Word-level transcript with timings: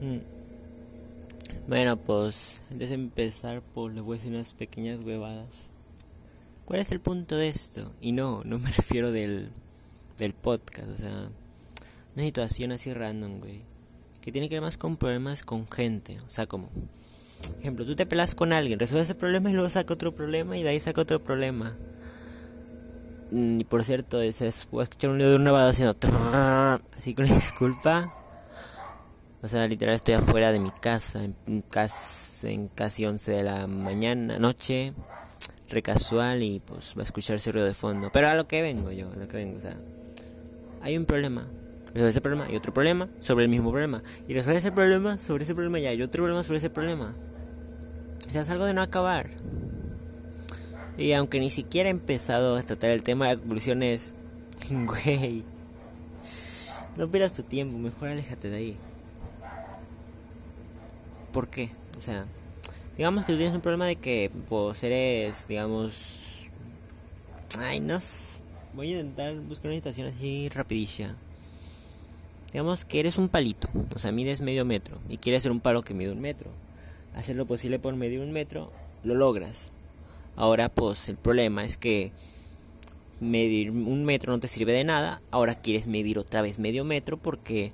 Mm. 0.00 0.18
Bueno, 1.68 1.96
pues 1.96 2.62
antes 2.70 2.88
de 2.88 2.94
empezar, 2.94 3.62
pues 3.74 3.94
le 3.94 4.00
voy 4.00 4.16
a 4.16 4.18
decir 4.18 4.34
unas 4.34 4.52
pequeñas 4.52 5.00
huevadas. 5.00 5.64
¿Cuál 6.64 6.80
es 6.80 6.92
el 6.92 7.00
punto 7.00 7.36
de 7.36 7.48
esto? 7.48 7.90
Y 8.00 8.12
no, 8.12 8.42
no 8.44 8.58
me 8.58 8.70
refiero 8.76 9.12
del, 9.12 9.48
del 10.18 10.32
podcast, 10.32 10.88
o 10.88 10.96
sea, 10.96 11.28
una 12.14 12.24
situación 12.24 12.72
así 12.72 12.92
random, 12.92 13.38
güey. 13.40 13.60
Que 14.22 14.32
tiene 14.32 14.48
que 14.48 14.56
ver 14.56 14.62
más 14.62 14.76
con 14.76 14.96
problemas 14.96 15.42
con 15.42 15.66
gente, 15.70 16.18
o 16.26 16.30
sea, 16.30 16.46
como, 16.46 16.68
ejemplo, 17.60 17.84
tú 17.84 17.96
te 17.96 18.06
pelas 18.06 18.34
con 18.34 18.52
alguien, 18.52 18.78
resuelves 18.78 19.10
ese 19.10 19.18
problema 19.18 19.50
y 19.50 19.54
luego 19.54 19.70
saca 19.70 19.94
otro 19.94 20.12
problema 20.12 20.56
y 20.56 20.62
de 20.62 20.70
ahí 20.70 20.80
saca 20.80 21.00
otro 21.00 21.20
problema. 21.20 21.74
Mm, 23.30 23.60
y 23.60 23.64
por 23.64 23.84
cierto, 23.84 24.18
a 24.18 24.24
escuchar 24.24 25.10
un 25.10 25.18
video 25.18 25.30
de 25.30 25.36
un 25.36 25.44
nevado 25.44 25.68
haciendo 25.68 25.96
así 26.96 27.14
con 27.14 27.26
disculpa. 27.26 28.12
O 29.40 29.46
sea, 29.46 29.68
literal 29.68 29.94
estoy 29.94 30.14
afuera 30.14 30.50
de 30.50 30.58
mi 30.58 30.70
casa, 30.70 31.22
en, 31.22 31.62
casi, 31.62 32.48
en 32.48 32.68
casi 32.68 33.06
11 33.06 33.30
de 33.30 33.42
la 33.44 33.68
mañana, 33.68 34.40
noche, 34.40 34.92
recasual 35.70 36.42
y 36.42 36.60
pues 36.60 36.94
va 36.98 37.02
a 37.02 37.04
escuchar 37.04 37.36
ese 37.36 37.52
ruido 37.52 37.66
de 37.66 37.74
fondo. 37.74 38.10
Pero 38.12 38.28
a 38.28 38.34
lo 38.34 38.48
que 38.48 38.62
vengo 38.62 38.90
yo, 38.90 39.10
a 39.12 39.16
lo 39.16 39.28
que 39.28 39.36
vengo, 39.36 39.58
o 39.58 39.60
sea, 39.60 39.76
hay 40.82 40.96
un 40.96 41.04
problema, 41.04 41.46
resuelve 41.86 42.10
ese 42.10 42.20
problema 42.20 42.50
y 42.50 42.56
otro 42.56 42.74
problema 42.74 43.08
sobre 43.20 43.44
el 43.44 43.50
mismo 43.50 43.70
problema. 43.70 44.02
Y 44.26 44.34
resuelve 44.34 44.58
ese 44.58 44.72
problema 44.72 45.18
sobre 45.18 45.44
ese 45.44 45.54
problema 45.54 45.78
y 45.78 45.86
hay 45.86 46.02
otro 46.02 46.24
problema 46.24 46.42
sobre 46.42 46.58
ese 46.58 46.70
problema. 46.70 47.14
O 48.26 48.30
sea, 48.30 48.42
es 48.42 48.50
algo 48.50 48.64
de 48.64 48.74
no 48.74 48.82
acabar. 48.82 49.30
Y 50.96 51.12
aunque 51.12 51.38
ni 51.38 51.52
siquiera 51.52 51.88
he 51.90 51.92
empezado 51.92 52.56
a 52.56 52.62
tratar 52.64 52.90
el 52.90 53.04
tema, 53.04 53.26
la 53.26 53.36
conclusión 53.36 53.84
es, 53.84 54.14
güey, 54.70 55.44
no 56.96 57.08
pierdas 57.08 57.34
tu 57.34 57.44
tiempo, 57.44 57.78
mejor 57.78 58.08
aléjate 58.08 58.50
de 58.50 58.56
ahí. 58.56 58.76
¿Por 61.38 61.46
qué? 61.46 61.70
O 61.96 62.00
sea, 62.00 62.26
digamos 62.96 63.24
que 63.24 63.30
tú 63.30 63.38
tienes 63.38 63.54
un 63.54 63.60
problema 63.60 63.86
de 63.86 63.94
que 63.94 64.28
pues 64.48 64.82
eres, 64.82 65.46
digamos, 65.46 65.92
ay, 67.56 67.78
no 67.78 67.96
voy 68.74 68.88
a 68.92 68.98
intentar 68.98 69.36
buscar 69.42 69.66
una 69.66 69.76
situación 69.76 70.08
así 70.08 70.48
rapidilla. 70.48 71.14
Digamos 72.50 72.84
que 72.84 72.98
eres 72.98 73.18
un 73.18 73.28
palito, 73.28 73.68
o 73.94 74.00
sea, 74.00 74.10
mides 74.10 74.40
medio 74.40 74.64
metro 74.64 74.98
y 75.08 75.18
quieres 75.18 75.44
ser 75.44 75.52
un 75.52 75.60
palo 75.60 75.82
que 75.82 75.94
mide 75.94 76.10
un 76.10 76.20
metro. 76.20 76.50
Hacer 77.14 77.36
lo 77.36 77.46
posible 77.46 77.78
por 77.78 77.94
medir 77.94 78.18
un 78.18 78.32
metro, 78.32 78.72
lo 79.04 79.14
logras. 79.14 79.68
Ahora, 80.34 80.68
pues 80.68 81.08
el 81.08 81.18
problema 81.18 81.64
es 81.64 81.76
que 81.76 82.10
medir 83.20 83.70
un 83.70 84.04
metro 84.04 84.32
no 84.32 84.40
te 84.40 84.48
sirve 84.48 84.72
de 84.72 84.82
nada. 84.82 85.22
Ahora 85.30 85.54
quieres 85.54 85.86
medir 85.86 86.18
otra 86.18 86.42
vez 86.42 86.58
medio 86.58 86.82
metro 86.82 87.16
porque 87.16 87.70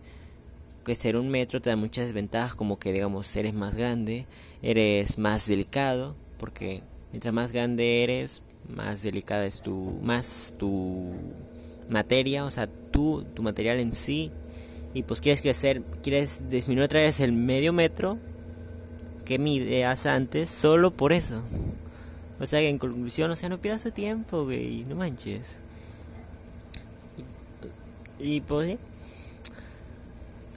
que 0.85 0.97
ser 0.97 1.17
un 1.17 1.29
metro 1.29 1.61
te 1.61 1.71
da 1.71 1.77
muchas 1.77 2.07
desventajas 2.07 2.55
como 2.55 2.79
que 2.79 2.93
digamos 2.93 3.35
eres 3.37 3.55
más 3.55 3.75
grande, 3.75 4.27
eres 4.63 5.19
más 5.19 5.47
delicado, 5.47 6.15
porque 6.39 6.83
mientras 7.11 7.35
más 7.35 7.53
grande 7.53 8.05
eres, 8.05 8.43
más 8.69 9.03
delicada 9.03 9.47
es 9.47 9.61
tu 9.61 9.99
más 10.03 10.55
tu 10.59 11.13
materia, 11.89 12.45
o 12.45 12.51
sea, 12.51 12.67
tú 12.67 13.25
tu 13.35 13.43
material 13.43 13.81
en 13.81 13.93
sí 13.93 14.31
y 14.95 15.03
pues 15.03 15.21
quieres 15.21 15.43
crecer, 15.43 15.83
quieres 16.03 16.51
disminuir 16.51 16.85
otra 16.85 17.01
vez 17.01 17.21
el 17.21 17.33
medio 17.33 17.73
metro 17.73 18.17
que 19.25 19.39
mides 19.39 20.07
antes 20.07 20.49
solo 20.51 20.93
por 20.93 21.13
eso. 21.13 21.43
O 22.41 22.47
sea, 22.47 22.61
que 22.61 22.69
en 22.69 22.79
conclusión, 22.79 23.31
o 23.31 23.37
sea, 23.37 23.49
no 23.49 23.59
pierdas 23.59 23.83
tu 23.85 23.91
tiempo, 23.91 24.45
güey, 24.45 24.85
no 24.85 24.97
manches. 24.97 25.59
Y, 28.21 28.37
y 28.37 28.41
pues 28.43 28.79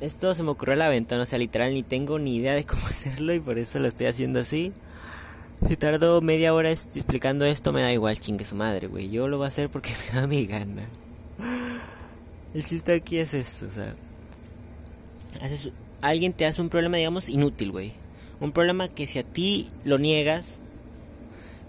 esto 0.02 0.34
se 0.36 0.44
me 0.44 0.50
ocurrió 0.52 0.74
a 0.74 0.78
la 0.78 0.90
ventana, 0.90 1.24
o 1.24 1.26
sea, 1.26 1.40
literal 1.40 1.74
ni 1.74 1.84
tengo 1.84 2.20
ni 2.20 2.36
idea 2.36 2.54
de 2.54 2.66
cómo 2.66 2.86
hacerlo 2.90 3.34
y 3.34 3.40
por 3.40 3.58
eso 3.58 3.80
lo 3.80 3.88
estoy 3.88 4.08
haciendo 4.08 4.40
así. 4.40 4.72
Si 5.68 5.76
tardo 5.76 6.22
media 6.22 6.54
hora 6.54 6.72
explicando 6.72 7.46
esto, 7.46 7.74
me 7.74 7.82
da 7.82 7.92
igual, 7.92 8.20
chingue 8.20 8.46
su 8.46 8.56
madre, 8.56 8.88
güey. 8.88 9.10
Yo 9.10 9.28
lo 9.28 9.38
voy 9.38 9.46
a 9.46 9.48
hacer 9.48 9.70
porque 9.70 9.92
me 10.14 10.20
da 10.20 10.28
mi 10.28 10.46
gana. 10.46 10.84
El 12.54 12.64
chiste 12.64 12.94
aquí 12.94 13.18
es 13.18 13.34
esto, 13.34 13.66
o 13.66 13.72
sea. 13.72 13.94
alguien 16.02 16.34
te 16.34 16.46
hace 16.46 16.62
un 16.62 16.70
problema, 16.70 16.98
digamos, 16.98 17.30
inútil, 17.30 17.72
güey. 17.72 17.94
Un 18.40 18.52
problema 18.52 18.88
que 18.88 19.08
si 19.08 19.18
a 19.18 19.24
ti 19.24 19.68
lo 19.84 19.98
niegas, 19.98 20.58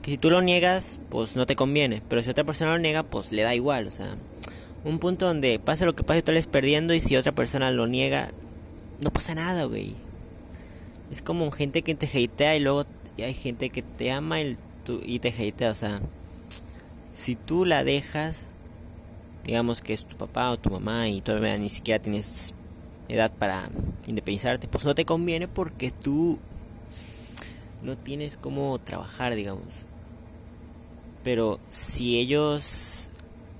que 0.03 0.12
si 0.12 0.19
tú 0.19 0.30
lo 0.30 0.42
niegas, 0.42 0.98
pues 1.08 1.34
no 1.34 1.47
te 1.47 1.56
conviene. 1.56 2.03
Pero 2.08 2.22
si 2.22 2.28
otra 2.28 2.44
persona 2.44 2.72
lo 2.72 2.78
niega, 2.78 3.03
pues 3.03 3.32
le 3.32 3.42
da 3.42 3.54
igual, 3.54 3.86
o 3.86 3.91
sea 3.91 4.14
un 4.84 4.99
punto 4.99 5.27
donde 5.27 5.59
pasa 5.59 5.87
lo 5.87 5.94
que 5.94 6.05
pasa 6.05 6.19
y 6.19 6.22
tú 6.22 6.33
les 6.33 6.47
perdiendo 6.47 6.94
y 6.94 7.00
si 7.00 7.16
otra 7.16 7.33
persona 7.33 7.71
lo 7.71 7.87
niega, 7.87 8.31
no 9.00 9.11
pasa 9.11 9.34
nada, 9.34 9.65
güey. 9.65 9.94
Es 11.11 11.22
como 11.22 11.50
gente 11.50 11.83
que 11.83 11.94
te 11.94 12.06
hatea 12.06 12.56
y 12.56 12.61
luego 12.61 12.84
hay 13.19 13.34
gente 13.34 13.71
que 13.71 13.83
te 13.83 14.11
ama 14.11 14.41
y, 14.41 14.56
y 15.05 15.19
te 15.19 15.28
hatea, 15.28 15.71
o 15.71 15.75
sea, 15.75 16.00
si 17.15 17.34
tú 17.34 17.65
la 17.65 17.83
dejas, 17.84 18.37
digamos 19.44 19.81
que 19.81 19.94
es 19.94 20.05
tu 20.05 20.16
papá 20.16 20.50
o 20.50 20.59
tu 20.59 20.71
mamá 20.71 21.09
y 21.09 21.21
todavía 21.21 21.56
ni 21.59 21.71
siquiera 21.71 22.03
tienes 22.03 22.55
edad 23.09 23.33
para 23.39 23.69
independizarte, 24.06 24.69
pues 24.69 24.84
no 24.84 24.95
te 24.95 25.05
conviene 25.05 25.49
porque 25.49 25.91
tú 25.91 26.39
no 27.83 27.97
tienes 27.97 28.37
cómo 28.37 28.78
trabajar, 28.78 29.34
digamos. 29.34 29.87
Pero 31.25 31.59
si 31.71 32.19
ellos 32.19 32.88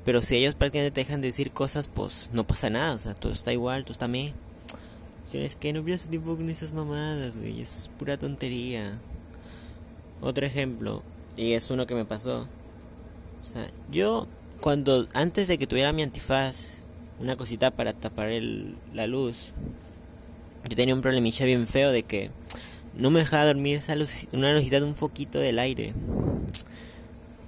pero 0.09 0.23
si 0.23 0.37
ellos 0.37 0.55
prácticamente 0.55 0.95
te 0.95 1.03
dejan 1.03 1.21
de 1.21 1.27
decir 1.27 1.51
cosas, 1.51 1.87
pues 1.87 2.31
no 2.33 2.43
pasa 2.45 2.71
nada, 2.71 2.95
o 2.95 2.99
sea, 2.99 3.13
todo 3.13 3.31
está 3.31 3.53
igual, 3.53 3.83
todo 3.83 3.93
está 3.93 4.09
me. 4.09 4.33
Es 5.35 5.55
que 5.55 5.71
no 5.75 5.85
pierdas 5.85 6.09
tiempo 6.09 6.35
con 6.35 6.49
esas 6.49 6.73
mamadas, 6.73 7.37
güey, 7.37 7.61
es 7.61 7.91
pura 7.99 8.17
tontería. 8.17 8.91
Otro 10.23 10.47
ejemplo, 10.47 11.03
y 11.37 11.53
es 11.53 11.69
uno 11.69 11.87
que 11.87 11.95
me 11.95 12.07
pasó. 12.07 12.49
O 13.43 13.45
sea, 13.45 13.67
yo 13.91 14.27
cuando 14.63 15.07
antes 15.13 15.47
de 15.47 15.59
que 15.59 15.67
tuviera 15.67 15.93
mi 15.93 16.03
antifaz, 16.03 16.79
una 17.21 17.37
cosita 17.37 17.71
para 17.71 17.93
tapar 17.93 18.31
el, 18.31 18.77
la 18.95 19.07
luz, 19.07 19.53
yo 20.71 20.75
tenía 20.75 20.95
un 20.95 21.03
problemilla 21.03 21.45
bien 21.45 21.67
feo 21.67 21.93
de 21.93 22.03
que 22.03 22.31
no 22.97 23.11
me 23.11 23.21
dejaba 23.21 23.45
dormir 23.45 23.77
esa 23.77 23.95
luz, 23.95 24.27
una 24.33 24.55
lucita 24.55 24.81
de 24.81 24.87
un 24.87 24.95
foquito 24.95 25.39
del 25.39 25.59
aire 25.59 25.93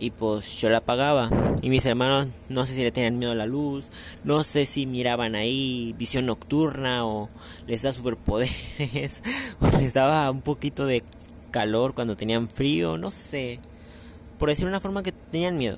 y 0.00 0.10
pues 0.10 0.58
yo 0.60 0.70
la 0.70 0.78
apagaba 0.78 1.30
y 1.62 1.70
mis 1.70 1.84
hermanos 1.86 2.28
no 2.48 2.66
sé 2.66 2.74
si 2.74 2.82
le 2.82 2.90
tenían 2.90 3.18
miedo 3.18 3.32
a 3.32 3.36
la 3.36 3.46
luz, 3.46 3.84
no 4.24 4.42
sé 4.42 4.66
si 4.66 4.86
miraban 4.86 5.34
ahí 5.34 5.94
visión 5.98 6.26
nocturna 6.26 7.06
o 7.06 7.28
les 7.66 7.82
da 7.82 7.92
superpoderes 7.92 9.22
o 9.60 9.78
les 9.78 9.94
daba 9.94 10.30
un 10.30 10.40
poquito 10.40 10.86
de 10.86 11.04
calor 11.50 11.94
cuando 11.94 12.16
tenían 12.16 12.48
frío, 12.48 12.96
no 12.96 13.10
sé. 13.10 13.60
Por 14.38 14.48
decir 14.48 14.66
una 14.66 14.80
forma 14.80 15.02
que 15.02 15.12
tenían 15.12 15.58
miedo. 15.58 15.76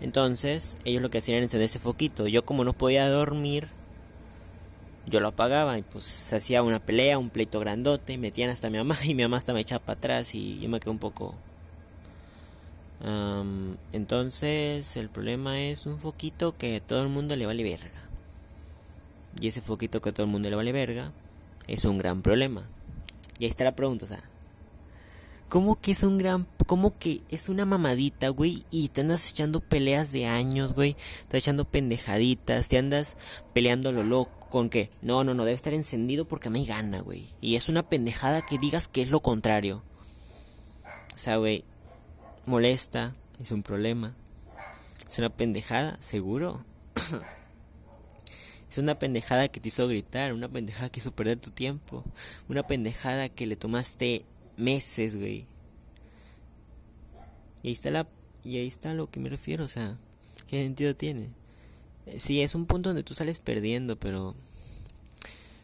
Entonces, 0.00 0.76
ellos 0.84 1.02
lo 1.02 1.10
que 1.10 1.18
hacían 1.18 1.36
era 1.36 1.44
encender 1.44 1.66
ese 1.66 1.78
foquito. 1.78 2.26
Yo 2.26 2.44
como 2.44 2.64
no 2.64 2.72
podía 2.72 3.08
dormir, 3.08 3.68
yo 5.08 5.20
lo 5.20 5.28
apagaba 5.28 5.78
y 5.78 5.82
pues 5.82 6.04
se 6.04 6.36
hacía 6.36 6.62
una 6.62 6.80
pelea, 6.80 7.18
un 7.18 7.30
pleito 7.30 7.60
grandote, 7.60 8.18
metían 8.18 8.50
hasta 8.50 8.70
mi 8.70 8.78
mamá 8.78 8.96
y 9.04 9.14
mi 9.14 9.22
mamá 9.22 9.36
hasta 9.36 9.52
me 9.52 9.60
echaba 9.60 9.84
para 9.84 9.98
atrás 9.98 10.34
y 10.34 10.60
yo 10.60 10.68
me 10.68 10.80
quedé 10.80 10.90
un 10.90 10.98
poco... 10.98 11.34
entonces 13.92 14.96
el 14.96 15.08
problema 15.08 15.60
es 15.60 15.86
un 15.86 15.98
foquito 15.98 16.52
que 16.52 16.76
a 16.76 16.80
todo 16.80 17.02
el 17.02 17.08
mundo 17.08 17.36
le 17.36 17.46
vale 17.46 17.62
verga. 17.62 17.90
Y 19.40 19.48
ese 19.48 19.60
foquito 19.60 20.00
que 20.00 20.12
todo 20.12 20.24
el 20.24 20.32
mundo 20.32 20.50
le 20.50 20.56
vale 20.56 20.72
verga 20.72 21.12
es 21.68 21.84
un 21.84 21.98
gran 21.98 22.22
problema. 22.22 22.62
Y 23.38 23.44
ahí 23.44 23.50
está 23.50 23.64
la 23.64 23.76
pregunta, 23.76 24.04
o 24.04 24.08
sea, 24.08 24.22
¿Cómo 25.48 25.80
que 25.80 25.92
es 25.92 26.02
un 26.02 26.18
gran... 26.18 26.46
¿Cómo 26.66 26.98
que 26.98 27.22
es 27.30 27.48
una 27.48 27.64
mamadita, 27.64 28.28
güey? 28.28 28.64
Y 28.70 28.90
te 28.90 29.00
andas 29.00 29.30
echando 29.30 29.60
peleas 29.60 30.12
de 30.12 30.26
años, 30.26 30.74
güey. 30.74 30.94
Te 31.28 31.38
echando 31.38 31.64
pendejaditas. 31.64 32.68
Te 32.68 32.76
andas 32.76 33.16
peleando 33.54 33.90
lo 33.90 34.02
loco. 34.02 34.30
¿Con 34.50 34.68
qué? 34.68 34.90
No, 35.00 35.24
no, 35.24 35.32
no. 35.32 35.46
Debe 35.46 35.56
estar 35.56 35.72
encendido 35.72 36.26
porque 36.26 36.50
me 36.50 36.64
gana, 36.66 37.00
güey. 37.00 37.30
Y 37.40 37.56
es 37.56 37.70
una 37.70 37.82
pendejada 37.82 38.42
que 38.42 38.58
digas 38.58 38.88
que 38.88 39.00
es 39.00 39.08
lo 39.08 39.20
contrario. 39.20 39.82
O 41.16 41.18
sea, 41.18 41.38
güey. 41.38 41.64
Molesta. 42.44 43.14
Es 43.42 43.50
un 43.50 43.62
problema. 43.62 44.12
Es 45.10 45.18
una 45.18 45.30
pendejada, 45.30 45.96
seguro. 46.02 46.62
es 48.70 48.76
una 48.76 48.96
pendejada 48.96 49.48
que 49.48 49.60
te 49.60 49.68
hizo 49.68 49.88
gritar. 49.88 50.34
Una 50.34 50.48
pendejada 50.48 50.90
que 50.90 51.00
hizo 51.00 51.12
perder 51.12 51.38
tu 51.38 51.50
tiempo. 51.50 52.04
Una 52.50 52.62
pendejada 52.62 53.30
que 53.30 53.46
le 53.46 53.56
tomaste 53.56 54.26
meses, 54.58 55.16
güey. 55.16 55.44
Y 57.62 57.68
ahí 57.68 57.72
está 57.72 57.90
la 57.90 58.06
y 58.44 58.56
ahí 58.56 58.68
está 58.68 58.94
lo 58.94 59.06
que 59.08 59.20
me 59.20 59.28
refiero, 59.28 59.64
o 59.64 59.68
sea, 59.68 59.94
¿qué 60.48 60.62
sentido 60.62 60.94
tiene? 60.94 61.28
Eh, 62.06 62.18
sí, 62.18 62.40
es 62.40 62.54
un 62.54 62.66
punto 62.66 62.90
donde 62.90 63.02
tú 63.02 63.14
sales 63.14 63.40
perdiendo, 63.40 63.96
pero 63.96 64.34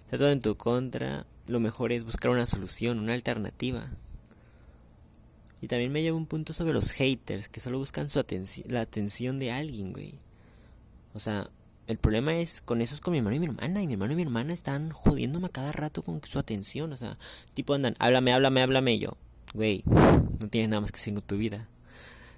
está 0.04 0.18
todo 0.18 0.30
en 0.30 0.42
tu 0.42 0.54
contra. 0.56 1.24
Lo 1.46 1.60
mejor 1.60 1.92
es 1.92 2.04
buscar 2.04 2.30
una 2.30 2.46
solución, 2.46 2.98
una 2.98 3.14
alternativa. 3.14 3.86
Y 5.62 5.68
también 5.68 5.92
me 5.92 6.02
lleva 6.02 6.16
un 6.16 6.26
punto 6.26 6.52
sobre 6.52 6.74
los 6.74 6.90
haters 6.90 7.48
que 7.48 7.60
solo 7.60 7.78
buscan 7.78 8.10
su 8.10 8.18
atención, 8.18 8.66
la 8.70 8.82
atención 8.82 9.38
de 9.38 9.52
alguien, 9.52 9.92
güey. 9.92 10.12
O 11.14 11.20
sea, 11.20 11.48
el 11.86 11.98
problema 11.98 12.36
es 12.36 12.60
con 12.60 12.80
eso 12.80 12.94
es 12.94 13.00
con 13.00 13.12
mi 13.12 13.18
hermano 13.18 13.36
y 13.36 13.40
mi 13.40 13.46
hermana. 13.46 13.82
Y 13.82 13.86
mi 13.86 13.92
hermano 13.94 14.12
y 14.14 14.16
mi 14.16 14.22
hermana 14.22 14.54
están 14.54 14.90
jodiéndome 14.90 15.46
a 15.46 15.50
cada 15.50 15.72
rato 15.72 16.02
con 16.02 16.20
su 16.24 16.38
atención. 16.38 16.92
O 16.92 16.96
sea, 16.96 17.16
tipo 17.54 17.74
andan, 17.74 17.96
háblame, 17.98 18.32
háblame, 18.32 18.62
háblame. 18.62 18.94
Y 18.94 18.98
yo, 19.00 19.16
güey, 19.52 19.82
no 19.86 20.48
tienes 20.48 20.70
nada 20.70 20.80
más 20.80 20.92
que 20.92 20.98
hacer 20.98 21.14
con 21.14 21.22
tu 21.22 21.36
vida. 21.36 21.64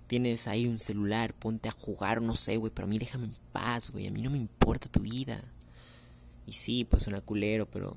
Tienes 0.08 0.46
ahí 0.46 0.66
un 0.66 0.78
celular, 0.78 1.32
ponte 1.34 1.69
a 1.69 1.72
jugar, 1.72 2.22
no 2.22 2.37
sé, 2.37 2.56
güey. 2.56 2.72
Pero 2.75 2.87
a 2.87 2.88
mí 2.88 2.98
déjame 2.98 3.26
en 3.26 3.34
paz, 3.52 3.90
güey. 3.90 4.06
A 4.06 4.10
mí 4.10 4.22
no 4.22 4.31
me 4.31 4.38
importa 4.38 4.88
tu 4.88 5.00
vida. 5.00 5.40
Y 6.46 6.52
sí, 6.52 6.84
pues 6.84 7.02
suena 7.04 7.20
culero, 7.20 7.66
pero 7.66 7.96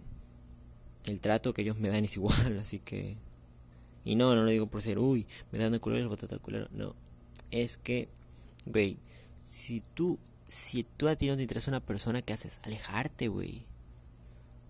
el 1.06 1.20
trato 1.20 1.54
que 1.54 1.62
ellos 1.62 1.78
me 1.78 1.90
dan 1.90 2.06
es 2.06 2.16
igual, 2.16 2.60
así 2.62 2.80
que... 2.80 3.16
Y 4.06 4.16
no, 4.16 4.34
no 4.34 4.44
lo 4.44 4.50
digo 4.50 4.66
por 4.66 4.82
ser, 4.82 4.98
uy, 4.98 5.26
me 5.52 5.60
dan 5.60 5.74
el 5.74 5.80
culero 5.80 6.10
voy 6.10 6.18
a 6.22 6.38
culero. 6.38 6.68
No, 6.72 6.96
es 7.52 7.78
que, 7.78 8.08
güey, 8.66 8.98
si 9.46 9.82
tú, 9.94 10.18
si 10.50 10.84
tú 10.84 11.08
a 11.08 11.16
ti 11.16 11.28
no 11.28 11.36
te 11.36 11.44
interesa 11.44 11.72
una 11.72 11.80
persona, 11.80 12.22
¿qué 12.22 12.34
haces? 12.34 12.60
Alejarte, 12.64 13.28
güey. 13.28 13.64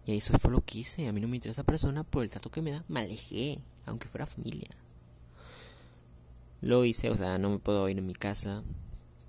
Y 0.05 0.17
eso 0.17 0.37
fue 0.37 0.51
lo 0.51 0.61
que 0.61 0.79
hice. 0.79 1.07
A 1.07 1.11
mí 1.11 1.21
no 1.21 1.27
me 1.27 1.37
interesa 1.37 1.61
esa 1.61 1.71
persona 1.71 2.03
por 2.03 2.23
el 2.23 2.29
trato 2.29 2.49
que 2.49 2.61
me 2.61 2.71
da. 2.71 2.83
Me 2.89 2.99
alejé, 2.99 3.57
aunque 3.85 4.07
fuera 4.07 4.25
familia. 4.25 4.69
Lo 6.61 6.83
hice, 6.83 7.09
o 7.09 7.15
sea, 7.15 7.37
no 7.37 7.49
me 7.49 7.59
puedo 7.59 7.87
ir 7.87 7.97
en 7.97 8.05
mi 8.05 8.13
casa 8.13 8.61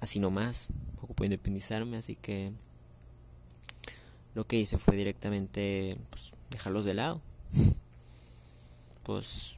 así 0.01 0.19
nomás. 0.19 0.67
Ocupo 1.03 1.25
independizarme, 1.25 1.97
así 1.97 2.17
que 2.17 2.53
lo 4.35 4.45
que 4.45 4.59
hice 4.59 4.79
fue 4.79 4.97
directamente 4.97 5.97
pues, 6.11 6.33
dejarlos 6.51 6.85
de 6.85 6.95
lado. 6.95 7.21
Pues 9.03 9.55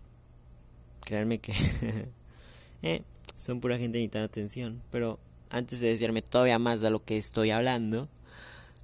créanme 1.05 1.39
que 1.39 1.53
eh, 2.83 3.03
son 3.37 3.61
pura 3.61 3.77
gente 3.77 3.99
necesitando 3.99 4.27
atención. 4.27 4.81
Pero 4.91 5.19
antes 5.53 5.81
de 5.81 5.89
desviarme 5.89 6.23
todavía 6.23 6.59
más 6.59 6.81
de 6.81 6.91
lo 6.91 6.99
que 6.99 7.19
estoy 7.19 7.51
hablando, 7.51 8.09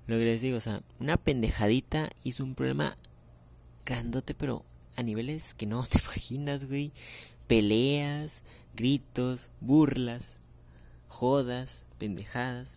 lo 0.07 0.17
que 0.17 0.25
les 0.25 0.43
digo, 0.43 0.59
o 0.59 0.61
sea, 0.61 0.81
una 1.01 1.17
pendejadita 1.17 2.11
hizo 2.25 2.45
un 2.45 2.55
problema 2.55 2.95
grandote, 3.87 4.35
pero 4.35 4.63
a 4.97 5.03
niveles 5.03 5.55
que 5.55 5.67
no 5.67 5.85
te 5.87 5.99
imaginas, 6.05 6.67
güey. 6.67 6.93
Peleas, 7.47 8.43
gritos, 8.75 9.49
burlas, 9.61 10.33
jodas, 11.09 11.83
pendejadas. 11.99 12.77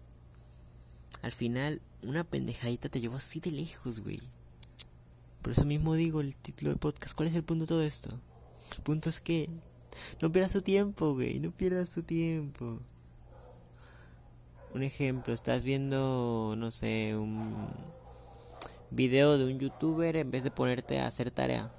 Al 1.21 1.33
final, 1.33 1.81
una 2.03 2.23
pendejadita 2.23 2.87
te 2.87 3.01
llevó 3.01 3.17
así 3.17 3.41
de 3.41 3.51
lejos, 3.51 3.99
güey. 3.99 4.21
Por 5.41 5.51
eso 5.51 5.65
mismo 5.65 5.95
digo 5.95 6.21
el 6.21 6.33
título 6.33 6.69
del 6.69 6.79
podcast. 6.79 7.13
¿Cuál 7.13 7.27
es 7.27 7.35
el 7.35 7.43
punto 7.43 7.65
de 7.65 7.69
todo 7.69 7.83
esto? 7.83 8.09
El 8.77 8.83
punto 8.83 9.09
es 9.09 9.19
que 9.19 9.49
no 10.21 10.31
pierdas 10.31 10.53
tu 10.53 10.61
tiempo, 10.61 11.13
güey. 11.13 11.39
No 11.39 11.51
pierdas 11.51 11.89
tu 11.89 12.03
tiempo. 12.03 12.79
Un 14.73 14.83
ejemplo, 14.83 15.33
estás 15.33 15.65
viendo, 15.65 16.55
no 16.57 16.71
sé, 16.71 17.17
un 17.17 17.67
video 18.91 19.37
de 19.37 19.45
un 19.45 19.59
youtuber 19.59 20.15
en 20.15 20.31
vez 20.31 20.45
de 20.45 20.51
ponerte 20.51 20.99
a 20.99 21.07
hacer 21.07 21.29
tarea. 21.29 21.69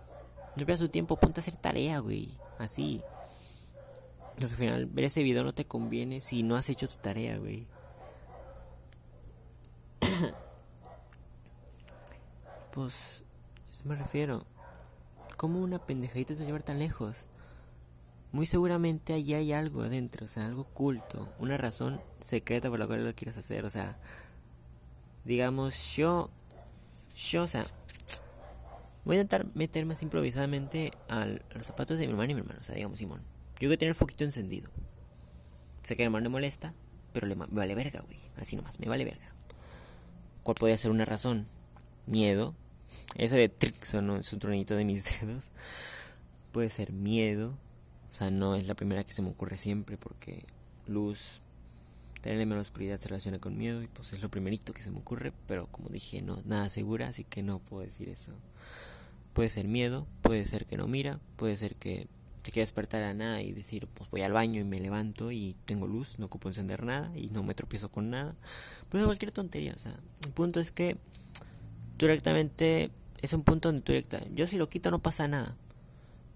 No 0.57 0.67
pierdas 0.67 0.81
tu 0.81 0.91
tiempo, 0.91 1.17
ponte 1.17 1.41
a 1.41 1.43
hacer 1.43 1.57
tarea, 1.57 2.01
güey. 2.01 2.29
Así. 2.59 3.01
Porque 4.33 4.45
al 4.45 4.51
final 4.51 4.87
ver 4.87 5.07
ese 5.07 5.23
video 5.23 5.43
no 5.43 5.55
te 5.55 5.65
conviene 5.65 6.21
si 6.21 6.43
no 6.43 6.57
has 6.57 6.69
hecho 6.69 6.87
tu 6.89 6.97
tarea, 6.97 7.39
güey. 7.39 7.65
pues, 12.75 13.23
eso 13.73 13.85
me 13.85 13.97
refiero. 13.97 14.45
¿Cómo 15.39 15.61
una 15.61 15.79
pendejadita 15.79 16.35
se 16.35 16.41
va 16.41 16.45
a 16.45 16.49
llevar 16.49 16.63
tan 16.63 16.79
lejos? 16.79 17.25
Muy 18.33 18.47
seguramente 18.47 19.13
allí 19.13 19.35
hay 19.35 19.53
algo 19.53 19.83
adentro, 19.83 20.25
o 20.25 20.29
sea, 20.29 20.47
algo 20.47 20.63
oculto, 20.63 21.29
una 21.39 21.59
razón 21.59 22.01
secreta 22.21 22.71
por 22.71 22.79
la 22.79 22.87
cual 22.87 23.05
lo 23.05 23.15
quieres 23.15 23.37
hacer, 23.37 23.67
o 23.67 23.71
sea, 23.71 23.95
digamos, 25.27 25.97
yo, 25.97 26.31
yo, 27.15 27.43
o 27.43 27.47
sea, 27.47 27.67
voy 29.05 29.17
a 29.17 29.21
intentar 29.21 29.47
meter 29.55 29.85
más 29.85 30.03
improvisadamente 30.03 30.93
a 31.11 31.27
los 31.27 31.67
zapatos 31.67 31.99
de 31.99 32.07
mi 32.07 32.13
hermano 32.13 32.33
y 32.33 32.35
mi 32.35 32.41
hermano, 32.41 32.59
o 32.59 32.65
sea, 32.65 32.75
digamos, 32.75 32.99
Simón, 32.99 33.21
yo 33.61 33.69
voy 33.69 33.75
a 33.75 33.79
tener 33.79 33.91
el 33.91 33.95
foquito 33.95 34.25
encendido. 34.25 34.71
Sé 35.83 35.95
que 35.95 36.03
mi 36.03 36.07
hermano 36.07 36.25
le 36.25 36.31
molesta, 36.31 36.73
pero 37.13 37.27
le, 37.27 37.35
me 37.35 37.45
vale 37.51 37.75
verga, 37.75 38.01
güey, 38.01 38.19
así 38.39 38.57
nomás, 38.57 38.81
me 38.81 38.89
vale 38.89 39.05
verga. 39.05 39.27
¿Cuál 40.43 40.55
podría 40.55 40.79
ser 40.79 40.91
una 40.91 41.05
razón? 41.05 41.47
Miedo, 42.07 42.55
ese 43.17 43.37
de 43.37 43.51
Trix 43.51 43.93
no 43.95 44.17
es 44.17 44.33
un 44.33 44.39
tronito 44.39 44.75
de 44.75 44.87
mis 44.87 45.21
dedos, 45.21 45.49
puede 46.51 46.71
ser 46.71 46.93
miedo 46.93 47.53
o 48.13 48.15
sea, 48.15 48.31
no 48.31 48.57
es 48.57 48.67
la 48.67 48.75
primera 48.75 49.05
que 49.05 49.15
se 49.15 49.23
me 49.23 49.31
ocurre 49.31 49.57
siempre 49.57 49.97
porque 49.97 50.45
luz, 50.87 51.41
tenerle 52.21 52.45
menos 52.45 52.69
oscuridad 52.69 52.99
se 52.99 53.09
relaciona 53.09 53.39
con 53.39 53.57
miedo 53.57 53.83
y 53.83 53.87
pues 53.87 54.13
es 54.13 54.21
lo 54.21 54.29
primerito 54.29 54.75
que 54.75 54.83
se 54.83 54.91
me 54.91 54.99
ocurre, 54.99 55.33
pero 55.49 55.67
como 55.69 55.89
dije, 55.89 56.21
no, 56.21 56.39
nada 56.45 56.69
segura, 56.69 57.09
así 57.09 57.25
que 57.25 57.43
no 57.43 57.59
puedo 57.59 57.83
decir 57.83 58.11
eso. 58.11 58.33
Puede 59.33 59.49
ser 59.49 59.67
miedo, 59.67 60.07
puede 60.21 60.45
ser 60.45 60.67
que 60.67 60.77
no 60.77 60.89
mira, 60.89 61.19
puede 61.37 61.57
ser 61.57 61.75
que 61.75 62.07
se 62.43 62.53
quiera 62.53 62.65
despertar 62.65 63.03
a 63.03 63.15
nada 63.15 63.41
y 63.41 63.53
decir, 63.53 63.89
pues 63.95 64.11
voy 64.11 64.21
al 64.21 64.35
baño 64.35 64.61
y 64.61 64.65
me 64.65 64.79
levanto 64.79 65.33
y 65.33 65.57
tengo 65.65 65.87
luz, 65.87 66.19
no 66.19 66.27
ocupo 66.27 66.51
encender 66.51 66.83
nada 66.83 67.11
y 67.17 67.29
no 67.29 67.43
me 67.43 67.55
tropiezo 67.55 67.89
con 67.89 68.11
nada. 68.11 68.35
Pues 68.91 69.07
cualquier 69.07 69.33
tontería, 69.33 69.73
o 69.75 69.79
sea, 69.79 69.95
el 70.27 70.33
punto 70.33 70.61
es 70.61 70.71
que 70.71 70.99
directamente 71.97 72.91
es 73.23 73.33
un 73.33 73.43
punto 73.43 73.69
donde 73.69 73.81
tú 73.81 73.93
directa, 73.93 74.21
yo 74.35 74.47
si 74.47 74.59
lo 74.59 74.69
quito 74.69 74.91
no 74.91 74.99
pasa 74.99 75.29
nada, 75.29 75.55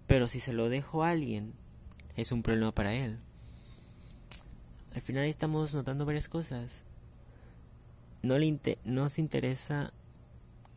pero 0.06 0.26
si 0.26 0.40
se 0.40 0.54
lo 0.54 0.70
dejo 0.70 1.04
a 1.04 1.10
alguien 1.10 1.52
es 2.16 2.32
un 2.32 2.42
problema 2.42 2.72
para 2.72 2.94
él. 2.94 3.16
Al 4.94 5.02
final 5.02 5.24
estamos 5.24 5.74
notando 5.74 6.06
varias 6.06 6.28
cosas. 6.28 6.80
No 8.22 8.38
le 8.38 8.58
no 8.84 9.08
se 9.08 9.20
interesa, 9.20 9.92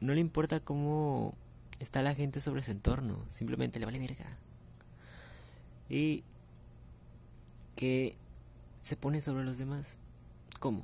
no 0.02 0.14
le 0.14 0.20
importa 0.20 0.60
cómo 0.60 1.34
está 1.80 2.02
la 2.02 2.14
gente 2.14 2.42
sobre 2.42 2.62
su 2.62 2.72
entorno, 2.72 3.18
simplemente 3.34 3.80
le 3.80 3.86
vale 3.86 4.00
verga. 4.00 4.26
Y 5.90 6.24
que 7.76 8.14
se 8.84 8.98
pone 8.98 9.22
sobre 9.22 9.46
los 9.46 9.58
demás. 9.58 9.94
¿Cómo? 10.60 10.84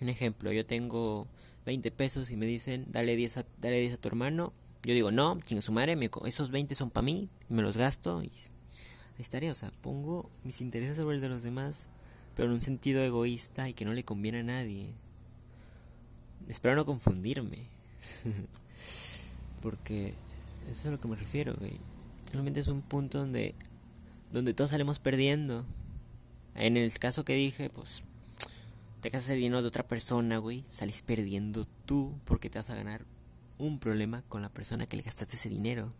Un 0.00 0.08
ejemplo, 0.08 0.52
yo 0.52 0.64
tengo 0.64 1.26
20 1.66 1.90
pesos 1.90 2.30
y 2.30 2.36
me 2.36 2.46
dicen, 2.46 2.86
dale 2.90 3.16
10 3.16 3.38
a, 3.38 3.44
dale 3.60 3.80
10 3.80 3.94
a 3.94 3.96
tu 3.96 4.08
hermano. 4.08 4.52
Yo 4.84 4.94
digo, 4.94 5.10
no, 5.10 5.38
chinga 5.40 5.60
su 5.60 5.72
madre, 5.72 5.98
esos 6.24 6.50
20 6.52 6.74
son 6.74 6.90
para 6.90 7.04
mí, 7.04 7.28
me 7.48 7.60
los 7.60 7.76
gasto 7.76 8.22
y 8.22 8.30
estaría, 9.22 9.52
o 9.52 9.54
sea, 9.54 9.70
pongo 9.82 10.28
mis 10.44 10.60
intereses 10.60 10.96
sobre 10.96 11.16
el 11.16 11.22
de 11.22 11.28
los 11.28 11.42
demás, 11.42 11.86
pero 12.36 12.48
en 12.48 12.54
un 12.54 12.60
sentido 12.60 13.02
egoísta 13.02 13.68
y 13.68 13.74
que 13.74 13.84
no 13.84 13.92
le 13.92 14.04
conviene 14.04 14.40
a 14.40 14.44
nadie. 14.44 14.86
Espero 16.48 16.74
no 16.74 16.86
confundirme. 16.86 17.58
Porque 19.62 20.14
eso 20.70 20.80
es 20.80 20.86
a 20.86 20.90
lo 20.90 21.00
que 21.00 21.08
me 21.08 21.16
refiero, 21.16 21.54
güey. 21.58 21.72
Realmente 22.32 22.60
es 22.60 22.68
un 22.68 22.82
punto 22.82 23.18
donde 23.18 23.54
donde 24.32 24.54
todos 24.54 24.70
salimos 24.70 24.98
perdiendo. 24.98 25.64
En 26.54 26.76
el 26.76 26.96
caso 26.98 27.24
que 27.24 27.34
dije, 27.34 27.70
pues 27.70 28.02
te 29.00 29.10
casas 29.10 29.30
el 29.30 29.40
dinero 29.40 29.62
de 29.62 29.68
otra 29.68 29.82
persona, 29.82 30.38
güey, 30.38 30.64
salís 30.70 31.02
perdiendo 31.02 31.66
tú 31.86 32.12
porque 32.26 32.50
te 32.50 32.58
vas 32.58 32.70
a 32.70 32.74
ganar 32.74 33.02
un 33.58 33.78
problema 33.78 34.22
con 34.28 34.42
la 34.42 34.48
persona 34.48 34.86
que 34.86 34.96
le 34.96 35.02
gastaste 35.02 35.36
ese 35.36 35.48
dinero. 35.48 35.92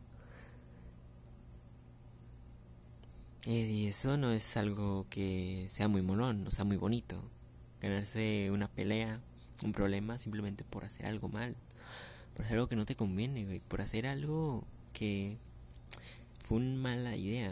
Y 3.46 3.86
eso 3.86 4.18
no 4.18 4.32
es 4.32 4.56
algo 4.58 5.06
que 5.08 5.66
sea 5.70 5.88
muy 5.88 6.02
molón, 6.02 6.46
o 6.46 6.50
sea, 6.50 6.64
muy 6.64 6.76
bonito. 6.76 7.16
Ganarse 7.80 8.50
una 8.50 8.68
pelea, 8.68 9.18
un 9.64 9.72
problema, 9.72 10.18
simplemente 10.18 10.62
por 10.64 10.84
hacer 10.84 11.06
algo 11.06 11.28
mal. 11.28 11.56
Por 12.34 12.44
hacer 12.44 12.58
algo 12.58 12.68
que 12.68 12.76
no 12.76 12.84
te 12.84 12.96
conviene, 12.96 13.46
güey. 13.46 13.60
Por 13.60 13.80
hacer 13.80 14.06
algo 14.06 14.62
que 14.92 15.38
fue 16.46 16.58
una 16.58 16.76
mala 16.76 17.16
idea. 17.16 17.50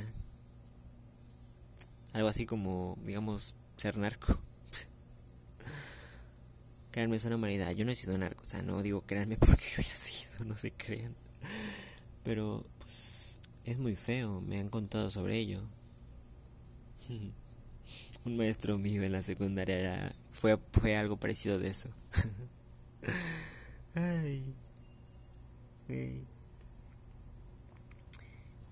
Algo 2.12 2.28
así 2.28 2.45
como, 2.45 2.99
digamos, 3.07 3.54
ser 3.78 3.97
narco. 3.97 4.37
Créanme, 6.90 7.16
es 7.16 7.25
una 7.25 7.50
idea. 7.50 7.73
Yo 7.73 7.87
no 7.87 7.92
he 7.92 7.97
sido 7.97 8.18
narco, 8.18 8.42
o 8.42 8.47
sea, 8.47 8.61
no 8.61 8.83
digo 8.83 9.00
créanme 9.02 9.37
porque 9.38 9.64
yo 9.75 9.83
haya 9.83 9.97
sido, 9.97 10.45
no 10.45 10.57
se 10.59 10.71
crean. 10.71 11.14
Pero, 12.25 12.62
pues, 12.78 13.38
es 13.64 13.78
muy 13.78 13.97
feo, 13.97 14.42
me 14.42 14.59
han 14.59 14.68
contado 14.68 15.11
sobre 15.11 15.38
ello. 15.38 15.62
Un 18.24 18.36
maestro 18.36 18.78
mío 18.78 19.02
en 19.02 19.12
la 19.12 19.22
secundaria 19.22 19.78
era, 19.78 20.12
fue, 20.32 20.56
fue 20.56 20.96
algo 20.96 21.16
parecido 21.16 21.58
de 21.58 21.68
eso. 21.68 21.88
Ay. 23.94 24.42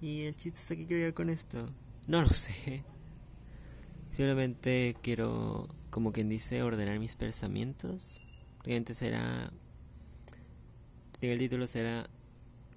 ¿Y 0.02 0.22
el 0.22 0.36
chiste 0.36 0.60
es 0.60 0.68
que 0.68 0.86
quiero 0.86 0.96
llegar 0.96 1.14
con 1.14 1.30
esto? 1.30 1.68
No 2.06 2.20
lo 2.20 2.28
sé. 2.28 2.82
Simplemente 4.08 4.94
quiero, 5.02 5.68
como 5.90 6.12
quien 6.12 6.28
dice, 6.28 6.62
ordenar 6.62 6.98
mis 6.98 7.14
pensamientos. 7.14 8.20
Será. 8.92 9.50
El 11.20 11.38
título 11.38 11.66
será. 11.66 12.06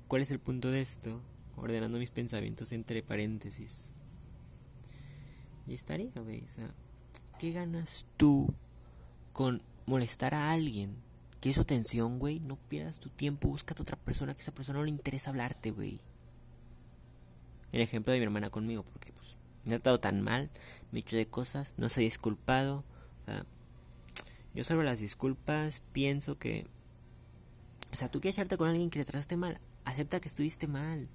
¿Cuál 0.07 0.21
es 0.21 0.31
el 0.31 0.39
punto 0.39 0.71
de 0.71 0.81
esto? 0.81 1.21
Ordenando 1.55 1.97
mis 1.97 2.09
pensamientos 2.09 2.71
entre 2.71 3.01
paréntesis. 3.03 3.89
Y 5.69 5.75
estaría, 5.75 6.11
güey. 6.15 6.41
O 6.43 6.47
sea, 6.47 6.69
¿qué 7.39 7.51
ganas 7.51 8.05
tú 8.17 8.53
con 9.31 9.61
molestar 9.85 10.33
a 10.33 10.51
alguien, 10.51 10.93
que 11.41 11.53
su 11.53 11.61
atención, 11.61 12.19
güey, 12.19 12.39
no 12.41 12.57
pierdas 12.57 12.99
tu 12.99 13.09
tiempo, 13.09 13.47
búscate 13.47 13.81
otra 13.81 13.95
persona 13.97 14.33
que 14.33 14.41
esa 14.41 14.51
persona 14.51 14.79
no 14.79 14.85
le 14.85 14.91
interesa 14.91 15.29
hablarte, 15.29 15.71
güey. 15.71 15.99
El 17.71 17.81
ejemplo 17.81 18.11
de 18.11 18.19
mi 18.19 18.25
hermana 18.25 18.49
conmigo, 18.49 18.83
porque 18.83 19.11
pues 19.13 19.35
me 19.63 19.75
ha 19.75 19.77
tratado 19.77 19.99
tan 19.99 20.21
mal, 20.21 20.49
me 20.91 20.99
he 20.99 21.01
hecho 21.01 21.15
de 21.15 21.25
cosas, 21.25 21.73
no 21.77 21.87
se 21.89 22.01
ha 22.01 22.03
disculpado, 22.03 22.77
o 22.77 23.25
sea, 23.25 23.45
yo 24.53 24.63
salvo 24.63 24.83
las 24.83 24.99
disculpas, 24.99 25.81
pienso 25.93 26.37
que 26.37 26.65
o 27.91 27.95
sea, 27.95 28.09
tú 28.09 28.21
quieres 28.21 28.35
echarte 28.35 28.57
con 28.57 28.69
alguien 28.69 28.89
que 28.89 28.99
le 28.99 29.05
trataste 29.05 29.37
mal, 29.37 29.57
acepta 29.85 30.19
que 30.19 30.27
estuviste 30.27 30.67
mal, 30.67 31.07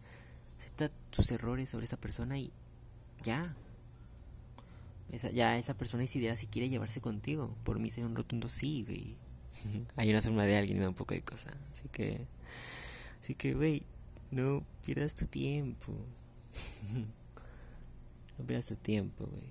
acepta 0.59 0.91
tus 1.11 1.31
errores 1.31 1.71
sobre 1.71 1.87
esa 1.87 1.97
persona 1.97 2.39
y 2.39 2.51
ya. 3.23 3.55
Esa, 5.15 5.31
ya 5.31 5.57
esa 5.57 5.75
persona 5.75 6.05
idea 6.05 6.35
si 6.35 6.49
quiere 6.49 6.69
llevarse 6.69 7.01
contigo. 7.01 7.55
Por 7.65 7.79
mí 7.79 7.89
sería 7.89 8.09
un 8.09 8.17
rotundo 8.17 8.49
sí, 8.49 8.83
güey. 8.83 9.15
Hay 9.97 10.11
una 10.11 10.21
sombra 10.21 10.45
de 10.45 10.57
alguien 10.57 10.77
y 10.77 10.81
me 10.81 10.85
da 10.85 10.91
un 10.91 10.97
poco 10.97 11.15
de 11.15 11.23
cosa. 11.23 11.51
Así 11.71 11.89
que, 11.89 12.21
así 13.23 13.35
que, 13.35 13.55
güey, 13.55 13.83
no 14.33 14.65
pierdas 14.85 15.15
tu 15.15 15.27
tiempo. 15.27 15.93
no 18.39 18.45
pierdas 18.45 18.67
tu 18.67 18.75
tiempo, 18.75 19.27
güey. 19.27 19.49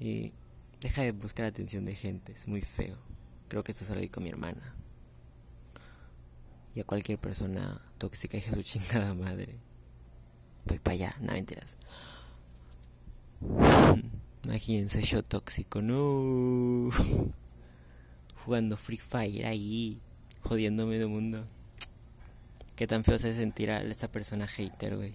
Y 0.00 0.32
deja 0.80 1.02
de 1.02 1.12
buscar 1.12 1.46
atención 1.46 1.86
de 1.86 1.96
gente, 1.96 2.32
es 2.32 2.46
muy 2.46 2.60
feo. 2.60 2.96
Creo 3.48 3.64
que 3.64 3.72
esto 3.72 3.86
se 3.86 3.94
lo 3.94 4.00
digo 4.00 4.14
a 4.16 4.20
mi 4.20 4.28
hermana. 4.28 4.74
Y 6.74 6.80
a 6.80 6.84
cualquier 6.84 7.18
persona 7.18 7.80
tóxica 7.96 8.36
hija 8.36 8.52
su 8.52 8.62
chingada 8.62 9.14
madre. 9.14 9.56
Voy 10.66 10.78
para 10.78 10.94
allá, 10.94 11.16
no 11.20 11.32
mentiras. 11.32 11.76
Imagínense 14.44 15.02
yo 15.02 15.22
tóxico, 15.22 15.82
no. 15.82 16.90
Jugando 18.44 18.76
Free 18.76 18.98
Fire 18.98 19.46
ahí, 19.46 20.00
jodiendo 20.42 20.86
medio 20.86 21.08
mundo. 21.08 21.44
Qué 22.76 22.86
tan 22.86 23.04
feo 23.04 23.18
se 23.18 23.34
sentirá 23.34 23.82
esta 23.82 24.08
persona 24.08 24.46
hater, 24.46 24.96
güey. 24.96 25.14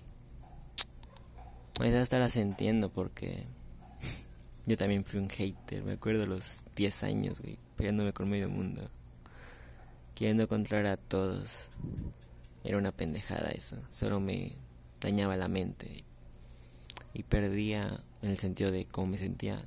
Ahorita 1.77 2.01
estarás 2.01 2.33
sintiendo 2.33 2.89
porque 2.89 3.43
yo 4.65 4.77
también 4.77 5.05
fui 5.05 5.19
un 5.19 5.29
hater. 5.29 5.83
Me 5.83 5.93
acuerdo 5.93 6.25
los 6.25 6.63
10 6.75 7.03
años, 7.03 7.39
güey, 7.39 7.57
peleándome 7.77 8.13
con 8.13 8.29
medio 8.29 8.49
mundo. 8.49 8.81
Queriendo 10.15 10.47
controlar 10.47 10.87
a 10.87 10.97
todos. 10.97 11.67
Era 12.63 12.77
una 12.77 12.91
pendejada 12.91 13.51
eso. 13.51 13.77
Solo 13.91 14.19
me 14.19 14.51
dañaba 15.01 15.35
la 15.35 15.47
mente. 15.47 16.03
Y 17.13 17.23
perdía 17.23 17.99
en 18.21 18.31
el 18.31 18.37
sentido 18.37 18.71
de 18.71 18.85
cómo 18.85 19.07
me 19.07 19.17
sentía 19.17 19.61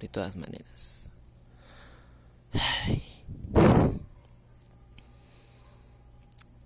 de 0.00 0.08
todas 0.08 0.36
maneras. 0.36 1.04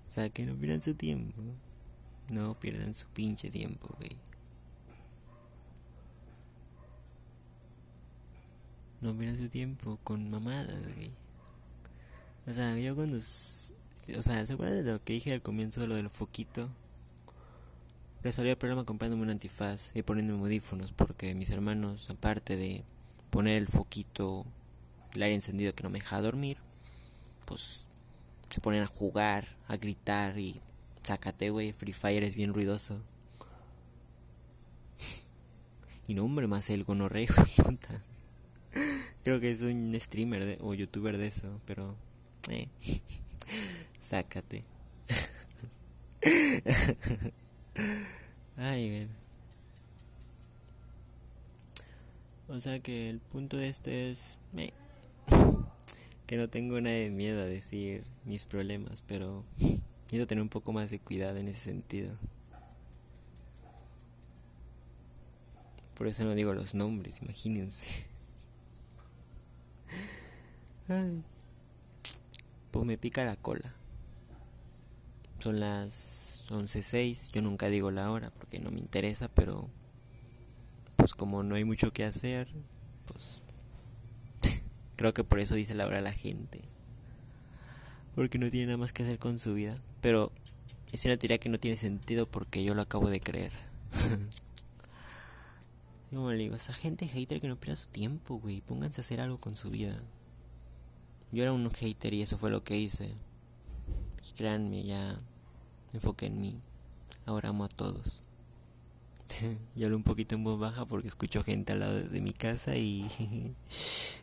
O 0.08 0.12
sea, 0.12 0.28
que 0.28 0.44
no 0.44 0.54
pierdan 0.54 0.82
su 0.82 0.94
tiempo. 0.94 1.40
No 2.30 2.54
pierdan 2.54 2.94
su 2.94 3.06
pinche 3.08 3.50
tiempo, 3.50 3.88
güey. 3.98 4.16
No 9.00 9.14
pierdan 9.14 9.38
su 9.38 9.48
tiempo 9.48 9.98
con 10.02 10.30
mamadas, 10.30 10.82
güey. 10.94 11.10
O 12.46 12.54
sea, 12.54 12.76
yo 12.76 12.94
cuando... 12.94 13.18
O 13.18 14.22
sea, 14.22 14.46
¿se 14.46 14.52
acuerdan 14.52 14.84
de 14.84 14.92
lo 14.92 15.02
que 15.02 15.12
dije 15.12 15.32
al 15.32 15.42
comienzo 15.42 15.80
de 15.80 15.86
lo 15.86 15.94
del 15.94 16.10
foquito? 16.10 16.68
Resolví 18.22 18.50
el 18.50 18.56
problema 18.56 18.84
comprándome 18.84 19.22
un 19.22 19.30
antifaz 19.30 19.92
y 19.94 20.02
poniéndome 20.02 20.42
audífonos 20.42 20.92
porque 20.92 21.34
mis 21.34 21.50
hermanos, 21.50 22.10
aparte 22.10 22.56
de 22.56 22.84
poner 23.30 23.56
el 23.56 23.66
foquito, 23.66 24.44
el 25.14 25.22
aire 25.22 25.36
encendido 25.36 25.74
que 25.74 25.82
no 25.82 25.88
me 25.88 26.00
deja 26.00 26.20
dormir, 26.20 26.58
pues 27.46 27.86
se 28.50 28.60
ponen 28.60 28.82
a 28.82 28.86
jugar, 28.86 29.46
a 29.68 29.78
gritar 29.78 30.38
y 30.38 30.60
sácate, 31.02 31.48
güey, 31.48 31.72
Free 31.72 31.94
Fire 31.94 32.22
es 32.22 32.34
bien 32.34 32.52
ruidoso. 32.52 33.00
y 36.06 36.12
no, 36.12 36.24
hombre, 36.24 36.46
más 36.46 36.68
el 36.68 36.84
gonorreo, 36.84 37.34
puta. 37.56 38.02
Creo 39.24 39.40
que 39.40 39.50
es 39.50 39.62
un 39.62 39.98
streamer 39.98 40.58
o 40.60 40.74
youtuber 40.74 41.16
de 41.16 41.28
eso, 41.28 41.58
pero 41.66 41.94
eh, 42.50 42.68
sácate. 44.00 44.62
Ay. 48.56 49.08
O 52.48 52.60
sea 52.60 52.80
que 52.80 53.10
el 53.10 53.20
punto 53.20 53.56
de 53.56 53.68
esto 53.68 53.90
es 53.90 54.36
que 56.26 56.36
no 56.36 56.48
tengo 56.48 56.80
nada 56.80 56.96
de 56.96 57.10
miedo 57.10 57.40
a 57.40 57.44
decir 57.44 58.04
mis 58.24 58.44
problemas, 58.44 59.02
pero 59.06 59.44
necesito 59.58 60.26
tener 60.26 60.42
un 60.42 60.48
poco 60.48 60.72
más 60.72 60.90
de 60.90 60.98
cuidado 60.98 61.36
en 61.38 61.48
ese 61.48 61.60
sentido. 61.60 62.12
Por 65.96 66.06
eso 66.06 66.24
no 66.24 66.34
digo 66.34 66.52
los 66.54 66.74
nombres, 66.74 67.20
imagínense. 67.22 67.86
Ay. 70.88 71.22
Pues 72.70 72.86
me 72.86 72.96
pica 72.96 73.24
la 73.24 73.36
cola. 73.36 73.72
Son 75.40 75.60
las 75.60 76.19
11.06, 76.50 77.30
yo 77.32 77.42
nunca 77.42 77.68
digo 77.68 77.90
la 77.90 78.10
hora 78.10 78.30
porque 78.38 78.58
no 78.58 78.70
me 78.70 78.78
interesa, 78.78 79.28
pero 79.28 79.68
pues 80.96 81.14
como 81.14 81.42
no 81.42 81.54
hay 81.54 81.64
mucho 81.64 81.90
que 81.92 82.04
hacer, 82.04 82.48
pues 83.06 83.40
creo 84.96 85.14
que 85.14 85.24
por 85.24 85.40
eso 85.40 85.54
dice 85.54 85.74
la 85.74 85.86
hora 85.86 86.00
la 86.00 86.12
gente. 86.12 86.60
Porque 88.14 88.38
no 88.38 88.50
tiene 88.50 88.66
nada 88.66 88.78
más 88.78 88.92
que 88.92 89.04
hacer 89.04 89.18
con 89.18 89.38
su 89.38 89.54
vida. 89.54 89.76
Pero 90.02 90.32
es 90.92 91.04
una 91.04 91.16
teoría 91.16 91.38
que 91.38 91.48
no 91.48 91.58
tiene 91.58 91.76
sentido 91.76 92.26
porque 92.26 92.64
yo 92.64 92.74
lo 92.74 92.82
acabo 92.82 93.08
de 93.08 93.20
creer. 93.20 93.52
Yo 96.10 96.28
le 96.28 96.36
digo, 96.36 96.56
esa 96.56 96.72
gente 96.72 97.06
hater 97.06 97.40
que 97.40 97.46
no 97.46 97.54
pierda 97.54 97.76
su 97.76 97.86
tiempo, 97.88 98.40
güey. 98.40 98.60
Pónganse 98.62 99.00
a 99.00 99.04
hacer 99.04 99.20
algo 99.20 99.38
con 99.38 99.56
su 99.56 99.70
vida. 99.70 99.96
Yo 101.30 101.44
era 101.44 101.52
un 101.52 101.70
hater 101.70 102.12
y 102.14 102.22
eso 102.22 102.36
fue 102.36 102.50
lo 102.50 102.64
que 102.64 102.76
hice. 102.76 103.08
Créanme, 104.36 104.82
ya 104.82 105.16
me 105.92 105.98
enfoqué 105.98 106.26
en 106.26 106.40
mí. 106.40 106.56
Ahora 107.26 107.50
amo 107.50 107.64
a 107.64 107.68
todos. 107.68 108.20
y 109.76 109.84
hablo 109.84 109.96
un 109.96 110.02
poquito 110.02 110.34
en 110.34 110.44
voz 110.44 110.58
baja 110.58 110.84
porque 110.84 111.08
escucho 111.08 111.42
gente 111.42 111.72
al 111.72 111.80
lado 111.80 112.00
de 112.00 112.20
mi 112.20 112.32
casa 112.32 112.76
y... 112.76 113.10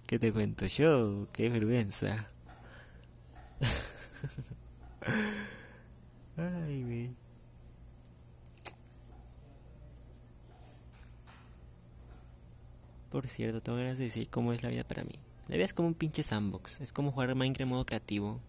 ¿Qué 0.07 0.19
te 0.19 0.31
cuento 0.31 0.65
yo? 0.67 1.27
¡Qué 1.33 1.49
vergüenza! 1.49 2.25
Ay, 6.37 6.83
güey. 6.83 7.09
Por 13.11 13.27
cierto, 13.27 13.61
tengo 13.61 13.77
ganas 13.77 13.97
de 13.97 14.05
decir 14.05 14.29
cómo 14.29 14.53
es 14.53 14.63
la 14.63 14.69
vida 14.69 14.83
para 14.83 15.03
mí. 15.03 15.15
La 15.47 15.55
vida 15.55 15.65
es 15.65 15.73
como 15.73 15.87
un 15.87 15.93
pinche 15.93 16.23
sandbox. 16.23 16.81
Es 16.81 16.93
como 16.93 17.11
jugar 17.11 17.33
Minecraft 17.35 17.61
en 17.61 17.69
modo 17.69 17.85
creativo. 17.85 18.39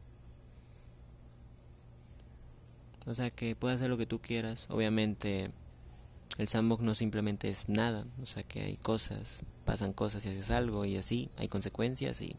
O 3.09 3.15
sea 3.15 3.31
que 3.31 3.57
puedes 3.57 3.79
hacer 3.79 3.89
lo 3.89 3.97
que 3.97 4.07
tú 4.07 4.19
quieras. 4.19 4.67
Obviamente 4.69 5.51
el 6.37 6.47
sandbox 6.47 6.83
no 6.83 6.95
simplemente 6.95 7.49
es 7.49 7.69
nada. 7.69 8.05
O 8.23 8.27
sea 8.27 8.43
que 8.43 8.61
hay 8.61 8.77
cosas, 8.77 9.39
pasan 9.65 9.95
cosas 9.95 10.25
y 10.27 10.29
haces 10.29 10.51
algo 10.51 10.85
y 10.85 10.99
así. 10.99 11.31
Hay 11.39 11.49
consecuencias 11.49 12.21
y... 12.21 12.37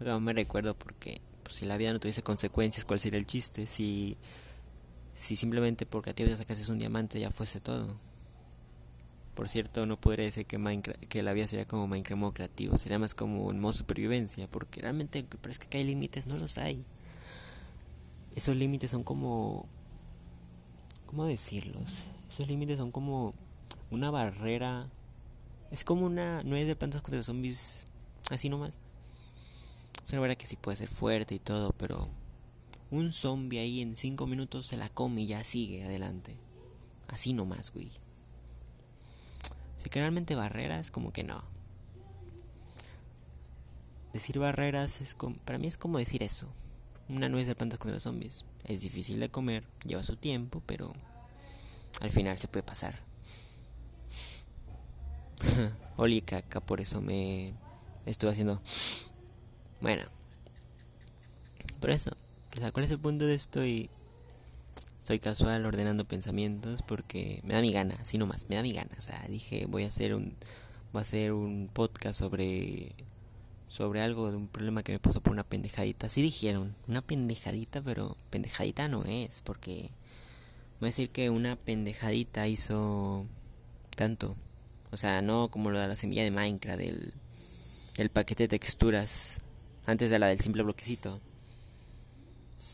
No 0.00 0.18
me 0.20 0.32
recuerdo 0.32 0.72
porque 0.72 1.20
pues, 1.42 1.56
si 1.56 1.66
la 1.66 1.76
vida 1.76 1.92
no 1.92 2.00
tuviese 2.00 2.22
consecuencias, 2.22 2.86
¿cuál 2.86 2.98
sería 2.98 3.18
el 3.18 3.26
chiste? 3.26 3.66
Si, 3.66 4.16
si 5.14 5.36
simplemente 5.36 5.84
porque 5.84 6.08
a 6.08 6.14
ti 6.14 6.24
ya 6.26 6.34
sacases 6.38 6.70
un 6.70 6.78
diamante 6.78 7.20
ya 7.20 7.30
fuese 7.30 7.60
todo. 7.60 7.94
Por 9.34 9.50
cierto, 9.50 9.84
no 9.84 9.98
podría 9.98 10.24
decir 10.24 10.46
que, 10.46 10.56
Minecraft, 10.56 11.04
que 11.04 11.22
la 11.22 11.34
vida 11.34 11.46
sería 11.46 11.66
como 11.66 11.86
Minecraft 11.86 12.20
modo 12.20 12.32
creativo, 12.32 12.78
sería 12.78 12.98
más 12.98 13.14
como 13.14 13.44
un 13.44 13.60
modo 13.60 13.74
supervivencia, 13.74 14.46
porque 14.46 14.80
realmente 14.80 15.24
parece 15.42 15.66
que 15.66 15.78
hay 15.78 15.84
límites, 15.84 16.26
no 16.26 16.38
los 16.38 16.56
hay 16.56 16.82
esos 18.40 18.56
límites 18.56 18.90
son 18.90 19.04
como... 19.04 19.66
¿Cómo 21.04 21.26
decirlos? 21.26 22.06
Esos 22.30 22.48
límites 22.48 22.78
son 22.78 22.90
como 22.90 23.34
una 23.90 24.10
barrera. 24.10 24.86
Es 25.70 25.84
como 25.84 26.06
una 26.06 26.42
nuez 26.42 26.66
de 26.66 26.74
plantas 26.74 27.02
contra 27.02 27.22
zombies. 27.22 27.84
Así 28.30 28.48
nomás. 28.48 28.72
Es 30.06 30.12
una 30.12 30.20
barrera 30.20 30.38
que 30.38 30.46
sí 30.46 30.56
puede 30.56 30.78
ser 30.78 30.88
fuerte 30.88 31.34
y 31.34 31.38
todo, 31.38 31.74
pero 31.76 32.08
un 32.90 33.12
zombie 33.12 33.58
ahí 33.58 33.82
en 33.82 33.94
5 33.94 34.26
minutos 34.26 34.68
se 34.68 34.78
la 34.78 34.88
come 34.88 35.20
y 35.20 35.26
ya 35.26 35.44
sigue 35.44 35.84
adelante. 35.84 36.34
Así 37.08 37.34
nomás, 37.34 37.70
güey. 37.74 37.90
Si 39.82 39.90
que 39.90 40.00
realmente 40.00 40.34
barreras, 40.34 40.90
como 40.90 41.12
que 41.12 41.24
no. 41.24 41.42
Decir 44.14 44.38
barreras 44.38 45.02
es 45.02 45.14
como, 45.14 45.36
para 45.36 45.58
mí 45.58 45.66
es 45.66 45.76
como 45.76 45.98
decir 45.98 46.22
eso 46.22 46.48
una 47.10 47.28
nuez 47.28 47.46
de 47.46 47.54
plantas 47.54 47.78
contra 47.78 48.00
zombies. 48.00 48.44
Es 48.64 48.80
difícil 48.80 49.20
de 49.20 49.28
comer, 49.28 49.62
lleva 49.84 50.02
su 50.02 50.16
tiempo, 50.16 50.62
pero 50.66 50.92
al 52.00 52.10
final 52.10 52.38
se 52.38 52.48
puede 52.48 52.62
pasar. 52.62 52.98
Oli 55.96 56.22
caca, 56.22 56.60
por 56.60 56.80
eso 56.80 57.00
me 57.00 57.52
estuve 58.06 58.30
haciendo. 58.30 58.60
Bueno, 59.80 60.02
por 61.80 61.90
eso. 61.90 62.10
O 62.56 62.60
sea, 62.60 62.72
¿cuál 62.72 62.84
es 62.84 62.90
el 62.90 62.98
punto 62.98 63.26
de 63.26 63.34
esto? 63.34 63.64
Y 63.64 63.88
estoy 64.98 65.18
casual 65.18 65.64
ordenando 65.66 66.04
pensamientos 66.04 66.82
porque 66.82 67.40
me 67.44 67.54
da 67.54 67.60
mi 67.60 67.72
gana, 67.72 67.96
así 68.00 68.18
nomás, 68.18 68.48
me 68.48 68.56
da 68.56 68.62
mi 68.62 68.72
gana. 68.72 68.90
O 68.98 69.02
sea, 69.02 69.24
dije, 69.28 69.66
voy 69.66 69.84
a 69.84 69.88
hacer 69.88 70.14
un, 70.14 70.34
voy 70.92 71.00
a 71.00 71.02
hacer 71.02 71.32
un 71.32 71.68
podcast 71.72 72.18
sobre 72.18 72.92
sobre 73.70 74.02
algo 74.02 74.30
de 74.30 74.36
un 74.36 74.48
problema 74.48 74.82
que 74.82 74.92
me 74.92 74.98
pasó 74.98 75.20
por 75.20 75.32
una 75.32 75.44
pendejadita. 75.44 76.08
Así 76.08 76.20
dijeron, 76.20 76.74
una 76.88 77.02
pendejadita, 77.02 77.80
pero 77.80 78.16
pendejadita 78.30 78.88
no 78.88 79.04
es, 79.04 79.40
porque 79.42 79.90
voy 80.80 80.88
a 80.88 80.90
decir 80.90 81.08
que 81.10 81.30
una 81.30 81.56
pendejadita 81.56 82.48
hizo 82.48 83.24
tanto. 83.96 84.36
O 84.90 84.96
sea, 84.96 85.22
no 85.22 85.48
como 85.48 85.70
lo 85.70 85.78
de 85.78 85.86
la 85.86 85.96
semilla 85.96 86.24
de 86.24 86.32
Minecraft, 86.32 86.80
del, 86.80 87.14
del 87.96 88.10
paquete 88.10 88.44
de 88.44 88.48
texturas, 88.48 89.36
antes 89.86 90.10
de 90.10 90.18
la 90.18 90.26
del 90.26 90.40
simple 90.40 90.64
bloquecito. 90.64 91.20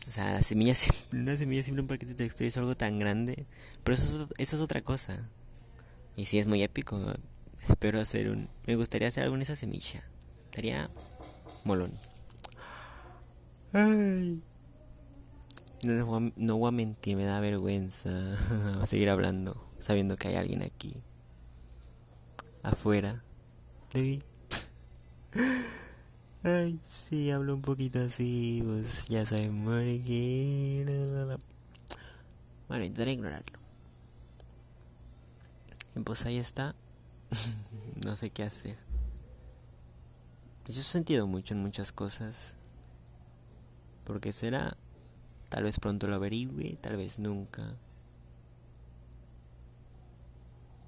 O 0.07 0.11
sea, 0.11 0.33
la 0.33 0.41
semilla, 0.41 0.73
una 1.11 1.37
semilla 1.37 1.63
simple, 1.63 1.83
un 1.83 1.87
paquete 1.87 2.13
de 2.13 2.25
texturas 2.25 2.57
algo 2.57 2.75
tan 2.75 2.97
grande. 2.97 3.45
Pero 3.83 3.93
eso 3.93 4.23
es, 4.23 4.29
eso 4.39 4.55
es 4.55 4.61
otra 4.63 4.81
cosa. 4.81 5.19
Y 6.15 6.25
sí, 6.25 6.39
es 6.39 6.47
muy 6.47 6.63
épico. 6.63 6.99
Espero 7.69 8.01
hacer 8.01 8.29
un... 8.29 8.49
Me 8.65 8.75
gustaría 8.75 9.09
hacer 9.09 9.23
alguna 9.23 9.39
de 9.39 9.43
esa 9.43 9.55
semilla. 9.55 10.01
Estaría 10.49 10.89
molón. 11.63 11.91
Ay. 13.73 14.41
No, 15.83 16.31
no, 16.35 16.57
voy 16.57 16.67
a 16.67 16.71
mentir, 16.71 17.15
me 17.15 17.25
da 17.25 17.39
vergüenza 17.39 18.09
a 18.81 18.87
seguir 18.87 19.09
hablando, 19.09 19.55
sabiendo 19.79 20.17
que 20.17 20.29
hay 20.29 20.35
alguien 20.35 20.63
aquí. 20.63 20.95
Afuera. 22.63 23.21
De 23.93 24.21
Ay, 26.43 26.79
sí, 26.87 27.29
hablo 27.29 27.53
un 27.55 27.61
poquito 27.61 27.99
así, 27.99 28.63
pues 28.65 29.05
ya 29.07 29.25
saben, 29.25 29.65
Bueno, 29.65 29.83
intentaré 32.69 33.13
ignorarlo. 33.13 33.59
Y 35.95 35.99
pues 35.99 36.25
ahí 36.25 36.37
está. 36.37 36.73
no 38.05 38.15
sé 38.15 38.29
qué 38.29 38.43
hacer. 38.43 38.86
Yo 40.67 40.81
he 40.81 40.83
sentido 40.83 41.27
mucho 41.27 41.53
en 41.53 41.61
muchas 41.61 41.93
cosas. 41.93 42.35
Porque 44.03 44.33
será, 44.33 44.75
tal 45.47 45.63
vez 45.63 45.79
pronto 45.79 46.07
lo 46.07 46.15
averigüe, 46.15 46.75
tal 46.81 46.97
vez 46.97 47.19
nunca. 47.19 47.63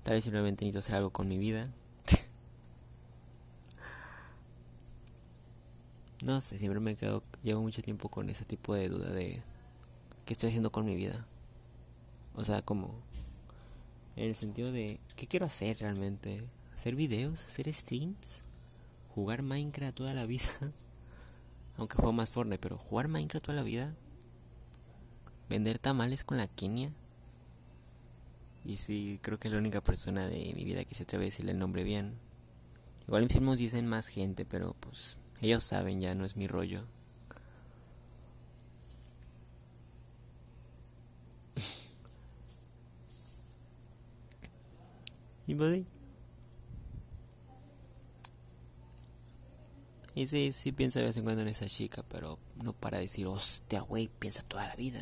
Tal 0.03 0.15
vez 0.15 0.25
simplemente 0.25 0.65
necesito 0.65 0.79
hacer 0.79 0.95
algo 0.95 1.11
con 1.11 1.29
mi 1.29 1.37
vida. 1.37 1.65
no 6.25 6.41
sé, 6.41 6.57
siempre 6.57 6.81
me 6.81 6.97
quedo, 6.97 7.23
llevo 7.43 7.61
mucho 7.61 7.81
tiempo 7.81 8.09
con 8.09 8.29
ese 8.29 8.43
tipo 8.43 8.75
de 8.75 8.89
duda 8.89 9.09
de 9.11 9.41
qué 10.25 10.33
estoy 10.33 10.49
haciendo 10.49 10.73
con 10.73 10.83
mi 10.83 10.95
vida. 10.95 11.25
O 12.35 12.43
sea, 12.43 12.61
como 12.61 12.93
en 14.17 14.25
el 14.25 14.35
sentido 14.35 14.73
de 14.73 14.99
qué 15.15 15.25
quiero 15.25 15.45
hacer 15.45 15.79
realmente. 15.79 16.43
Hacer 16.75 16.95
videos, 16.95 17.45
hacer 17.45 17.73
streams 17.73 18.38
jugar 19.19 19.41
Minecraft 19.41 19.97
toda 19.97 20.13
la 20.13 20.25
vida. 20.25 20.45
Aunque 21.77 21.95
juego 21.95 22.13
más 22.13 22.29
Fortnite, 22.29 22.61
pero 22.61 22.77
jugar 22.77 23.09
Minecraft 23.09 23.47
toda 23.47 23.57
la 23.57 23.63
vida. 23.63 23.93
Vender 25.49 25.77
tamales 25.77 26.23
con 26.23 26.37
la 26.37 26.47
Kenia. 26.47 26.89
Y 28.63 28.77
sí, 28.77 29.19
creo 29.21 29.37
que 29.37 29.49
es 29.49 29.53
la 29.53 29.59
única 29.59 29.81
persona 29.81 30.25
de 30.25 30.53
mi 30.55 30.63
vida 30.63 30.85
que 30.85 30.95
se 30.95 31.03
atreve 31.03 31.25
a 31.25 31.27
decirle 31.27 31.51
el 31.51 31.59
nombre 31.59 31.83
bien. 31.83 32.13
Igual 33.07 33.27
en 33.29 33.57
dicen 33.57 33.87
más 33.87 34.07
gente, 34.07 34.45
pero 34.45 34.73
pues 34.79 35.17
ellos 35.41 35.65
saben, 35.65 35.99
ya 35.99 36.15
no 36.15 36.23
es 36.23 36.37
mi 36.37 36.47
rollo. 36.47 36.79
y 45.47 45.55
pues 45.55 45.98
Y 50.19 50.27
sí, 50.27 50.51
sí 50.51 50.73
piensa 50.73 50.99
de 50.99 51.05
vez 51.05 51.15
en 51.15 51.23
cuando 51.23 51.43
en 51.43 51.47
esa 51.47 51.65
chica, 51.67 52.03
pero 52.11 52.37
no 52.61 52.73
para 52.73 52.97
decir, 52.97 53.25
hostia, 53.25 53.79
güey, 53.79 54.09
piensa 54.19 54.43
toda 54.43 54.67
la 54.67 54.75
vida. 54.75 55.01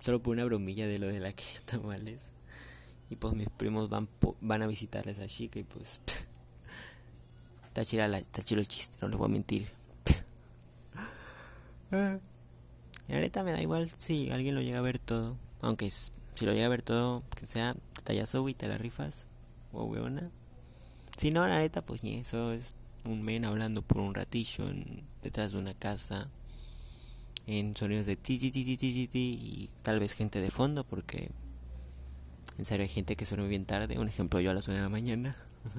Solo 0.00 0.18
por 0.18 0.32
una 0.32 0.44
bromilla 0.44 0.88
de 0.88 0.98
lo 0.98 1.06
de 1.06 1.20
la 1.20 1.32
que 1.34 1.44
ya 1.44 1.60
tamales. 1.66 2.30
Y 3.08 3.14
pues 3.14 3.34
mis 3.34 3.48
primos 3.48 3.88
van, 3.90 4.08
van 4.40 4.62
a 4.62 4.66
visitar 4.66 5.06
a 5.06 5.12
esa 5.12 5.28
chica 5.28 5.60
y 5.60 5.62
pues... 5.62 6.00
está, 7.68 7.84
chida 7.84 8.08
la, 8.08 8.18
está 8.18 8.42
chido 8.42 8.60
el 8.60 8.66
chiste, 8.66 8.96
no 9.00 9.06
les 9.06 9.16
voy 9.16 9.26
a 9.26 9.28
mentir. 9.28 9.70
y 13.08 13.12
ahorita 13.12 13.44
me 13.44 13.52
da 13.52 13.62
igual 13.62 13.88
si 13.98 14.30
alguien 14.30 14.56
lo 14.56 14.62
llega 14.62 14.78
a 14.78 14.82
ver 14.82 14.98
todo. 14.98 15.36
Aunque 15.60 15.88
si 15.92 16.10
lo 16.44 16.52
llega 16.52 16.66
a 16.66 16.70
ver 16.70 16.82
todo, 16.82 17.22
que 17.38 17.46
sea 17.46 17.76
tallazo 18.02 18.48
y 18.48 18.54
te 18.54 18.66
la 18.66 18.78
rifas. 18.78 19.14
O 19.72 19.84
weona. 19.84 20.28
Si 21.18 21.30
no, 21.30 21.46
la 21.46 21.60
neta, 21.60 21.82
pues 21.82 22.02
ni 22.02 22.16
eso 22.16 22.52
es 22.52 22.72
un 23.06 23.22
men 23.22 23.44
hablando 23.44 23.82
por 23.82 23.98
un 23.98 24.14
ratillo 24.14 24.68
en, 24.68 25.02
detrás 25.22 25.52
de 25.52 25.58
una 25.58 25.74
casa 25.74 26.28
en 27.46 27.76
sonidos 27.76 28.06
de 28.06 28.16
ti 28.16 28.38
ti 28.38 28.50
ti 28.50 28.76
ti 28.76 29.08
y 29.14 29.70
tal 29.82 30.00
vez 30.00 30.12
gente 30.12 30.40
de 30.40 30.50
fondo 30.50 30.82
porque 30.84 31.30
en 32.58 32.64
serio 32.64 32.82
hay 32.84 32.88
gente 32.88 33.16
que 33.16 33.26
suena 33.26 33.44
bien 33.44 33.66
tarde. 33.66 33.98
Un 33.98 34.08
ejemplo 34.08 34.40
yo 34.40 34.50
a 34.50 34.54
las 34.54 34.66
1 34.66 34.76
de 34.76 34.82
la 34.82 34.88
mañana. 34.88 35.36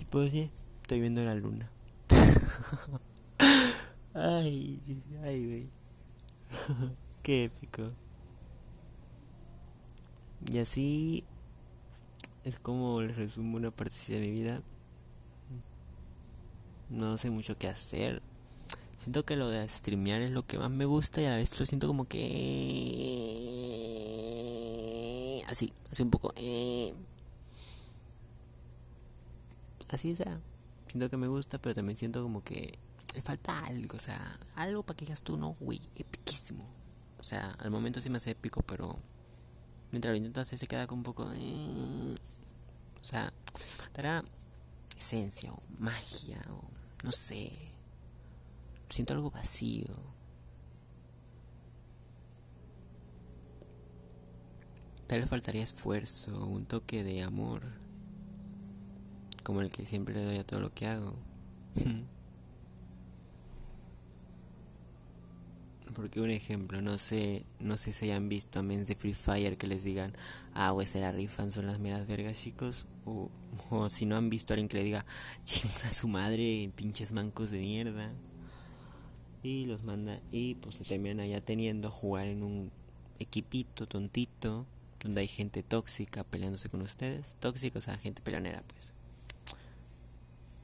Y 0.00 0.04
pues 0.06 0.32
sí 0.32 0.50
estoy 0.82 1.00
viendo 1.00 1.22
la 1.22 1.36
luna. 1.36 1.68
Ay 4.14 4.80
ay 5.22 5.46
güey. 5.46 5.66
Qué 7.22 7.44
épico. 7.44 7.88
Y 10.50 10.58
así 10.58 11.22
es 12.44 12.56
como 12.56 13.00
les 13.02 13.16
resumo 13.16 13.56
una 13.56 13.70
parte 13.70 13.96
de 14.08 14.18
mi 14.18 14.30
vida 14.30 14.60
no 16.94 17.18
sé 17.18 17.30
mucho 17.30 17.56
qué 17.56 17.68
hacer. 17.68 18.22
Siento 19.00 19.24
que 19.24 19.36
lo 19.36 19.48
de 19.50 19.68
streamear 19.68 20.22
es 20.22 20.30
lo 20.30 20.42
que 20.44 20.58
más 20.58 20.70
me 20.70 20.86
gusta 20.86 21.20
y 21.20 21.26
a 21.26 21.30
la 21.30 21.36
vez 21.36 21.60
lo 21.60 21.66
siento 21.66 21.86
como 21.86 22.06
que... 22.06 22.22
Así, 25.48 25.72
así 25.90 26.02
un 26.02 26.10
poco... 26.10 26.32
Así, 29.90 30.12
o 30.12 30.16
sea, 30.16 30.38
siento 30.88 31.10
que 31.10 31.16
me 31.18 31.28
gusta, 31.28 31.58
pero 31.58 31.74
también 31.74 31.96
siento 31.96 32.22
como 32.22 32.42
que 32.42 32.78
le 33.14 33.22
falta 33.22 33.58
algo, 33.66 33.96
o 33.96 34.00
sea, 34.00 34.38
algo 34.56 34.82
para 34.82 34.96
que 34.96 35.04
digas 35.04 35.22
tú, 35.22 35.36
no, 35.36 35.54
güey, 35.60 35.80
epiquísimo. 35.96 36.64
O 37.18 37.24
sea, 37.24 37.50
al 37.58 37.70
momento 37.70 38.00
sí 38.00 38.10
me 38.10 38.16
hace 38.16 38.30
épico, 38.30 38.62
pero 38.62 38.96
mientras 39.92 40.12
lo 40.12 40.16
intentas 40.16 40.48
se 40.48 40.66
queda 40.66 40.86
con 40.86 40.98
un 40.98 41.04
poco... 41.04 41.30
Eh. 41.34 42.16
O 43.00 43.04
sea, 43.04 43.32
faltará 43.76 44.24
esencia 44.98 45.52
o 45.52 45.60
magia 45.78 46.40
o 46.48 46.83
no 47.04 47.12
sé. 47.12 47.52
Siento 48.88 49.12
algo 49.12 49.30
vacío. 49.30 49.86
Tal 55.06 55.20
vez 55.20 55.28
faltaría 55.28 55.62
esfuerzo, 55.62 56.46
un 56.46 56.64
toque 56.64 57.04
de 57.04 57.22
amor, 57.22 57.62
como 59.42 59.60
el 59.60 59.70
que 59.70 59.84
siempre 59.84 60.14
le 60.14 60.24
doy 60.24 60.38
a 60.38 60.44
todo 60.44 60.60
lo 60.60 60.72
que 60.72 60.86
hago. 60.86 61.14
Porque 65.94 66.20
un 66.20 66.30
ejemplo, 66.30 66.82
no 66.82 66.98
sé, 66.98 67.44
no 67.60 67.78
sé 67.78 67.92
si 67.92 68.06
hayan 68.06 68.28
visto 68.28 68.58
a 68.58 68.62
mens 68.62 68.88
de 68.88 68.96
Free 68.96 69.14
Fire 69.14 69.56
que 69.56 69.68
les 69.68 69.84
digan, 69.84 70.12
ah, 70.52 70.70
güey, 70.70 70.88
se 70.88 71.00
la 71.00 71.12
rifan, 71.12 71.52
son 71.52 71.66
las 71.66 71.78
meras 71.78 72.06
vergas, 72.08 72.40
chicos. 72.40 72.84
O, 73.04 73.30
si 73.90 74.04
no 74.04 74.16
han 74.16 74.28
visto 74.28 74.52
a 74.52 74.54
alguien 74.54 74.68
que 74.68 74.78
le 74.78 74.84
diga, 74.84 75.06
chinga 75.44 75.92
su 75.92 76.08
madre, 76.08 76.70
pinches 76.74 77.12
mancos 77.12 77.50
de 77.50 77.60
mierda. 77.60 78.10
Y 79.44 79.66
los 79.66 79.84
manda, 79.84 80.18
y 80.32 80.54
pues 80.56 80.76
se 80.76 80.84
terminan 80.84 81.20
allá 81.20 81.40
teniendo 81.40 81.88
a 81.88 81.90
jugar 81.90 82.26
en 82.26 82.42
un 82.42 82.70
equipito 83.20 83.86
tontito, 83.86 84.66
donde 85.02 85.20
hay 85.20 85.28
gente 85.28 85.62
tóxica 85.62 86.24
peleándose 86.24 86.70
con 86.70 86.80
ustedes. 86.82 87.26
Tóxica, 87.40 87.78
o 87.78 87.82
sea, 87.82 87.98
gente 87.98 88.20
peleonera, 88.22 88.62
pues. 88.62 88.90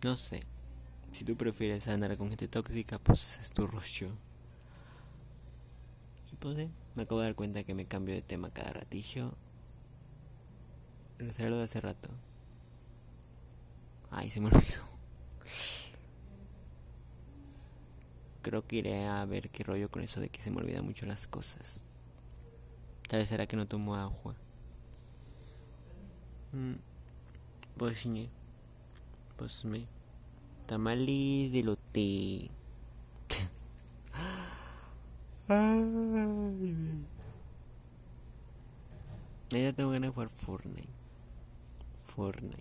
No 0.02 0.16
sé. 0.16 0.42
Si 1.12 1.24
tú 1.24 1.36
prefieres 1.36 1.86
andar 1.88 2.16
con 2.16 2.30
gente 2.30 2.48
tóxica, 2.48 2.98
pues 2.98 3.38
es 3.40 3.50
tu 3.50 3.66
rollo. 3.66 4.08
Pues 6.40 6.56
me 6.94 7.02
acabo 7.02 7.20
de 7.20 7.26
dar 7.26 7.34
cuenta 7.34 7.62
que 7.62 7.74
me 7.74 7.84
cambio 7.84 8.14
de 8.14 8.22
tema 8.22 8.48
cada 8.50 8.72
ratillo. 8.72 9.30
Regresaré 11.18 11.50
lo 11.50 11.58
de 11.58 11.64
hace 11.64 11.82
rato. 11.82 12.08
Ay, 14.10 14.30
se 14.30 14.40
me 14.40 14.46
olvidó. 14.46 14.82
Creo 18.42 18.66
que 18.66 18.76
iré 18.76 19.04
a 19.04 19.22
ver 19.26 19.50
qué 19.50 19.64
rollo 19.64 19.90
con 19.90 20.02
eso 20.02 20.18
de 20.18 20.30
que 20.30 20.42
se 20.42 20.50
me 20.50 20.56
olvidan 20.56 20.86
mucho 20.86 21.04
las 21.04 21.26
cosas. 21.26 21.82
Tal 23.08 23.20
vez 23.20 23.28
será 23.28 23.46
que 23.46 23.56
no 23.56 23.66
tomo 23.66 23.94
agua. 23.94 24.34
Mm. 26.52 26.72
Pues 27.76 28.06
me. 28.06 28.28
Pues 29.36 29.64
me. 29.66 29.84
Tamales 30.66 31.52
de 31.52 31.62
lote. 31.62 32.50
Ay, 35.52 36.84
ya 39.50 39.72
tengo 39.72 39.90
ganas 39.90 40.10
de 40.10 40.14
jugar 40.14 40.28
Fortnite. 40.28 40.88
Fortnite. 42.14 42.56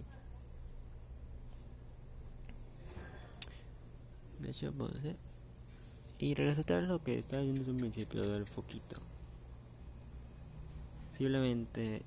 De 4.39 4.49
hecho, 4.49 4.73
pues, 4.73 5.05
¿eh? 5.05 5.15
Y 6.17 6.33
a 6.33 6.81
lo 6.81 7.03
que 7.03 7.19
estaba 7.19 7.43
diciendo 7.43 7.59
desde 7.59 7.73
un 7.73 7.77
principio 7.77 8.23
del 8.23 8.47
foquito. 8.47 8.99
Simplemente. 11.15 12.01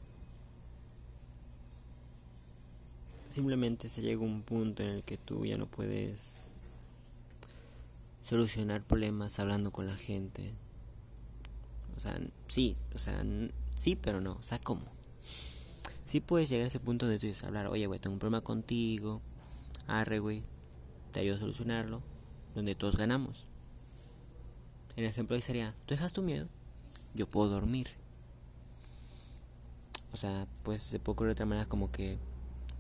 Simplemente 3.30 3.88
se 3.88 4.02
llega 4.02 4.20
a 4.20 4.24
un 4.24 4.42
punto 4.42 4.82
en 4.82 4.88
el 4.88 5.04
que 5.04 5.16
tú 5.16 5.46
ya 5.46 5.56
no 5.56 5.66
puedes 5.66 6.38
solucionar 8.24 8.82
problemas 8.82 9.38
hablando 9.38 9.70
con 9.70 9.86
la 9.86 9.96
gente. 9.96 10.52
Sea, 12.02 12.18
sí, 12.48 12.76
o 12.94 12.98
sea, 12.98 13.22
sí, 13.76 13.96
pero 13.96 14.20
no. 14.20 14.32
O 14.32 14.42
sea, 14.42 14.58
¿cómo? 14.58 14.82
Sí 16.08 16.20
puedes 16.20 16.48
llegar 16.48 16.64
a 16.64 16.68
ese 16.68 16.80
punto 16.80 17.06
donde 17.06 17.20
tú 17.20 17.26
dices 17.26 17.44
hablar, 17.44 17.68
oye, 17.68 17.86
güey, 17.86 18.00
tengo 18.00 18.14
un 18.14 18.18
problema 18.18 18.40
contigo. 18.42 19.20
Arre, 19.86 20.18
güey, 20.18 20.42
te 21.12 21.20
ayudo 21.20 21.36
a 21.36 21.40
solucionarlo. 21.40 22.02
Donde 22.54 22.74
todos 22.74 22.96
ganamos. 22.96 23.44
El 24.96 25.04
ejemplo 25.04 25.36
ahí 25.36 25.42
sería, 25.42 25.72
tú 25.86 25.94
dejas 25.94 26.12
tu 26.12 26.20
miedo, 26.20 26.46
yo 27.14 27.26
puedo 27.26 27.48
dormir. 27.48 27.88
O 30.12 30.18
sea, 30.18 30.46
pues 30.64 30.82
se 30.82 30.98
puede 30.98 31.14
ocurrir 31.14 31.28
de 31.30 31.32
otra 31.32 31.46
manera 31.46 31.66
como 31.66 31.90
que, 31.90 32.18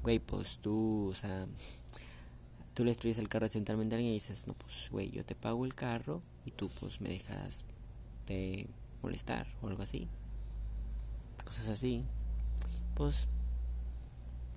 güey, 0.02 0.18
pues 0.18 0.58
tú, 0.58 1.08
o 1.10 1.14
sea, 1.14 1.46
tú 2.74 2.84
le 2.84 2.90
destruyes 2.90 3.16
el 3.16 3.30
carro 3.30 3.46
accidentalmente 3.46 3.94
a 3.94 3.96
alguien 3.96 4.12
y 4.12 4.16
dices, 4.16 4.46
no, 4.46 4.52
pues, 4.52 4.90
güey, 4.90 5.10
yo 5.10 5.24
te 5.24 5.34
pago 5.34 5.64
el 5.64 5.74
carro 5.74 6.20
y 6.44 6.50
tú, 6.50 6.68
pues, 6.80 7.00
me 7.00 7.08
dejas 7.08 7.64
de 8.28 8.66
molestar 9.02 9.46
o 9.62 9.68
algo 9.68 9.82
así. 9.82 10.08
Cosas 11.44 11.68
así. 11.68 12.02
Pues, 12.94 13.26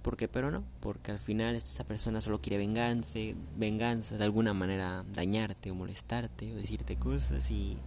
¿por 0.01 0.17
qué? 0.17 0.27
Pero 0.27 0.51
no, 0.51 0.63
porque 0.81 1.11
al 1.11 1.19
final 1.19 1.55
esa 1.55 1.83
persona 1.83 2.21
solo 2.21 2.41
quiere 2.41 2.57
venganza, 2.57 3.19
venganza, 3.57 4.17
de 4.17 4.23
alguna 4.23 4.53
manera 4.53 5.03
dañarte 5.13 5.71
o 5.71 5.75
molestarte 5.75 6.53
o 6.53 6.55
decirte 6.57 6.95
cosas 6.95 7.49
y 7.51 7.77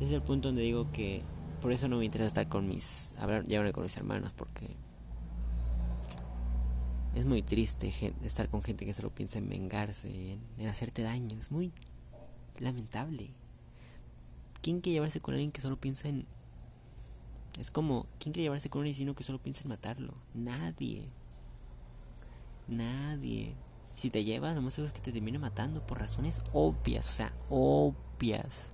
es 0.00 0.12
el 0.12 0.22
punto 0.22 0.48
donde 0.48 0.62
digo 0.62 0.90
que 0.92 1.22
por 1.62 1.72
eso 1.72 1.88
no 1.88 1.98
me 1.98 2.04
interesa 2.04 2.28
estar 2.28 2.48
con 2.48 2.68
mis, 2.68 3.12
hablar, 3.18 3.46
ya 3.46 3.72
con 3.72 3.82
mis 3.82 3.96
hermanos 3.96 4.30
porque 4.36 4.68
es 7.16 7.24
muy 7.24 7.40
triste 7.42 7.92
estar 8.24 8.48
con 8.48 8.62
gente 8.62 8.84
que 8.84 8.92
solo 8.92 9.08
piensa 9.08 9.38
en 9.38 9.48
vengarse, 9.48 10.36
en, 10.58 10.68
hacerte 10.68 11.02
daño. 11.02 11.38
Es 11.38 11.50
muy 11.50 11.72
lamentable. 12.58 13.30
¿Quién 14.66 14.80
quiere 14.80 14.94
llevarse 14.94 15.20
con 15.20 15.32
alguien 15.34 15.52
que 15.52 15.60
solo 15.60 15.76
piensa 15.76 16.08
en... 16.08 16.26
Es 17.56 17.70
como, 17.70 18.04
¿quién 18.18 18.32
quiere 18.32 18.46
llevarse 18.46 18.68
con 18.68 18.80
un 18.80 18.88
asesino 18.88 19.14
que 19.14 19.22
solo 19.22 19.38
piensa 19.38 19.62
en 19.62 19.68
matarlo? 19.68 20.12
Nadie. 20.34 21.04
Nadie. 22.66 23.54
Si 23.94 24.10
te 24.10 24.24
llevas, 24.24 24.56
lo 24.56 24.62
más 24.62 24.74
seguro 24.74 24.92
es 24.92 24.98
que 24.98 25.04
te 25.04 25.12
termine 25.12 25.38
matando 25.38 25.86
por 25.86 26.00
razones 26.00 26.42
obvias, 26.52 27.08
o 27.08 27.12
sea, 27.12 27.32
obvias. 27.48 28.66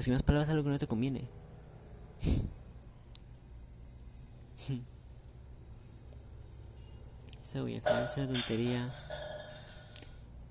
Si 0.00 0.12
más 0.12 0.22
palabras 0.22 0.48
algo 0.48 0.62
que 0.62 0.70
no 0.70 0.78
te 0.78 0.86
conviene. 0.86 1.24
güey, 7.52 7.74
al 7.74 7.82
final 7.82 8.04
es 8.04 8.16
una 8.16 8.28
tontería. 8.28 8.94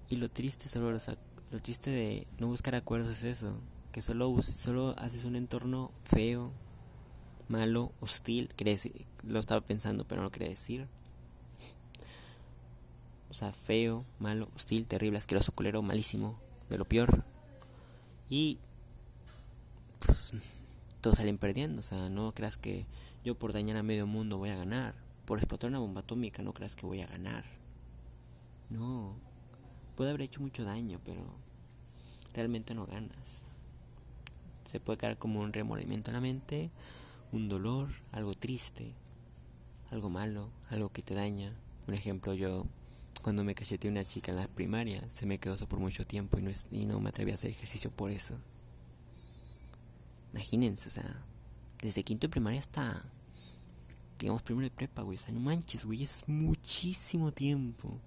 Y 0.09 0.17
lo 0.17 0.27
triste 0.27 0.67
solo, 0.67 0.91
lo 0.91 0.99
triste 1.59 1.89
de 1.89 2.27
no 2.39 2.47
buscar 2.47 2.75
acuerdos 2.75 3.17
es 3.17 3.23
eso, 3.23 3.53
que 3.91 4.01
solo 4.01 4.41
solo 4.41 4.95
haces 4.97 5.23
un 5.23 5.35
entorno 5.35 5.91
feo, 6.01 6.51
malo, 7.49 7.91
hostil, 7.99 8.49
lo 9.23 9.39
estaba 9.39 9.61
pensando, 9.61 10.05
pero 10.05 10.21
no 10.21 10.25
lo 10.25 10.31
quería 10.31 10.49
decir. 10.49 10.85
O 13.29 13.33
sea, 13.33 13.51
feo, 13.51 14.05
malo, 14.19 14.47
hostil, 14.55 14.87
terrible, 14.87 15.17
asqueroso, 15.17 15.51
culero, 15.51 15.81
malísimo, 15.81 16.37
de 16.69 16.77
lo 16.77 16.85
peor. 16.85 17.23
Y 18.29 18.57
pues 20.05 20.33
todos 21.01 21.17
salen 21.17 21.37
perdiendo, 21.37 21.81
o 21.81 21.83
sea, 21.83 22.09
no 22.09 22.31
creas 22.31 22.57
que 22.57 22.85
yo 23.25 23.35
por 23.35 23.53
dañar 23.53 23.77
a 23.77 23.83
medio 23.83 24.07
mundo 24.07 24.37
voy 24.37 24.49
a 24.49 24.55
ganar 24.55 24.93
por 25.25 25.37
explotar 25.37 25.69
una 25.69 25.79
bomba 25.79 26.01
atómica 26.01 26.43
no 26.43 26.53
creas 26.53 26.75
que 26.75 26.85
voy 26.85 27.01
a 27.01 27.07
ganar. 27.07 27.43
No, 28.69 29.15
puede 29.95 30.09
haber 30.09 30.23
hecho 30.23 30.41
mucho 30.41 30.63
daño, 30.63 30.99
pero 31.05 31.23
realmente 32.33 32.73
no 32.73 32.85
ganas. 32.85 33.41
Se 34.65 34.79
puede 34.79 34.99
quedar 34.99 35.17
como 35.17 35.39
un 35.39 35.53
remordimiento 35.53 36.11
en 36.11 36.15
la 36.15 36.21
mente, 36.21 36.69
un 37.31 37.47
dolor, 37.47 37.89
algo 38.11 38.33
triste, 38.33 38.91
algo 39.91 40.09
malo, 40.09 40.49
algo 40.69 40.89
que 40.89 41.01
te 41.01 41.13
daña. 41.13 41.51
Un 41.87 41.93
ejemplo, 41.93 42.33
yo 42.33 42.65
cuando 43.21 43.43
me 43.43 43.55
cacheteé 43.55 43.89
una 43.89 44.03
chica 44.03 44.31
en 44.31 44.37
la 44.37 44.47
primaria, 44.47 45.01
se 45.09 45.25
me 45.25 45.37
quedó 45.37 45.53
eso 45.53 45.67
por 45.67 45.79
mucho 45.79 46.05
tiempo 46.05 46.39
y 46.39 46.41
no, 46.41 46.51
y 46.71 46.85
no 46.85 46.99
me 46.99 47.09
atreví 47.09 47.31
a 47.31 47.35
hacer 47.35 47.51
ejercicio 47.51 47.91
por 47.91 48.11
eso. 48.11 48.35
Imagínense, 50.33 50.89
o 50.89 50.91
sea, 50.91 51.15
desde 51.81 52.03
quinto 52.03 52.27
de 52.27 52.31
primaria 52.31 52.59
hasta 52.59 53.03
digamos, 54.23 54.41
primero 54.41 54.69
de 54.69 54.75
prepa, 54.75 55.01
güey. 55.01 55.17
O 55.17 55.21
sea, 55.21 55.33
no 55.33 55.41
manches, 55.41 55.85
güey, 55.85 56.03
es 56.03 56.23
muchísimo 56.27 57.31
tiempo. 57.31 57.99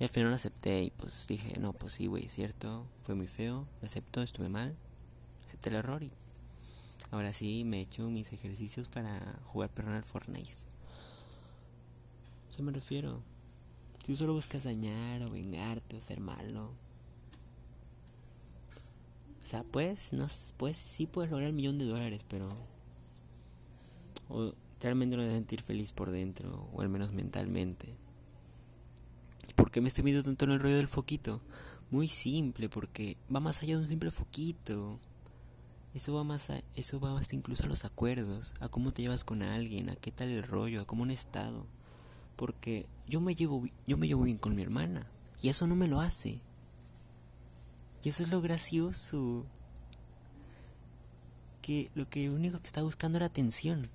Y 0.00 0.04
al 0.04 0.10
final 0.10 0.30
lo 0.30 0.36
acepté 0.36 0.82
y 0.84 0.90
pues 0.90 1.26
dije, 1.26 1.58
no, 1.58 1.72
pues 1.72 1.94
sí, 1.94 2.06
güey, 2.06 2.26
es 2.26 2.34
cierto, 2.34 2.84
fue 3.02 3.14
muy 3.16 3.26
feo, 3.26 3.66
lo 3.80 3.86
acepto, 3.86 4.22
estuve 4.22 4.48
mal, 4.48 4.72
acepté 5.48 5.70
el 5.70 5.76
error 5.76 6.02
y 6.02 6.10
ahora 7.10 7.32
sí 7.32 7.64
me 7.64 7.78
he 7.78 7.82
hecho 7.82 8.02
mis 8.08 8.32
ejercicios 8.32 8.86
para 8.88 9.18
jugar 9.46 9.70
al 9.86 10.04
Fortnite. 10.04 10.52
Eso 12.50 12.62
me 12.62 12.72
refiero. 12.72 13.20
Si 13.98 14.06
tú 14.06 14.16
solo 14.16 14.34
buscas 14.34 14.64
dañar 14.64 15.22
o 15.22 15.30
vengarte 15.30 15.96
o 15.96 16.00
ser 16.00 16.20
malo. 16.20 16.70
O 19.42 19.50
sea, 19.50 19.64
pues, 19.72 20.12
no, 20.12 20.28
pues 20.58 20.76
sí 20.76 21.06
puedes 21.06 21.30
lograr 21.30 21.48
el 21.48 21.54
millón 21.54 21.78
de 21.78 21.86
dólares, 21.86 22.24
pero... 22.28 22.48
O, 24.28 24.52
realmente 24.80 25.16
no 25.16 25.22
me 25.22 25.30
sentir 25.30 25.62
feliz 25.62 25.92
por 25.92 26.10
dentro, 26.10 26.68
o 26.72 26.82
al 26.82 26.88
menos 26.88 27.12
mentalmente. 27.12 27.88
¿Por 29.78 29.82
qué 29.82 29.84
me 29.84 29.88
estoy 29.90 30.02
metiendo 30.02 30.24
tanto 30.24 30.44
en 30.44 30.50
el 30.50 30.58
rollo 30.58 30.76
del 30.76 30.88
foquito? 30.88 31.40
Muy 31.92 32.08
simple, 32.08 32.68
porque 32.68 33.16
va 33.32 33.38
más 33.38 33.62
allá 33.62 33.76
de 33.76 33.82
un 33.82 33.86
simple 33.86 34.10
foquito. 34.10 34.98
Eso 35.94 36.14
va 36.14 36.24
más 36.24 36.50
a, 36.50 36.60
eso 36.74 36.98
va 36.98 37.14
más 37.14 37.32
incluso 37.32 37.62
a 37.62 37.68
los 37.68 37.84
acuerdos, 37.84 38.54
a 38.58 38.68
cómo 38.68 38.90
te 38.90 39.02
llevas 39.02 39.22
con 39.22 39.40
alguien, 39.40 39.88
a 39.88 39.94
qué 39.94 40.10
tal 40.10 40.30
el 40.30 40.42
rollo, 40.42 40.80
a 40.80 40.84
cómo 40.84 41.04
un 41.04 41.12
estado. 41.12 41.64
Porque 42.34 42.86
yo 43.06 43.20
me 43.20 43.36
llevo 43.36 43.68
yo 43.86 43.96
me 43.96 44.08
llevo 44.08 44.24
bien 44.24 44.38
con 44.38 44.56
mi 44.56 44.62
hermana 44.62 45.06
y 45.40 45.48
eso 45.48 45.68
no 45.68 45.76
me 45.76 45.86
lo 45.86 46.00
hace. 46.00 46.40
Y 48.02 48.08
eso 48.08 48.24
es 48.24 48.30
lo 48.30 48.40
gracioso. 48.40 49.46
Que 51.62 51.88
lo 51.94 52.10
que 52.10 52.30
único 52.30 52.58
que 52.58 52.66
está 52.66 52.82
buscando 52.82 53.18
era 53.18 53.26
atención. 53.26 53.88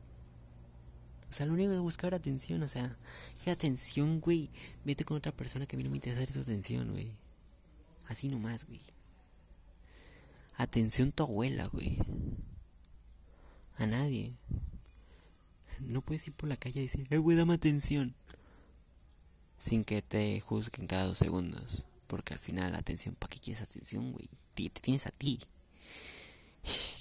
O 1.30 1.34
sea, 1.34 1.46
lo 1.46 1.54
único 1.54 1.72
que 1.72 1.80
buscar 1.80 2.10
era 2.10 2.18
atención, 2.18 2.64
o 2.64 2.68
sea, 2.70 2.96
¿qué 3.44 3.52
atención, 3.52 4.22
güey? 4.22 4.50
Vete 4.86 5.04
con 5.06 5.18
otra 5.18 5.32
persona 5.32 5.66
que 5.66 5.76
a 5.76 5.78
mí 5.78 5.84
no 5.84 5.90
me 5.90 5.98
interesa 5.98 6.32
tu 6.32 6.40
atención, 6.40 6.92
güey. 6.92 7.12
Así 8.08 8.30
nomás, 8.30 8.66
güey. 8.66 8.80
Atención 10.58 11.12
tu 11.12 11.24
abuela, 11.24 11.68
güey. 11.68 11.98
A 13.78 13.86
nadie. 13.86 14.32
No 15.80 16.02
puedes 16.02 16.28
ir 16.28 16.34
por 16.34 16.48
la 16.48 16.58
calle 16.58 16.82
y 16.82 16.84
decir, 16.84 17.08
eh, 17.10 17.18
güey, 17.18 17.36
dame 17.36 17.56
atención. 17.56 18.14
Sin 19.60 19.84
que 19.84 20.02
te 20.02 20.40
juzguen 20.40 20.88
cada 20.88 21.06
dos 21.06 21.18
segundos. 21.18 21.84
Porque 22.08 22.34
al 22.34 22.40
final, 22.40 22.76
atención, 22.76 23.16
¿para 23.16 23.30
qué 23.30 23.40
quieres 23.40 23.64
atención, 23.64 24.12
güey? 24.12 24.30
Te 24.54 24.70
tienes 24.70 25.08
a 25.08 25.12
ti. 25.12 25.40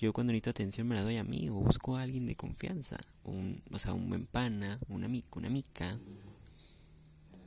Yo 0.02 0.12
cuando 0.12 0.32
necesito 0.32 0.50
atención 0.50 0.88
me 0.88 0.96
la 0.96 1.04
doy 1.04 1.16
a 1.18 1.22
mí 1.22 1.48
o 1.48 1.52
busco 1.52 1.96
a 1.96 2.02
alguien 2.02 2.26
de 2.26 2.34
confianza. 2.34 2.98
Un, 3.22 3.62
o 3.70 3.78
sea, 3.78 3.92
un 3.92 4.08
buen 4.08 4.26
pana, 4.26 4.76
un 4.88 5.04
amigo, 5.04 5.28
una 5.36 5.46
amiga. 5.46 5.96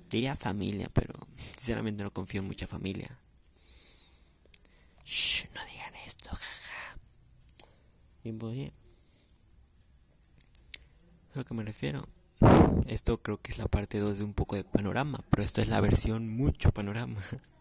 Diría 0.09 0.37
familia, 0.37 0.89
pero 0.93 1.13
sinceramente 1.57 2.01
no 2.01 2.11
confío 2.11 2.39
en 2.39 2.47
mucha 2.47 2.65
familia. 2.65 3.09
Shh, 5.03 5.47
no 5.53 5.65
digan 5.65 5.95
esto, 6.07 6.29
jaja. 6.29 6.95
Bien, 8.23 8.39
bien. 8.39 8.71
A 11.33 11.39
lo 11.39 11.43
que 11.43 11.53
me 11.55 11.65
refiero. 11.65 12.07
Esto 12.87 13.17
creo 13.17 13.35
que 13.35 13.51
es 13.51 13.57
la 13.57 13.67
parte 13.67 13.99
2 13.99 14.19
de 14.19 14.23
un 14.23 14.33
poco 14.33 14.55
de 14.55 14.63
panorama, 14.63 15.19
pero 15.29 15.43
esto 15.43 15.59
es 15.59 15.67
la 15.67 15.81
versión 15.81 16.29
mucho 16.29 16.71
panorama. 16.71 17.19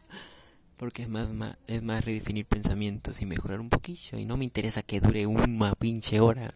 Porque 0.79 1.03
es 1.03 1.09
más, 1.09 1.31
es 1.67 1.83
más 1.83 2.05
redefinir 2.05 2.47
pensamientos 2.47 3.21
y 3.21 3.27
mejorar 3.27 3.61
un 3.61 3.69
poquillo. 3.69 4.19
Y 4.19 4.25
no 4.25 4.37
me 4.37 4.45
interesa 4.45 4.83
que 4.83 5.01
dure 5.01 5.27
una 5.27 5.75
pinche 5.75 6.21
hora. 6.21 6.53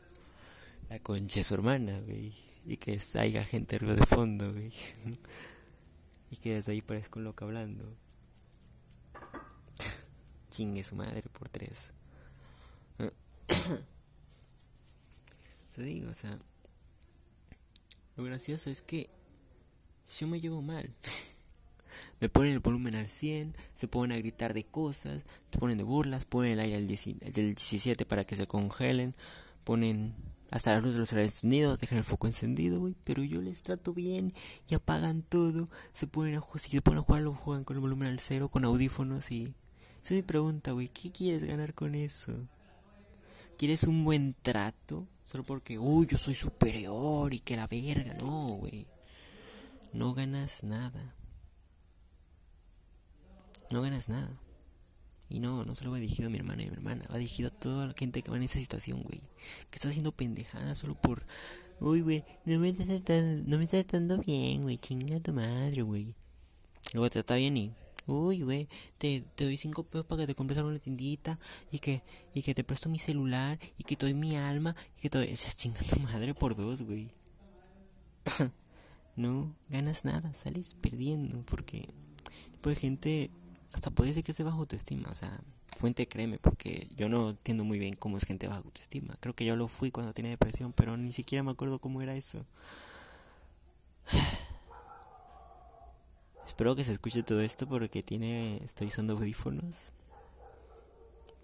La 0.91 0.99
concha 0.99 1.41
de 1.41 1.45
su 1.45 1.55
hermana, 1.55 2.01
güey. 2.01 2.33
y 2.67 2.77
que 2.77 2.99
salga 2.99 3.45
gente 3.45 3.79
de 3.79 4.07
fondo, 4.07 4.53
güey. 4.53 4.73
y 6.31 6.37
que 6.37 6.55
desde 6.55 6.73
ahí 6.73 6.83
parezca 6.83 7.19
un 7.19 7.25
loco 7.25 7.45
hablando. 7.45 7.85
Chingue 10.51 10.83
su 10.85 10.97
madre 10.97 11.23
por 11.39 11.49
tres. 11.49 11.91
O 16.11 16.15
sea, 16.15 16.37
lo 18.17 18.25
gracioso 18.25 18.69
es 18.69 18.83
que 18.83 19.09
yo 20.19 20.27
me 20.27 20.41
llevo 20.41 20.61
mal. 20.61 20.91
me 22.21 22.29
ponen 22.29 22.53
el 22.53 22.59
volumen 22.59 22.95
al 22.95 23.09
100, 23.09 23.55
se 23.77 23.89
ponen 23.89 24.17
a 24.17 24.21
gritar 24.21 24.55
de 24.55 24.65
cosas, 24.65 25.21
te 25.51 25.59
ponen 25.59 25.79
de 25.79 25.85
burlas, 25.85 26.25
ponen 26.25 26.53
el 26.53 26.61
aire 26.61 26.77
al 26.77 26.87
del 26.87 27.55
17 27.55 28.05
para 28.05 28.25
que 28.25 28.37
se 28.37 28.47
congelen, 28.47 29.15
ponen 29.65 30.15
hasta 30.51 30.73
la 30.73 30.81
luz 30.81 30.95
de 30.95 31.01
los 31.01 31.13
encendidos, 31.13 31.79
dejan 31.79 31.99
el 31.99 32.05
foco 32.05 32.27
encendido, 32.27 32.81
güey, 32.81 32.95
pero 33.05 33.23
yo 33.23 33.43
les 33.43 33.63
trato 33.63 33.93
bien 33.93 34.33
y 34.69 34.75
apagan 34.75 35.23
todo, 35.23 35.69
se 35.95 36.07
ponen 36.07 36.37
a 36.37 36.41
jugar, 36.41 36.61
si 36.61 36.71
se 36.71 36.83
ponen 36.83 37.01
a 37.01 37.03
jugar, 37.03 37.23
lo 37.23 37.35
juegan 37.35 37.65
con 37.65 37.77
el 37.77 37.81
volumen 37.81 38.09
al 38.09 38.21
cero, 38.21 38.49
con 38.49 38.65
audífonos 38.65 39.31
y... 39.31 39.53
Es 40.05 40.13
mi 40.13 40.23
pregunta, 40.23 40.73
güey, 40.73 40.89
¿qué 40.89 41.11
quieres 41.11 41.45
ganar 41.45 41.75
con 41.75 41.95
eso? 41.95 42.33
¿Quieres 43.59 43.83
un 43.83 44.05
buen 44.05 44.33
trato? 44.33 45.05
Solo 45.31 45.45
porque, 45.45 45.79
uy, 45.79 46.07
yo 46.07 46.17
soy 46.17 46.35
superior 46.35 47.35
y 47.35 47.41
que 47.41 47.57
la 47.57 47.67
verga, 47.67 48.15
no, 48.15 48.49
güey. 48.49 48.87
No 49.93 50.15
ganas 50.15 50.63
nada. 50.63 51.13
No 53.71 53.83
ganas 53.83 54.09
nada. 54.09 54.31
Y 55.31 55.41
no, 55.41 55.65
no 55.65 55.75
solo 55.75 55.91
va 55.91 55.99
dirigido 55.99 56.29
a 56.29 56.31
mi 56.31 56.39
hermana 56.39 56.63
y 56.63 56.71
mi 56.71 56.73
hermana, 56.73 57.05
va 57.13 57.19
dirigido 57.19 57.49
a 57.49 57.53
toda 57.53 57.87
la 57.87 57.93
gente 57.93 58.23
que 58.23 58.31
va 58.31 58.39
en 58.39 58.45
esa 58.45 58.59
situación, 58.59 59.03
güey. 59.03 59.21
Que 59.71 59.77
está 59.77 59.89
haciendo 59.89 60.13
pendejada 60.13 60.75
solo 60.75 60.95
por. 60.95 61.23
Uy, 61.81 62.01
güey, 62.01 62.25
no 62.47 62.59
me 62.59 62.71
está 62.71 62.85
tratando, 62.85 63.45
no 63.47 63.59
me 63.59 63.65
está 63.65 63.83
tratando 63.83 64.19
bien, 64.19 64.63
güey. 64.63 64.79
Chinga 64.79 65.21
tu 65.21 65.33
madre, 65.33 65.83
güey. 65.83 66.15
Luego 66.95 67.11
te 67.11 67.23
trata 67.23 67.35
bien 67.35 67.57
y 67.57 67.75
Uy, 68.09 68.41
güey, 68.41 68.67
te, 68.97 69.23
te, 69.37 69.45
doy 69.45 69.59
cinco 69.59 69.83
pesos 69.83 70.07
para 70.07 70.23
que 70.23 70.29
te 70.29 70.35
compres 70.35 70.65
la 70.65 70.79
tiendita 70.79 71.39
y 71.71 71.79
que, 71.79 72.01
y 72.33 72.41
que 72.41 72.55
te 72.55 72.65
presto 72.65 72.89
mi 72.89 72.99
celular 72.99 73.59
y 73.77 73.85
que 73.85 73.97
te 73.97 74.07
doy 74.07 74.15
mi 74.15 74.35
alma 74.35 74.75
y 74.97 75.03
que 75.03 75.11
te 75.11 75.19
doy... 75.19 75.35
Chinga 75.35 75.81
tu 75.81 76.01
madre 76.01 76.33
por 76.33 76.57
dos, 76.57 76.81
güey. 76.81 77.11
no 79.17 79.53
ganas 79.69 80.07
nada, 80.07 80.33
sales 80.35 80.75
perdiendo 80.81 81.45
porque 81.51 81.87
tipo 82.53 82.71
de 82.71 82.77
gente 82.77 83.31
hasta 83.79 83.91
puede 83.91 84.13
ser 84.13 84.25
que 84.25 84.33
se 84.33 84.43
bajo 84.43 84.59
autoestima, 84.59 85.09
o 85.09 85.15
sea, 85.15 85.33
fuente 85.77 86.09
créeme 86.09 86.37
porque 86.39 86.89
yo 86.97 87.09
no 87.09 87.31
entiendo 87.31 87.63
muy 87.63 87.79
bien 87.79 87.95
cómo 87.95 88.19
es 88.19 88.25
gente 88.25 88.49
bajo 88.49 88.65
autoestima. 88.65 89.15
Creo 89.21 89.35
que 89.35 89.45
yo 89.45 89.55
lo 89.55 89.69
fui 89.69 89.93
cuando 89.93 90.13
tenía 90.13 90.33
depresión, 90.33 90.73
pero 90.73 90.97
ni 90.97 91.13
siquiera 91.13 91.45
me 91.45 91.53
acuerdo 91.53 91.79
cómo 91.79 92.03
era 92.03 92.17
eso. 92.17 92.45
Espero 96.49 96.75
que 96.75 96.85
se 96.85 96.93
escuche 96.93 97.23
todo 97.23 97.41
esto 97.41 97.69
porque 97.69 98.03
tiene 98.03 98.57
estoy 98.65 98.89
usando 98.89 99.13
audífonos. 99.13 99.73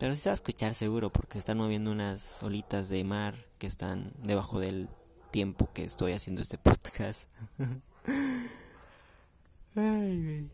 Pero 0.01 0.17
sí 0.17 0.23
se 0.23 0.31
va 0.31 0.33
a 0.33 0.35
escuchar 0.35 0.75
seguro 0.75 1.11
porque 1.11 1.39
están 1.39 1.59
moviendo 1.59 1.93
unas 1.93 2.43
olitas 2.43 2.89
de 2.89 3.05
mar 3.05 3.37
que 3.61 3.69
están 3.69 4.11
debajo 4.25 4.59
del 4.59 4.89
tiempo 5.31 5.73
que 5.73 5.85
estoy 5.85 6.15
haciendo 6.15 6.43
este 6.43 6.59
podcast. 6.59 7.29
Ay, 9.77 10.51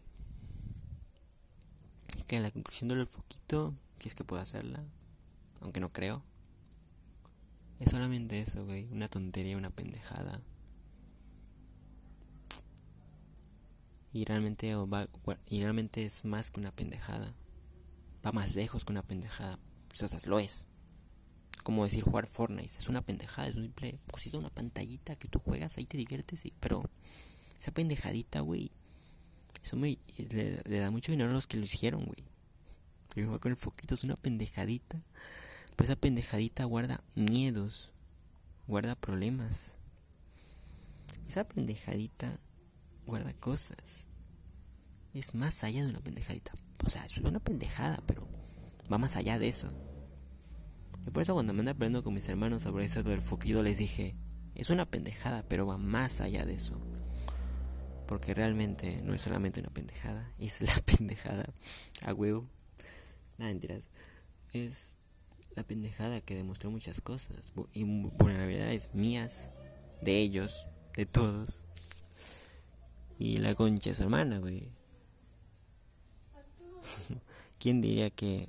Que 2.31 2.37
en 2.37 2.45
la 2.45 2.53
conclusión 2.53 2.88
del 2.90 3.09
foquito, 3.09 3.75
si 3.99 4.07
es 4.07 4.14
que 4.14 4.23
puedo 4.23 4.40
hacerla, 4.40 4.79
aunque 5.62 5.81
no 5.81 5.88
creo. 5.88 6.23
Es 7.81 7.90
solamente 7.90 8.38
eso, 8.38 8.64
güey, 8.64 8.87
una 8.93 9.09
tontería, 9.09 9.57
una 9.57 9.71
pendejada. 9.71 10.38
Y 14.12 14.25
realmente, 14.27 14.77
va, 14.77 15.09
y 15.49 15.61
realmente 15.61 16.05
es 16.05 16.25
más 16.25 16.51
que 16.51 16.61
una 16.61 16.71
pendejada. 16.71 17.33
Va 18.25 18.31
más 18.31 18.55
lejos 18.55 18.85
que 18.85 18.93
una 18.93 19.03
pendejada. 19.03 19.59
Pues, 19.88 20.01
o 20.05 20.07
sea, 20.07 20.21
lo 20.27 20.38
es. 20.38 20.66
Como 21.64 21.83
decir 21.83 22.05
jugar 22.05 22.29
Fortnite. 22.29 22.79
Es 22.79 22.88
una 22.88 23.03
pendejada, 23.03 23.49
es 23.49 23.57
un 23.57 23.64
simple 23.64 23.99
cosita, 24.09 24.38
una 24.38 24.51
pantallita 24.51 25.16
que 25.16 25.27
tú 25.27 25.40
juegas, 25.40 25.79
ahí 25.79 25.85
te 25.85 25.99
diviertes, 25.99 26.38
sí. 26.38 26.53
Pero 26.61 26.85
esa 27.61 27.73
pendejadita, 27.73 28.38
güey. 28.38 28.71
Eso 29.64 29.75
me, 29.75 29.99
le, 30.18 30.81
da 30.81 30.90
mucho 30.90 31.12
dinero 31.12 31.31
a 31.31 31.35
los 31.35 31.46
que 31.46 31.57
lo 31.57 31.64
hicieron, 31.64 32.05
güey. 32.05 32.23
Yo 33.16 33.40
con 33.40 33.53
el 33.53 33.57
foquito, 33.57 33.94
es 33.94 34.05
una 34.05 34.16
pendejadita. 34.16 34.99
Pero 35.77 35.85
esa 35.85 36.01
pendejadita 36.01 36.64
guarda 36.64 37.01
miedos. 37.14 37.88
Guarda 38.66 38.94
problemas. 38.94 39.73
Esa 41.29 41.44
pendejadita 41.44 42.33
guarda 43.07 43.33
cosas. 43.35 43.79
Es 45.14 45.35
más 45.35 45.64
allá 45.64 45.83
de 45.83 45.90
una 45.90 46.01
pendejadita. 46.01 46.53
O 46.85 46.90
sea, 46.90 47.05
es 47.05 47.16
una 47.18 47.40
pendejada, 47.40 48.01
pero 48.07 48.27
va 48.90 48.99
más 48.99 49.16
allá 49.16 49.38
de 49.38 49.49
eso. 49.49 49.68
Y 51.07 51.11
por 51.11 51.23
eso 51.23 51.35
cuando 51.35 51.53
me 51.53 51.61
ando 51.61 51.73
aprendiendo 51.73 52.05
con 52.05 52.14
mis 52.14 52.29
hermanos 52.29 52.62
sobre 52.62 52.85
eso 52.85 53.03
del 53.03 53.20
foquito 53.20 53.62
les 53.62 53.79
dije, 53.79 54.14
es 54.55 54.70
una 54.70 54.85
pendejada, 54.85 55.42
pero 55.49 55.66
va 55.66 55.79
más 55.79 56.20
allá 56.20 56.44
de 56.44 56.55
eso. 56.55 56.79
Porque 58.11 58.35
realmente 58.35 59.01
no 59.05 59.14
es 59.14 59.23
solamente 59.23 59.61
una 59.61 59.70
pendejada, 59.70 60.29
es 60.40 60.61
la 60.62 60.83
pendejada 60.83 61.46
a 62.03 62.12
huevo. 62.12 62.44
Nada, 63.38 63.53
mentiras. 63.53 63.85
Es 64.53 64.90
la 65.55 65.62
pendejada 65.62 66.20
que 66.20 66.35
demostró 66.35 66.73
muchas 66.73 67.01
cosas 67.01 67.53
y 67.73 67.85
vulnerabilidades 67.85 68.92
mías, 68.96 69.49
de 70.03 70.18
ellos, 70.18 70.66
de 70.96 71.07
todos. 71.07 71.62
Y 73.20 73.38
la 73.38 73.55
concha 73.55 73.90
de 73.90 73.96
su 73.96 74.03
hermana, 74.03 74.40
güey. 74.40 74.61
¿Quién 77.61 77.81
diría 77.81 78.11
que 78.11 78.49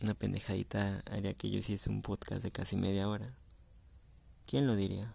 una 0.00 0.14
pendejadita 0.14 1.04
haría 1.08 1.34
que 1.34 1.50
yo 1.50 1.60
hiciese 1.60 1.88
un 1.88 2.02
podcast 2.02 2.42
de 2.42 2.50
casi 2.50 2.74
media 2.74 3.08
hora? 3.08 3.32
¿Quién 4.48 4.66
lo 4.66 4.74
diría? 4.74 5.14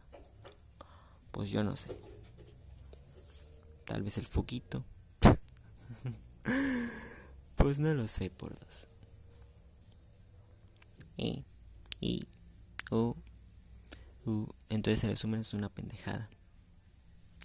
Pues 1.34 1.52
yo 1.52 1.65
no 1.65 1.76
sé. 1.76 2.12
Tal 3.86 4.04
vez 4.04 4.17
el 4.17 4.28
foquito. 4.28 4.84
pues 7.58 7.80
no 7.80 7.93
lo 7.93 8.08
sé 8.08 8.30
por 8.30 8.50
dos. 8.52 8.88
Y, 11.17 11.43
y, 12.00 12.28
u, 12.91 13.15
u. 14.26 14.48
Entonces 14.69 15.04
el 15.04 15.12
resumen 15.12 15.41
es 15.41 15.54
una 15.54 15.69
pendejada. 15.69 16.30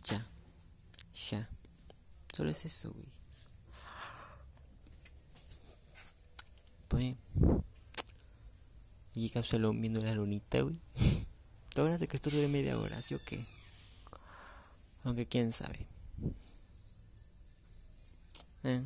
Ya. 0.07 0.27
Ya. 1.31 1.49
Solo 2.35 2.51
es 2.51 2.65
eso, 2.65 2.91
güey. 2.93 3.07
Pues. 6.89 7.17
Y 9.15 9.33
solo 9.43 9.73
viendo 9.73 10.01
la 10.01 10.15
lunita, 10.15 10.61
güey. 10.61 10.77
Todo 11.75 11.97
de 11.97 12.09
que 12.09 12.17
esto 12.17 12.31
dure 12.31 12.49
media 12.49 12.79
hora, 12.79 13.03
¿sí 13.03 13.15
o 13.15 13.21
qué? 13.25 13.45
Aunque 15.05 15.27
quién 15.27 15.53
sabe. 15.53 15.87
Eh. 18.69 18.83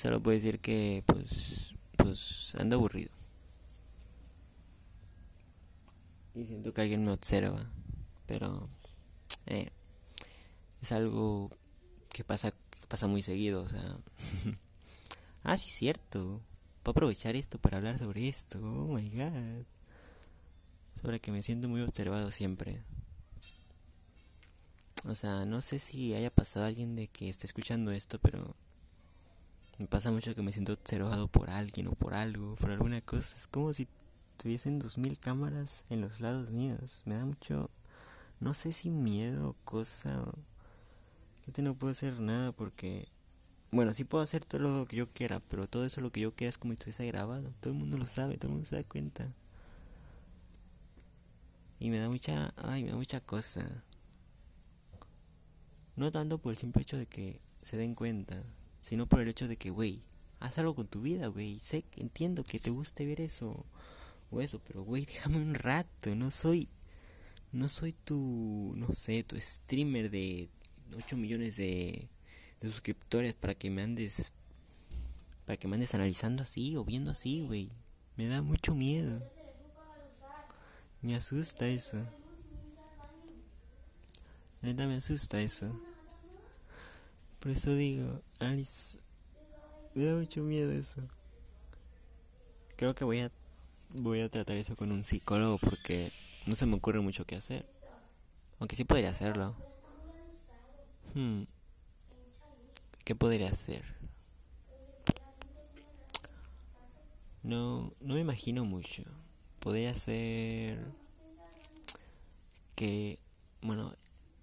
Solo 0.00 0.20
puedo 0.20 0.36
decir 0.36 0.60
que, 0.60 1.02
pues, 1.06 1.70
pues 1.96 2.54
ando 2.58 2.76
aburrido. 2.76 3.10
Y 6.34 6.46
siento 6.46 6.72
que 6.72 6.82
alguien 6.82 7.04
me 7.04 7.10
observa 7.10 7.66
pero 8.28 8.68
eh, 9.46 9.70
es 10.82 10.92
algo 10.92 11.50
que 12.10 12.22
pasa 12.22 12.52
pasa 12.88 13.06
muy 13.06 13.22
seguido, 13.22 13.62
o 13.62 13.68
sea, 13.68 13.82
ah, 15.44 15.56
sí, 15.56 15.68
cierto, 15.68 16.40
puedo 16.82 16.92
aprovechar 16.92 17.36
esto 17.36 17.58
para 17.58 17.78
hablar 17.78 17.98
sobre 17.98 18.28
esto, 18.28 18.58
oh 18.60 18.94
my 18.94 19.10
god, 19.10 19.64
sobre 21.02 21.20
que 21.20 21.32
me 21.32 21.42
siento 21.42 21.68
muy 21.68 21.82
observado 21.82 22.30
siempre. 22.32 22.80
O 25.06 25.14
sea, 25.14 25.44
no 25.44 25.62
sé 25.62 25.78
si 25.78 26.14
haya 26.14 26.30
pasado 26.30 26.66
alguien 26.66 26.96
de 26.96 27.06
que 27.06 27.28
esté 27.28 27.46
escuchando 27.46 27.92
esto, 27.92 28.18
pero 28.18 28.54
me 29.78 29.86
pasa 29.86 30.10
mucho 30.10 30.34
que 30.34 30.42
me 30.42 30.52
siento 30.52 30.72
observado 30.72 31.28
por 31.28 31.50
alguien 31.50 31.86
o 31.88 31.92
por 31.92 32.14
algo, 32.14 32.56
por 32.56 32.70
alguna 32.70 33.00
cosa. 33.00 33.36
Es 33.36 33.46
como 33.46 33.72
si 33.72 33.86
tuviesen 34.42 34.78
dos 34.78 34.98
mil 34.98 35.16
cámaras 35.18 35.84
en 35.90 36.00
los 36.00 36.20
lados 36.20 36.50
míos. 36.50 37.02
Me 37.04 37.14
da 37.14 37.24
mucho 37.24 37.70
no 38.40 38.54
sé 38.54 38.72
si 38.72 38.90
miedo 38.90 39.50
o 39.50 39.52
cosa. 39.64 40.24
Este 41.46 41.62
no 41.62 41.74
puedo 41.74 41.92
hacer 41.92 42.20
nada 42.20 42.52
porque. 42.52 43.06
Bueno, 43.70 43.92
sí 43.94 44.04
puedo 44.04 44.24
hacer 44.24 44.44
todo 44.44 44.60
lo 44.60 44.86
que 44.86 44.96
yo 44.96 45.06
quiera, 45.08 45.40
pero 45.50 45.66
todo 45.66 45.84
eso 45.84 46.00
lo 46.00 46.10
que 46.10 46.20
yo 46.20 46.32
quiera 46.32 46.48
es 46.48 46.58
como 46.58 46.72
si 46.72 46.78
estuviese 46.78 47.06
grabado. 47.06 47.50
Todo 47.60 47.72
el 47.72 47.78
mundo 47.78 47.98
lo 47.98 48.06
sabe, 48.06 48.36
todo 48.36 48.48
el 48.48 48.54
mundo 48.54 48.68
se 48.68 48.76
da 48.76 48.84
cuenta. 48.84 49.26
Y 51.80 51.90
me 51.90 51.98
da 51.98 52.08
mucha. 52.08 52.52
Ay, 52.56 52.84
me 52.84 52.90
da 52.90 52.96
mucha 52.96 53.20
cosa. 53.20 53.64
No 55.98 56.10
tanto 56.10 56.38
por 56.38 56.52
el 56.52 56.58
simple 56.58 56.82
hecho 56.82 56.96
de 56.96 57.06
que 57.06 57.38
se 57.60 57.76
den 57.76 57.94
cuenta, 57.94 58.40
sino 58.82 59.06
por 59.06 59.20
el 59.20 59.28
hecho 59.28 59.48
de 59.48 59.56
que, 59.56 59.70
güey, 59.70 60.00
haz 60.40 60.58
algo 60.58 60.74
con 60.74 60.86
tu 60.86 61.02
vida, 61.02 61.26
güey. 61.26 61.58
Sé, 61.58 61.84
entiendo 61.96 62.44
que 62.44 62.58
te 62.58 62.70
guste 62.70 63.04
ver 63.04 63.20
eso. 63.20 63.64
o 64.30 64.40
eso, 64.40 64.60
pero 64.66 64.84
güey, 64.84 65.04
déjame 65.06 65.36
un 65.36 65.54
rato, 65.54 66.14
no 66.14 66.30
soy 66.30 66.68
no 67.52 67.68
soy 67.68 67.92
tu 67.92 68.74
no 68.76 68.92
sé, 68.92 69.22
tu 69.22 69.40
streamer 69.40 70.10
de 70.10 70.48
8 70.96 71.16
millones 71.16 71.56
de, 71.56 72.06
de 72.60 72.70
suscriptores 72.70 73.34
para 73.34 73.54
que 73.54 73.70
me 73.70 73.82
andes 73.82 74.32
para 75.46 75.56
que 75.56 75.66
me 75.66 75.76
andes 75.76 75.94
analizando 75.94 76.42
así 76.42 76.76
o 76.76 76.84
viendo 76.84 77.10
así, 77.10 77.40
güey. 77.40 77.70
Me 78.16 78.26
da 78.26 78.42
mucho 78.42 78.74
miedo. 78.74 79.18
Me 81.00 81.14
asusta 81.14 81.66
eso. 81.66 81.96
Neta 84.62 84.86
me 84.86 84.96
asusta 84.96 85.40
eso. 85.40 85.66
Por 87.40 87.52
eso 87.52 87.74
digo, 87.74 88.20
Alice, 88.40 88.98
me 89.94 90.04
da 90.04 90.14
mucho 90.14 90.42
miedo 90.42 90.72
eso. 90.72 91.00
Creo 92.76 92.94
que 92.94 93.04
voy 93.04 93.20
a 93.20 93.30
voy 93.94 94.20
a 94.20 94.28
tratar 94.28 94.56
eso 94.56 94.76
con 94.76 94.92
un 94.92 95.04
psicólogo 95.04 95.58
porque 95.58 96.12
no 96.46 96.56
se 96.56 96.66
me 96.66 96.76
ocurre 96.76 97.00
mucho 97.00 97.24
qué 97.24 97.36
hacer. 97.36 97.64
Aunque 98.58 98.76
sí 98.76 98.84
podría 98.84 99.10
hacerlo. 99.10 99.54
Hmm. 101.14 101.42
¿Qué 103.04 103.14
podría 103.14 103.48
hacer? 103.48 103.82
No, 107.42 107.90
no 108.00 108.14
me 108.14 108.20
imagino 108.20 108.64
mucho. 108.64 109.02
Podría 109.60 109.94
ser 109.94 110.78
que, 112.74 113.18
bueno, 113.62 113.92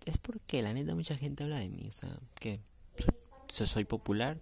es 0.06 0.18
porque 0.18 0.62
la 0.62 0.74
neta 0.74 0.96
mucha 0.96 1.18
gente 1.18 1.44
habla 1.44 1.58
de 1.58 1.70
mí, 1.70 1.88
o 1.88 1.92
sea, 1.92 2.10
que 2.40 2.60
soy, 3.50 3.68
soy 3.68 3.86
popular. 3.86 4.38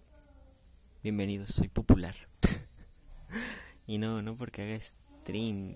Bienvenido, 1.04 1.46
soy 1.48 1.68
popular. 1.68 2.16
y 3.88 3.98
no, 3.98 4.22
no 4.22 4.36
porque 4.36 4.62
haga 4.62 4.82
stream 4.82 5.76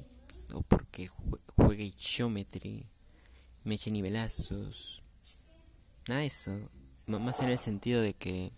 o 0.53 0.61
porque 0.61 1.09
juegue 1.55 1.91
geometry, 1.97 2.85
me 3.63 3.75
eche 3.75 3.91
nivelazos. 3.91 5.01
Nada 6.07 6.21
de 6.21 6.27
eso. 6.27 6.51
Más 7.07 7.39
en 7.41 7.49
el 7.49 7.57
sentido 7.57 8.01
de 8.01 8.13
que 8.13 8.51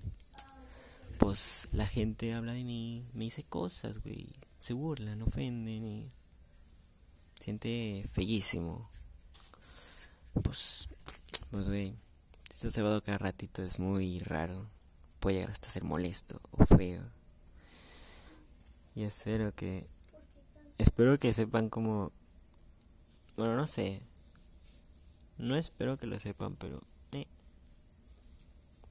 pues 1.19 1.67
la 1.73 1.85
gente 1.85 2.33
habla 2.33 2.53
de 2.53 2.63
mí, 2.63 3.03
me 3.13 3.25
dice 3.25 3.43
cosas, 3.43 4.01
güey. 4.03 4.27
Se 4.59 4.73
burlan, 4.73 5.21
ofenden 5.21 5.85
y 5.85 6.11
siente 7.39 8.07
fellísimo. 8.13 8.89
Pues, 10.43 10.68
pues, 11.51 11.65
güey, 11.65 11.93
eso 12.55 12.69
se 12.69 12.81
va 12.81 13.01
cada 13.01 13.17
ratito 13.17 13.63
es 13.63 13.79
muy 13.79 14.19
raro. 14.19 14.65
Puede 15.19 15.37
llegar 15.37 15.51
hasta 15.51 15.69
ser 15.69 15.83
molesto 15.83 16.39
o 16.51 16.65
feo. 16.65 17.03
Y 18.95 19.03
espero 19.03 19.53
que, 19.53 19.85
espero 20.77 21.17
que 21.17 21.33
sepan 21.33 21.69
como, 21.69 22.11
bueno, 23.37 23.55
no 23.55 23.67
sé. 23.67 24.01
No 25.37 25.55
espero 25.55 25.97
que 25.97 26.07
lo 26.07 26.19
sepan, 26.19 26.55
pero, 26.57 26.81
eh. 27.13 27.25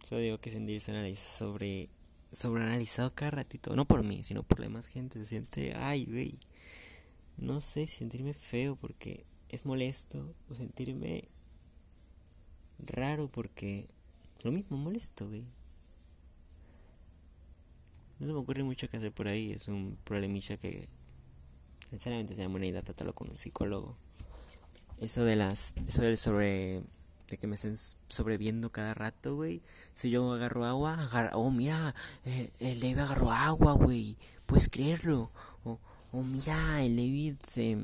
Solo 0.08 0.22
digo 0.22 0.38
que 0.38 0.50
sentirse 0.50 1.14
sobre 1.16 1.88
sobreanalizado 2.32 3.12
cada 3.14 3.32
ratito. 3.32 3.76
No 3.76 3.84
por 3.84 4.02
mí, 4.02 4.22
sino 4.22 4.42
por 4.42 4.60
la 4.60 4.66
demás 4.66 4.86
gente. 4.86 5.18
Se 5.18 5.26
siente, 5.26 5.74
ay, 5.74 6.06
güey. 6.06 6.38
No 7.36 7.60
sé, 7.60 7.86
sentirme 7.86 8.34
feo 8.34 8.76
porque 8.76 9.22
es 9.50 9.66
molesto. 9.66 10.24
O 10.50 10.54
sentirme 10.54 11.24
raro 12.86 13.28
porque 13.28 13.86
lo 14.42 14.52
mismo, 14.52 14.76
molesto, 14.76 15.26
güey. 15.26 15.42
No 18.20 18.26
se 18.26 18.32
me 18.32 18.38
ocurre 18.38 18.62
mucho 18.62 18.88
que 18.88 18.96
hacer 18.96 19.12
por 19.12 19.28
ahí. 19.28 19.52
Es 19.52 19.68
un 19.68 19.96
problemilla 20.04 20.56
que, 20.56 20.88
sinceramente, 21.90 22.34
sería 22.34 22.48
buena 22.48 22.66
idea 22.66 22.82
tratarlo 22.82 23.12
con 23.12 23.30
un 23.30 23.38
psicólogo. 23.38 23.96
Eso 25.00 25.24
de 25.24 25.36
las. 25.36 25.74
Eso 25.88 26.02
del 26.02 26.16
sobre 26.16 26.82
de 27.30 27.36
que 27.36 27.46
me 27.46 27.56
estén 27.56 27.76
sobreviendo 28.08 28.70
cada 28.70 28.94
rato, 28.94 29.36
güey. 29.36 29.60
Si 29.92 30.10
yo 30.10 30.32
agarro 30.32 30.64
agua, 30.64 30.98
oh, 31.34 31.50
mira, 31.50 31.94
el, 32.24 32.50
el 32.60 32.80
Levi 32.80 33.00
agarró 33.00 33.30
agua, 33.32 33.72
güey. 33.72 34.16
Puedes 34.46 34.68
creerlo. 34.68 35.30
O, 35.64 35.78
oh, 36.12 36.22
mira, 36.22 36.82
el 36.82 36.96
Levi 36.96 37.36
se 37.52 37.76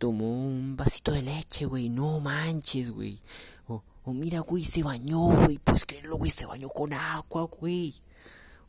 tomó 0.00 0.32
un 0.32 0.76
vasito 0.76 1.12
de 1.12 1.20
leche, 1.20 1.66
güey. 1.66 1.90
No 1.90 2.20
manches, 2.20 2.90
güey. 2.90 3.20
O, 3.68 3.82
oh, 4.06 4.14
mira, 4.14 4.40
güey, 4.40 4.64
se 4.64 4.82
bañó, 4.82 5.44
güey. 5.44 5.58
Puedes 5.58 5.84
creerlo, 5.84 6.16
güey, 6.16 6.30
se 6.30 6.46
bañó 6.46 6.70
con 6.70 6.94
agua, 6.94 7.42
güey. 7.42 7.94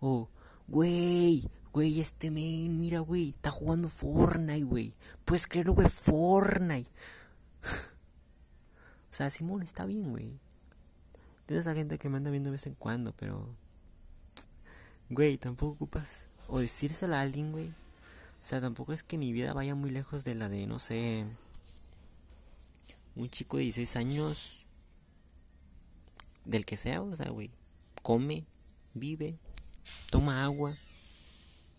O, 0.02 0.28
güey, 0.68 1.48
güey, 1.72 2.02
este 2.02 2.32
men, 2.32 2.78
mira, 2.78 3.00
güey, 3.00 3.30
está 3.30 3.50
jugando 3.50 3.88
Fortnite, 3.88 4.66
güey. 4.66 4.94
Puedes 5.24 5.48
creerlo, 5.48 5.74
güey, 5.74 5.90
Fortnite. 5.90 6.90
O 9.12 9.14
sea, 9.14 9.30
Simón 9.30 9.62
está 9.62 9.86
bien, 9.86 10.10
güey. 10.10 10.40
Tienes 11.46 11.66
esa 11.66 11.76
gente 11.76 11.98
que 11.98 12.08
me 12.08 12.16
anda 12.16 12.32
viendo 12.32 12.48
de 12.48 12.54
vez 12.54 12.66
en 12.66 12.76
cuando, 12.76 13.12
pero. 13.20 13.46
Güey, 15.10 15.38
tampoco 15.38 15.74
ocupas. 15.74 16.24
O 16.48 16.60
decírselo 16.60 17.16
a 17.16 17.22
alguien, 17.22 17.52
güey. 17.52 17.74
O 18.42 18.44
sea, 18.44 18.60
tampoco 18.60 18.92
es 18.94 19.04
que 19.04 19.18
mi 19.18 19.32
vida 19.32 19.54
vaya 19.54 19.76
muy 19.76 19.92
lejos 19.92 20.24
de 20.24 20.36
la 20.36 20.50
de, 20.50 20.66
no 20.66 20.80
sé. 20.80 21.26
Un 23.16 23.30
chico 23.30 23.58
de 23.58 23.64
16 23.64 23.96
años. 23.98 24.58
Del 26.46 26.66
que 26.66 26.76
sea, 26.76 27.02
o 27.02 27.16
sea, 27.16 27.30
güey. 27.30 27.52
Come, 28.02 28.46
vive, 28.96 29.36
toma 30.10 30.44
agua, 30.44 30.76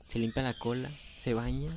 se 0.08 0.20
limpia 0.20 0.42
la 0.42 0.54
cola, 0.54 0.90
se 1.18 1.34
baña. 1.34 1.76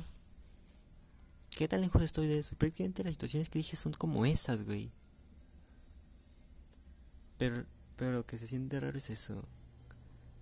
¿Qué 1.56 1.66
tan 1.66 1.80
lejos 1.80 2.02
estoy 2.02 2.28
de 2.28 2.38
eso? 2.38 2.54
Prácticamente 2.54 3.02
las 3.02 3.14
situaciones 3.14 3.48
que 3.48 3.58
dije 3.58 3.76
son 3.76 3.92
como 3.92 4.24
esas, 4.24 4.62
güey. 4.64 4.90
Pero, 7.38 7.64
pero 7.96 8.12
lo 8.12 8.24
que 8.24 8.38
se 8.38 8.46
siente 8.46 8.78
raro 8.78 8.96
es 8.96 9.10
eso. 9.10 9.42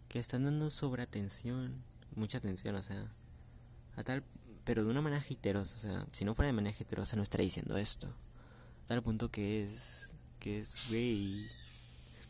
Que 0.08 0.18
están 0.18 0.44
dando 0.44 0.70
sobre 0.70 1.02
atención. 1.02 1.74
Mucha 2.16 2.38
atención, 2.38 2.74
o 2.74 2.82
sea. 2.82 3.02
A 3.96 4.04
tal. 4.04 4.22
Pero 4.64 4.84
de 4.84 4.90
una 4.90 5.00
manera 5.00 5.22
jiterosa. 5.22 5.74
O 5.74 5.78
sea, 5.78 6.06
si 6.12 6.24
no 6.24 6.34
fuera 6.34 6.46
de 6.46 6.54
manera 6.54 6.76
jiterosa 6.76 7.16
no 7.16 7.22
estaría 7.22 7.44
diciendo 7.44 7.76
esto. 7.76 8.06
A 8.06 8.88
tal 8.88 9.02
punto 9.02 9.30
que 9.30 9.62
es. 9.62 10.08
Que 10.40 10.58
es, 10.58 10.76
güey. 10.88 11.48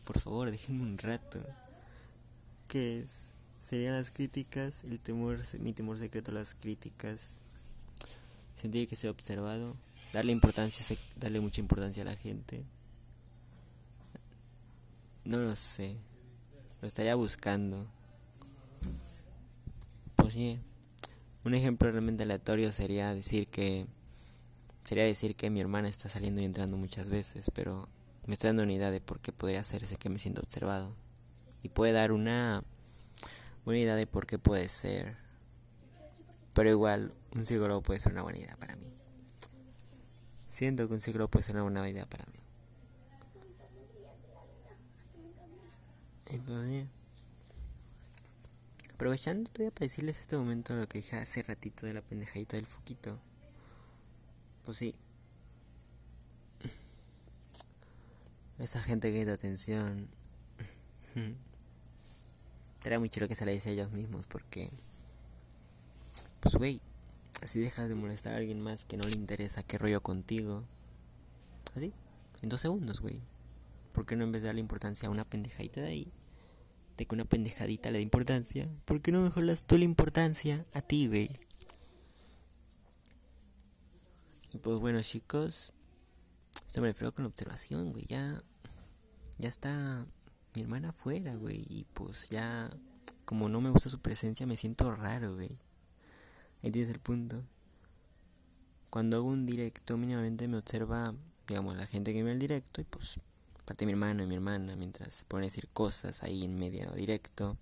Por 0.05 0.19
favor, 0.19 0.51
déjenme 0.51 0.81
un 0.81 0.97
rato. 0.97 1.39
Que 2.67 2.99
es. 2.99 3.29
Serían 3.59 3.93
las 3.93 4.11
críticas. 4.11 4.83
El 4.83 4.99
temor. 4.99 5.41
Mi 5.59 5.73
temor 5.73 5.97
secreto 5.97 6.31
a 6.31 6.35
las 6.35 6.53
críticas. 6.53 7.31
Sentir 8.61 8.87
que 8.87 8.95
soy 8.95 9.09
observado. 9.09 9.75
Darle 10.13 10.31
importancia. 10.31 10.97
Darle 11.17 11.39
mucha 11.39 11.61
importancia 11.61 12.03
a 12.03 12.05
la 12.05 12.15
gente. 12.15 12.61
No 15.23 15.37
lo 15.37 15.55
sé. 15.55 15.95
Lo 16.81 16.87
estaría 16.87 17.15
buscando. 17.15 17.83
Pues 20.15 20.33
sí. 20.33 20.59
Un 21.45 21.53
ejemplo 21.53 21.91
realmente 21.91 22.23
aleatorio 22.23 22.73
sería 22.73 23.13
decir 23.13 23.47
que 23.47 23.85
sería 24.83 25.03
decir 25.03 25.35
que 25.35 25.51
mi 25.51 25.61
hermana 25.61 25.87
está 25.87 26.09
saliendo 26.09 26.41
y 26.41 26.45
entrando 26.45 26.75
muchas 26.75 27.07
veces, 27.07 27.51
pero 27.53 27.87
me 28.25 28.33
estoy 28.33 28.49
dando 28.49 28.63
una 28.63 28.73
idea 28.73 28.89
de 28.89 28.99
por 28.99 29.19
qué 29.19 29.31
podría 29.31 29.59
hacerse 29.59 29.95
que 29.95 30.09
me 30.09 30.17
siento 30.17 30.41
observado. 30.41 30.91
Y 31.61 31.69
puede 31.69 31.93
dar 31.93 32.11
una 32.11 32.63
buena 33.63 33.79
idea 33.79 33.95
de 33.95 34.07
por 34.07 34.25
qué 34.25 34.39
puede 34.39 34.67
ser. 34.69 35.15
Pero 36.55 36.71
igual, 36.71 37.11
un 37.35 37.45
psicólogo 37.45 37.81
puede 37.81 37.99
ser 37.99 38.13
una 38.13 38.23
buena 38.23 38.39
idea 38.39 38.55
para 38.55 38.75
mí. 38.75 38.87
Siento 40.49 40.87
que 40.87 40.95
un 40.95 41.01
psicólogo 41.01 41.29
puede 41.29 41.43
ser 41.43 41.55
una 41.55 41.63
buena 41.63 41.87
idea 41.87 42.05
para 42.07 42.25
mí. 42.25 42.39
Aprovechando 48.95 49.49
todavía 49.49 49.71
para 49.71 49.87
decirles 49.87 50.21
este 50.21 50.37
momento 50.37 50.73
lo 50.73 50.87
que 50.87 50.99
dije 50.99 51.17
hace 51.17 51.43
ratito 51.43 51.85
de 51.85 51.93
la 51.93 51.99
pendejadita 51.99 52.55
del 52.55 52.65
foquito. 52.65 53.19
Pues 54.63 54.77
sí. 54.77 54.95
Esa 58.57 58.81
gente 58.81 59.11
que 59.11 59.25
da 59.25 59.33
atención. 59.33 60.07
Era 62.85 62.97
muy 62.97 63.09
chido 63.09 63.27
que 63.27 63.35
se 63.35 63.45
le 63.45 63.51
dice 63.51 63.67
a 63.67 63.73
ellos 63.73 63.91
mismos 63.91 64.27
porque. 64.27 64.69
Pues 66.39 66.55
güey. 66.55 66.79
Así 67.41 67.59
dejas 67.59 67.89
de 67.89 67.95
molestar 67.95 68.33
a 68.33 68.37
alguien 68.37 68.61
más 68.61 68.85
que 68.85 68.95
no 68.95 69.03
le 69.09 69.17
interesa 69.17 69.61
qué 69.61 69.77
rollo 69.77 69.99
contigo. 69.99 70.63
Así. 71.75 71.91
En 72.41 72.47
dos 72.47 72.61
segundos, 72.61 73.01
güey. 73.01 73.19
¿Por 73.91 74.05
qué 74.05 74.15
no 74.15 74.23
en 74.23 74.31
vez 74.31 74.41
de 74.41 74.47
darle 74.47 74.61
importancia 74.61 75.09
a 75.09 75.11
una 75.11 75.25
pendejadita 75.25 75.81
de 75.81 75.87
ahí? 75.87 76.13
De 76.97 77.05
que 77.05 77.15
una 77.15 77.25
pendejadita 77.25 77.91
le 77.91 77.99
da 77.99 78.01
importancia, 78.01 78.67
¿por 78.85 79.01
qué 79.01 79.11
no 79.11 79.21
mejor 79.21 79.45
tú 79.67 79.77
la 79.77 79.83
importancia 79.83 80.65
a 80.73 80.81
ti, 80.81 81.07
güey? 81.07 81.29
Y 84.53 84.57
pues 84.59 84.79
bueno, 84.79 85.01
chicos, 85.01 85.73
esto 86.67 86.81
me 86.81 86.87
refiero 86.87 87.13
con 87.13 87.25
observación, 87.25 87.91
güey, 87.91 88.05
ya, 88.05 88.41
ya 89.37 89.49
está 89.49 90.05
mi 90.53 90.61
hermana 90.61 90.89
afuera, 90.89 91.35
güey, 91.35 91.65
y 91.69 91.85
pues 91.93 92.29
ya, 92.29 92.69
como 93.25 93.49
no 93.49 93.59
me 93.59 93.69
gusta 93.69 93.89
su 93.89 93.99
presencia, 93.99 94.45
me 94.45 94.55
siento 94.55 94.95
raro, 94.95 95.35
güey. 95.35 95.51
Ahí 96.63 96.71
tienes 96.71 96.91
el 96.91 96.99
punto. 96.99 97.43
cuando 98.89 99.17
hago 99.17 99.27
un 99.27 99.45
directo 99.45 99.97
mínimamente 99.97 100.47
me 100.47 100.57
observa, 100.57 101.13
digamos, 101.47 101.75
la 101.75 101.85
gente 101.85 102.13
que 102.13 102.23
ve 102.23 102.31
el 102.31 102.39
directo 102.39 102.79
y 102.81 102.85
pues 102.85 103.19
parte 103.65 103.85
mi 103.85 103.91
hermano 103.91 104.23
y 104.23 104.27
mi 104.27 104.35
hermana 104.35 104.75
mientras 104.75 105.13
se 105.13 105.25
ponen 105.25 105.45
a 105.45 105.47
decir 105.47 105.67
cosas 105.73 106.23
ahí 106.23 106.43
en 106.43 106.57
medio 106.57 106.89
directo. 106.91 107.57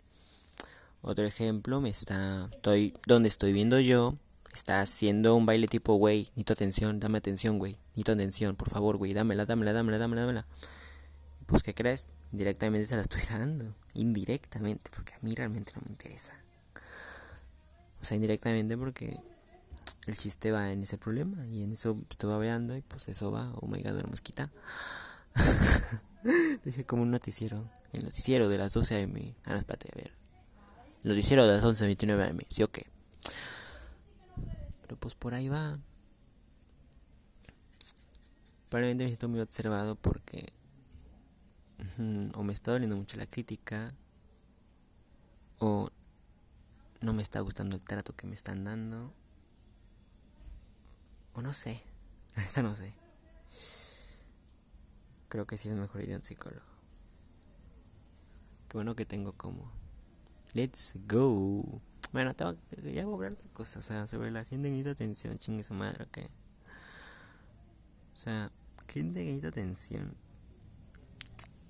Otro 1.01 1.25
ejemplo, 1.25 1.81
me 1.81 1.89
está, 1.89 2.47
estoy, 2.53 2.93
donde 3.07 3.29
estoy 3.29 3.51
viendo 3.51 3.79
yo, 3.79 4.15
está 4.53 4.81
haciendo 4.81 5.35
un 5.35 5.45
baile 5.45 5.67
tipo, 5.67 5.95
güey, 5.95 6.23
necesito 6.29 6.53
atención, 6.53 6.99
dame 6.99 7.17
atención, 7.17 7.59
güey, 7.59 7.73
necesito 7.89 8.11
atención, 8.13 8.55
por 8.55 8.69
favor, 8.69 8.97
güey, 8.97 9.13
dámela, 9.13 9.45
dámela, 9.45 9.73
dámela, 9.73 9.97
dámela, 9.97 10.21
dámela. 10.21 10.45
Pues, 11.47 11.63
¿qué 11.63 11.73
crees? 11.73 12.05
Indirectamente 12.31 12.87
se 12.87 12.95
la 12.95 13.01
estoy 13.01 13.21
dando, 13.29 13.65
indirectamente, 13.93 14.89
porque 14.93 15.13
a 15.13 15.19
mí 15.21 15.35
realmente 15.35 15.73
no 15.75 15.81
me 15.85 15.91
interesa. 15.91 16.33
O 18.01 18.05
sea, 18.05 18.15
indirectamente 18.15 18.77
porque 18.77 19.17
el 20.07 20.17
chiste 20.17 20.51
va 20.51 20.71
en 20.71 20.83
ese 20.83 20.97
problema 20.97 21.45
y 21.47 21.63
en 21.63 21.73
eso 21.73 21.97
estoy 22.09 22.29
babeando 22.29 22.75
y 22.75 22.81
pues 22.81 23.07
eso 23.07 23.31
va, 23.31 23.51
oh 23.55 23.67
my 23.67 23.81
god, 23.81 23.93
una 23.93 24.03
mosquita. 24.03 24.49
Dije 26.65 26.85
como 26.85 27.01
un 27.01 27.11
noticiero, 27.11 27.63
el 27.91 28.05
noticiero 28.05 28.49
de 28.49 28.57
las 28.57 28.73
12 28.73 29.03
am. 29.03 29.13
Ah, 29.45 29.51
no, 29.51 29.57
espérate, 29.57 29.89
a 29.91 29.95
ver. 29.95 30.11
El 31.03 31.09
noticiero 31.09 31.45
de 31.47 31.53
las 31.55 31.63
11.29 31.63 32.29
am, 32.29 32.39
sí 32.49 32.63
o 32.63 32.67
qué. 32.69 32.85
Pero 34.81 34.97
pues 34.97 35.15
por 35.15 35.33
ahí 35.33 35.49
va. 35.49 35.77
Probablemente 38.69 39.03
me 39.03 39.09
siento 39.09 39.29
muy 39.29 39.39
observado 39.39 39.95
porque 39.95 40.51
o 42.33 42.43
me 42.43 42.53
está 42.53 42.71
doliendo 42.71 42.95
mucho 42.95 43.17
la 43.17 43.25
crítica 43.25 43.91
o 45.59 45.89
no 47.01 47.13
me 47.13 47.21
está 47.21 47.41
gustando 47.41 47.75
el 47.75 47.83
trato 47.83 48.13
que 48.13 48.25
me 48.25 48.35
están 48.35 48.63
dando 48.63 49.11
o 51.33 51.41
no 51.41 51.53
sé, 51.53 51.81
esta 52.37 52.61
no 52.61 52.75
sé. 52.75 52.93
Creo 55.33 55.47
que 55.47 55.57
sí 55.57 55.67
es 55.67 55.73
mejor 55.73 56.03
ir 56.03 56.13
a 56.13 56.17
un 56.17 56.21
psicólogo. 56.21 56.61
Qué 58.69 58.77
bueno 58.77 58.95
que 58.95 59.03
tengo 59.03 59.31
como 59.31 59.67
Let's 60.53 60.93
go. 61.07 61.81
Bueno, 62.11 62.35
tengo, 62.35 62.53
ya 62.83 63.03
voy 63.03 63.13
a 63.13 63.15
hablar 63.15 63.35
de 63.35 63.49
cosas, 63.49 63.77
o 63.77 63.81
sea, 63.81 64.05
sobre 64.05 64.29
la 64.29 64.45
gente 64.45 64.67
que 64.67 64.75
necesita 64.75 64.91
atención, 64.91 65.39
chingue 65.39 65.63
su 65.63 65.73
madre, 65.73 66.03
ok. 66.03 66.19
O 68.13 68.17
sea, 68.23 68.51
gente 68.87 69.21
que 69.21 69.25
necesita 69.25 69.47
atención. 69.47 70.13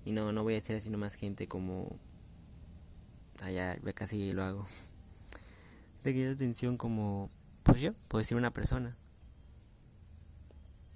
Y 0.04 0.12
no, 0.12 0.34
no 0.34 0.44
voy 0.44 0.56
a 0.56 0.58
decir 0.58 0.76
así 0.76 0.90
nomás 0.90 1.16
gente 1.16 1.48
como... 1.48 1.88
Allá, 3.40 3.78
ya 3.82 3.94
casi 3.94 4.34
lo 4.34 4.44
hago. 4.44 4.68
Gente 6.04 6.12
que 6.12 6.20
necesita 6.20 6.34
atención 6.34 6.76
como... 6.76 7.30
Pues 7.64 7.80
yo, 7.80 7.94
puedo 8.10 8.20
decir 8.20 8.36
una 8.36 8.52
persona. 8.52 8.94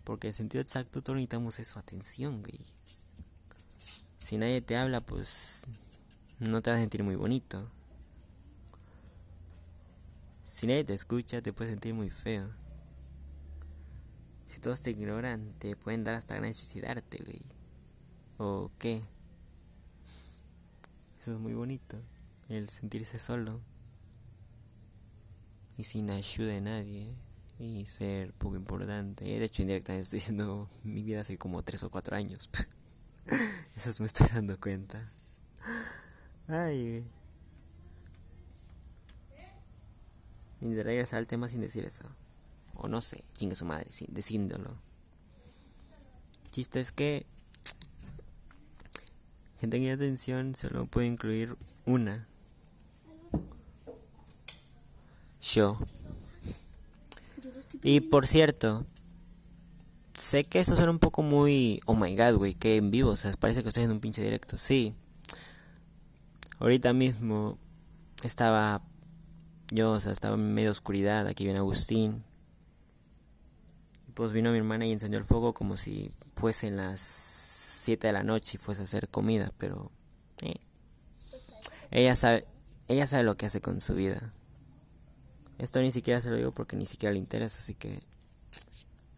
Porque 0.08 0.28
en 0.28 0.34
sentido 0.34 0.62
exacto 0.62 1.02
todos 1.02 1.18
necesitamos 1.18 1.60
eso, 1.60 1.80
atención, 1.80 2.42
güey. 2.42 2.62
Si 4.20 4.38
nadie 4.38 4.62
te 4.62 4.78
habla, 4.78 5.02
pues 5.02 5.66
no 6.40 6.62
te 6.62 6.70
vas 6.70 6.78
a 6.78 6.80
sentir 6.80 7.04
muy 7.04 7.18
bonito. 7.18 7.62
Si 10.48 10.66
nadie 10.66 10.86
te 10.86 10.94
escucha, 10.94 11.42
te 11.42 11.52
puedes 11.52 11.74
sentir 11.74 11.94
muy 11.94 12.10
feo. 12.10 12.48
Si 14.50 14.62
todos 14.62 14.82
te 14.82 14.92
ignoran, 14.92 15.52
te 15.60 15.76
pueden 15.76 16.06
dar 16.06 16.16
hasta 16.16 16.36
ganas 16.36 16.52
de 16.52 16.54
suicidarte, 16.54 17.18
güey. 17.26 17.42
¿O 18.38 18.72
qué? 18.80 19.04
Eso 21.20 21.34
es 21.34 21.40
muy 21.40 21.54
bonito, 21.54 21.98
el 22.48 22.70
sentirse 22.70 23.20
solo. 23.20 23.60
Y 25.78 25.84
sin 25.84 26.10
ayuda 26.12 26.54
de 26.54 26.62
nadie. 26.62 27.27
Y 27.60 27.86
ser 27.86 28.32
poco 28.34 28.56
importante. 28.56 29.26
De 29.26 29.44
hecho, 29.44 29.62
indirectamente 29.62 30.04
estoy 30.04 30.20
diciendo 30.20 30.70
mi 30.84 31.02
vida 31.04 31.22
hace 31.22 31.38
como 31.38 31.64
3 31.64 31.84
o 31.84 31.90
4 31.90 32.16
años. 32.16 32.50
Eso 33.76 33.94
me 34.00 34.08
estoy 34.08 34.28
dando 34.28 34.60
cuenta. 34.60 35.02
Ay. 36.48 37.06
Ni 40.62 40.74
de 40.74 40.84
regresar 40.84 41.20
al 41.20 41.28
tema 41.28 41.50
sin 41.50 41.62
decir 41.62 41.86
eso. 41.86 42.04
O 42.76 42.88
no 42.88 43.02
sé, 43.02 43.24
chingue 43.34 43.56
su 43.56 43.66
madre, 43.66 43.92
sin 43.92 44.14
decíndolo. 44.14 44.72
chiste 46.52 46.80
es 46.80 46.92
que 46.92 47.26
gente 49.60 49.80
que 49.80 49.92
atención 49.92 50.56
solo 50.56 50.86
puede 50.86 51.08
incluir 51.08 51.56
una. 51.86 52.26
Yo. 55.42 55.78
Y 57.88 58.02
por 58.02 58.28
cierto, 58.28 58.86
sé 60.14 60.44
que 60.44 60.60
eso 60.60 60.76
suena 60.76 60.92
un 60.92 61.00
poco 61.00 61.24
muy. 61.24 61.80
Oh 61.86 61.96
my 61.96 62.18
god, 62.18 62.34
güey, 62.34 62.54
que 62.54 62.76
en 62.76 62.92
vivo, 62.92 63.12
o 63.12 63.16
sea, 63.16 63.32
parece 63.40 63.64
que 63.64 63.70
estoy 63.70 63.86
en 63.86 63.92
un 63.92 64.02
pinche 64.02 64.22
directo. 64.22 64.58
Sí. 64.58 64.94
Ahorita 66.60 66.92
mismo 66.92 67.58
estaba 68.24 68.82
yo, 69.72 69.92
o 69.92 70.00
sea, 70.02 70.12
estaba 70.12 70.36
en 70.36 70.54
medio 70.54 70.72
oscuridad, 70.72 71.28
aquí 71.28 71.46
viene 71.46 71.60
Agustín. 71.60 72.22
Pues 74.16 74.34
vino 74.34 74.52
mi 74.52 74.58
hermana 74.58 74.86
y 74.86 74.92
encendió 74.92 75.18
el 75.18 75.24
fuego 75.24 75.54
como 75.54 75.78
si 75.78 76.12
fuesen 76.36 76.76
las 76.76 77.00
7 77.86 78.06
de 78.06 78.12
la 78.12 78.24
noche 78.24 78.56
y 78.56 78.58
fuese 78.58 78.82
a 78.82 78.84
hacer 78.84 79.08
comida, 79.08 79.50
pero 79.60 79.90
eh. 80.42 80.60
ella 81.92 82.16
sabe, 82.16 82.44
ella 82.90 83.08
sabe 83.08 83.24
lo 83.24 83.36
que 83.36 83.46
hace 83.46 83.62
con 83.62 83.80
su 83.80 83.96
vida. 83.96 84.30
Esto 85.60 85.82
ni 85.82 85.92
siquiera 85.92 86.22
se 86.22 86.30
lo 86.30 86.36
digo 86.36 86.52
porque 86.52 86.76
ni 86.76 86.86
siquiera 86.86 87.14
le 87.14 87.20
interesa, 87.20 87.60
así 87.60 87.74
que 87.74 88.00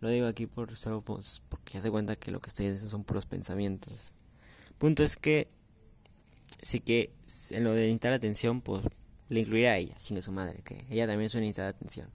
lo 0.02 0.10
digo 0.10 0.28
aquí 0.28 0.46
por 0.46 0.76
solo 0.78 1.02
pues, 1.02 1.42
porque 1.50 1.78
hace 1.78 1.92
cuenta 1.92 2.16
que 2.16 2.32
lo 2.32 2.40
que 2.40 2.50
estoy 2.50 2.68
diciendo 2.68 2.90
son 2.90 3.04
puros 3.04 3.26
pensamientos. 3.26 4.12
Punto 4.78 5.04
es 5.04 5.18
que 5.18 5.48
sí 6.62 6.80
que 6.80 7.10
en 7.52 7.64
lo 7.64 7.74
de 7.74 7.82
necesitar 7.82 8.14
atención, 8.14 8.62
pues 8.62 8.84
le 9.30 9.42
incluirá 9.42 9.72
a 9.72 9.78
ella, 9.78 9.96
sino 10.00 10.20
a 10.20 10.24
su 10.24 10.32
madre, 10.32 10.62
que 10.64 10.86
ella 10.90 11.06
también 11.06 11.28
es 11.28 11.34
una 11.34 11.42
necesita 11.42 11.64
de 11.64 11.70
atención. 11.70 12.08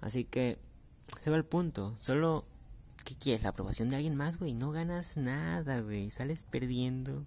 Así 0.00 0.24
que 0.24 0.56
se 1.22 1.30
va 1.30 1.36
al 1.36 1.44
punto. 1.44 1.94
Solo, 2.00 2.44
¿qué 3.04 3.14
quieres? 3.14 3.42
La 3.42 3.50
aprobación 3.50 3.90
de 3.90 3.96
alguien 3.96 4.16
más, 4.16 4.38
güey. 4.38 4.54
No 4.54 4.70
ganas 4.70 5.16
nada, 5.16 5.80
güey. 5.80 6.10
Sales 6.10 6.44
perdiendo. 6.44 7.22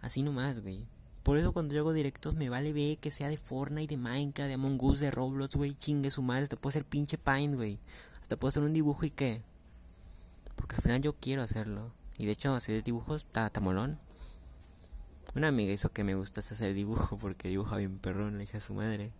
Así 0.00 0.22
nomás, 0.22 0.60
güey. 0.60 0.80
Por 1.22 1.36
eso 1.36 1.52
cuando 1.52 1.74
yo 1.74 1.80
hago 1.80 1.92
directos 1.92 2.34
me 2.34 2.48
vale 2.48 2.72
ver 2.72 2.98
que 2.98 3.10
sea 3.10 3.28
de 3.28 3.36
Fortnite, 3.36 3.96
de 3.96 4.00
Minecraft, 4.00 4.48
de 4.48 4.54
Among 4.54 4.82
Us, 4.82 5.00
de 5.00 5.10
Roblox, 5.10 5.56
güey. 5.56 5.74
Chingue 5.74 6.10
su 6.10 6.22
madre. 6.22 6.44
Hasta 6.44 6.56
puedo 6.56 6.70
hacer 6.70 6.84
pinche 6.84 7.18
Paint, 7.18 7.56
güey. 7.56 7.78
Hasta 8.22 8.36
puedo 8.36 8.48
hacer 8.48 8.62
un 8.62 8.72
dibujo 8.72 9.04
y 9.04 9.10
qué. 9.10 9.42
Porque 10.56 10.76
al 10.76 10.82
final 10.82 11.02
yo 11.02 11.12
quiero 11.12 11.42
hacerlo. 11.42 11.90
Y 12.18 12.26
de 12.26 12.32
hecho, 12.32 12.54
hacer 12.54 12.82
dibujos 12.82 13.24
está 13.24 13.50
molón. 13.60 13.98
Una 15.34 15.48
amiga 15.48 15.72
hizo 15.72 15.90
que 15.90 16.04
me 16.04 16.14
gustase 16.14 16.54
hacer 16.54 16.74
dibujo 16.74 17.16
porque 17.16 17.48
dibuja 17.48 17.76
bien 17.76 17.98
perrón, 17.98 18.38
la 18.38 18.44
hija 18.44 18.54
de 18.54 18.60
su 18.60 18.74
madre. 18.74 19.12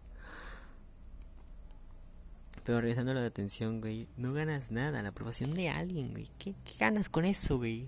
Pero 2.65 2.81
regresando 2.81 3.13
a 3.13 3.15
la 3.15 3.25
atención, 3.25 3.81
güey, 3.81 4.09
no 4.17 4.33
ganas 4.33 4.73
nada, 4.73 5.01
la 5.01 5.11
aprobación 5.11 5.55
de 5.55 5.69
alguien, 5.69 6.11
güey. 6.11 6.29
¿Qué, 6.39 6.55
ganas 6.79 7.09
con 7.09 7.25
eso, 7.25 7.59
güey? 7.59 7.87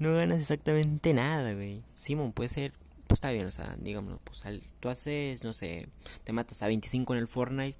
No 0.00 0.14
ganas 0.14 0.40
exactamente 0.40 1.12
nada, 1.12 1.52
güey. 1.52 1.82
Simón, 1.94 2.32
puede 2.32 2.48
ser, 2.48 2.72
pues 3.06 3.18
está 3.18 3.30
bien, 3.32 3.46
o 3.46 3.50
sea, 3.50 3.76
digámoslo, 3.78 4.18
pues 4.24 4.42
tú 4.80 4.88
haces, 4.88 5.44
no 5.44 5.52
sé, 5.52 5.86
te 6.24 6.32
matas 6.32 6.62
a 6.62 6.68
25 6.68 7.12
en 7.12 7.20
el 7.20 7.28
Fortnite. 7.28 7.76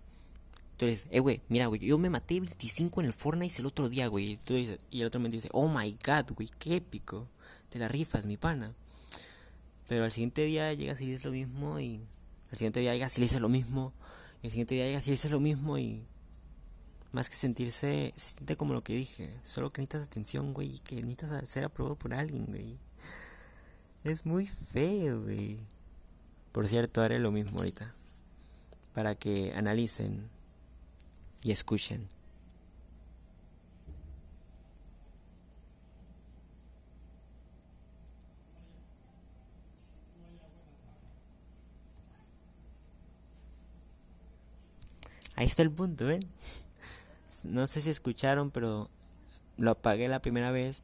Tú 0.76 0.84
dices, 0.84 1.08
eh, 1.12 1.20
güey, 1.20 1.40
mira, 1.48 1.66
güey, 1.66 1.80
yo 1.80 1.96
me 1.96 2.10
maté 2.10 2.40
25 2.40 3.00
en 3.00 3.06
el 3.06 3.14
Fortnite 3.14 3.56
el 3.58 3.66
otro 3.66 3.88
día, 3.88 4.06
güey. 4.08 4.38
Y 4.90 5.00
el 5.00 5.06
otro 5.06 5.18
me 5.18 5.30
dice, 5.30 5.48
oh 5.52 5.68
my 5.68 5.96
god, 6.04 6.30
güey, 6.36 6.50
qué 6.58 6.76
épico. 6.76 7.26
Te 7.70 7.78
la 7.78 7.88
rifas, 7.88 8.26
mi 8.26 8.36
pana. 8.36 8.70
Pero 9.88 10.04
al 10.04 10.12
siguiente 10.12 10.42
día 10.42 10.74
llegas 10.74 11.00
y 11.00 11.06
dices 11.06 11.24
lo 11.24 11.32
mismo 11.32 11.80
y 11.80 12.00
al 12.52 12.58
siguiente 12.58 12.80
día 12.80 12.92
llegas 12.92 13.16
y 13.16 13.20
le 13.20 13.24
dices 13.24 13.40
lo 13.40 13.48
mismo 13.48 13.94
y 14.42 14.46
al 14.46 14.50
siguiente 14.50 14.74
día 14.74 14.84
llegas 14.84 15.08
y 15.08 15.12
dices 15.12 15.30
lo 15.30 15.40
mismo 15.40 15.78
y 15.78 16.04
más 17.12 17.28
que 17.28 17.36
sentirse, 17.36 18.12
se 18.16 18.30
siente 18.34 18.56
como 18.56 18.72
lo 18.72 18.82
que 18.82 18.94
dije, 18.94 19.28
solo 19.44 19.70
que 19.70 19.82
necesitas 19.82 20.06
atención, 20.06 20.52
güey, 20.52 20.76
y 20.76 20.78
que 20.78 20.96
necesitas 20.96 21.48
ser 21.48 21.64
aprobado 21.64 21.96
por 21.96 22.14
alguien, 22.14 22.46
güey. 22.46 22.76
Es 24.04 24.26
muy 24.26 24.46
feo, 24.46 25.22
güey. 25.22 25.58
Por 26.52 26.68
cierto, 26.68 27.02
haré 27.02 27.18
lo 27.18 27.30
mismo 27.30 27.58
ahorita. 27.58 27.92
Para 28.94 29.14
que 29.14 29.52
analicen 29.54 30.28
y 31.42 31.52
escuchen. 31.52 32.08
Ahí 45.36 45.46
está 45.46 45.62
el 45.62 45.70
punto, 45.70 46.10
¿eh? 46.10 46.20
No 47.44 47.66
sé 47.66 47.80
si 47.80 47.90
escucharon, 47.90 48.50
pero 48.50 48.88
lo 49.58 49.72
apagué 49.72 50.08
la 50.08 50.20
primera 50.20 50.50
vez. 50.50 50.82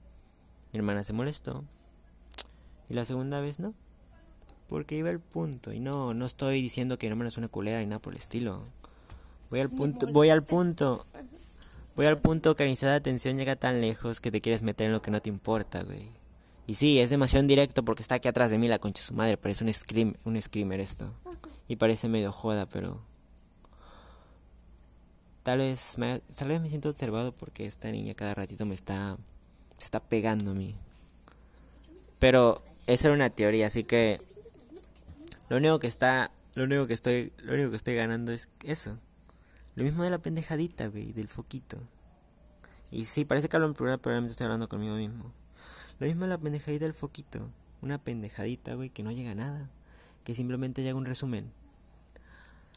Mi 0.73 0.79
hermana 0.79 1.05
se 1.05 1.13
molestó. 1.13 1.65
Y 2.89 2.95
la 2.95 3.05
segunda 3.05 3.41
vez 3.41 3.59
no. 3.59 3.75
Porque 4.69 4.97
iba 4.97 5.11
el 5.11 5.21
punto. 5.21 5.73
Y 5.73 5.81
no, 5.81 6.15
no 6.15 6.27
estoy 6.27 6.61
diciendo 6.61 6.99
que 6.99 7.07
mi 7.07 7.13
hermana 7.13 7.29
es 7.29 7.37
una 7.37 7.49
culera 7.49 7.81
ni 7.81 7.87
nada 7.87 8.01
por 8.01 8.13
el 8.13 8.19
estilo. 8.19 8.63
Voy 9.51 9.61
al 9.61 9.71
punto, 9.71 10.07
voy 10.09 10.31
al 10.31 10.43
punto. 10.43 11.05
Voy 11.97 12.05
al 12.05 12.19
punto 12.19 12.55
que 12.55 12.65
la 12.65 12.69
necesidad 12.69 12.91
de 12.91 12.97
atención 12.99 13.39
llega 13.39 13.57
tan 13.57 13.81
lejos 13.81 14.21
que 14.21 14.31
te 14.31 14.43
quieres 14.43 14.61
meter 14.61 14.89
en 14.89 14.93
lo 14.93 15.01
que 15.01 15.11
no 15.11 15.23
te 15.23 15.31
importa, 15.31 15.83
güey. 15.83 16.11
Y 16.67 16.75
sí, 16.75 16.99
es 16.99 17.09
demasiado 17.09 17.41
indirecto 17.43 17.83
porque 17.85 18.03
está 18.03 18.17
aquí 18.17 18.29
atrás 18.29 18.51
de 18.51 18.59
mí 18.59 18.69
la 18.69 18.79
concha 18.79 19.01
de 19.01 19.07
su 19.07 19.15
madre. 19.15 19.39
Parece 19.39 19.65
un, 19.65 19.73
scream, 19.73 20.15
un 20.27 20.41
screamer 20.43 20.81
esto. 20.81 21.11
Y 21.69 21.77
parece 21.77 22.09
medio 22.09 22.33
joda, 22.33 22.67
pero... 22.67 23.01
Tal 25.47 25.59
vez, 25.59 25.97
me, 25.97 26.19
tal 26.37 26.49
vez 26.49 26.61
me 26.61 26.69
siento 26.69 26.89
observado 26.89 27.31
porque 27.31 27.67
esta 27.67 27.89
niña 27.93 28.15
cada 28.15 28.35
ratito 28.35 28.67
me 28.67 28.75
está... 28.75 29.17
Está 29.81 30.01
pegando 30.01 30.51
a 30.51 30.55
mí. 30.55 30.75
Pero 32.19 32.61
esa 32.89 33.07
era 33.07 33.15
una 33.15 33.31
teoría, 33.31 33.69
así 33.69 33.85
que... 33.85 34.21
Lo 35.49 35.59
único 35.59 35.79
que 35.79 35.87
está... 35.87 36.33
Lo 36.57 36.65
único 36.65 36.89
que 36.89 36.95
estoy... 36.95 37.33
Lo 37.45 37.55
único 37.55 37.71
que 37.71 37.77
estoy 37.77 37.95
ganando 37.95 38.33
es 38.33 38.49
eso. 38.65 38.99
Lo 39.77 39.85
mismo 39.85 40.03
de 40.03 40.11
la 40.11 40.19
pendejadita, 40.19 40.89
güey, 40.89 41.13
del 41.13 41.29
foquito. 41.29 41.79
Y 42.91 43.05
sí, 43.05 43.25
parece 43.25 43.49
que 43.49 43.55
hablo 43.55 43.69
en 43.69 43.75
plural, 43.75 44.01
pero 44.01 44.19
estoy 44.19 44.47
hablando 44.47 44.69
conmigo 44.69 44.97
mismo. 44.97 45.31
Lo 46.01 46.09
mismo 46.09 46.27
la 46.27 46.39
pendejadita 46.39 46.87
del 46.87 46.95
foquito. 46.95 47.39
Una 47.83 47.99
pendejadita, 47.99 48.75
güey, 48.75 48.91
que 48.91 49.05
no 49.05 49.13
llega 49.13 49.31
a 49.31 49.37
nada. 49.37 49.69
Que 50.25 50.35
simplemente 50.35 50.83
llega 50.83 50.99
un 50.99 51.05
resumen. 51.05 51.49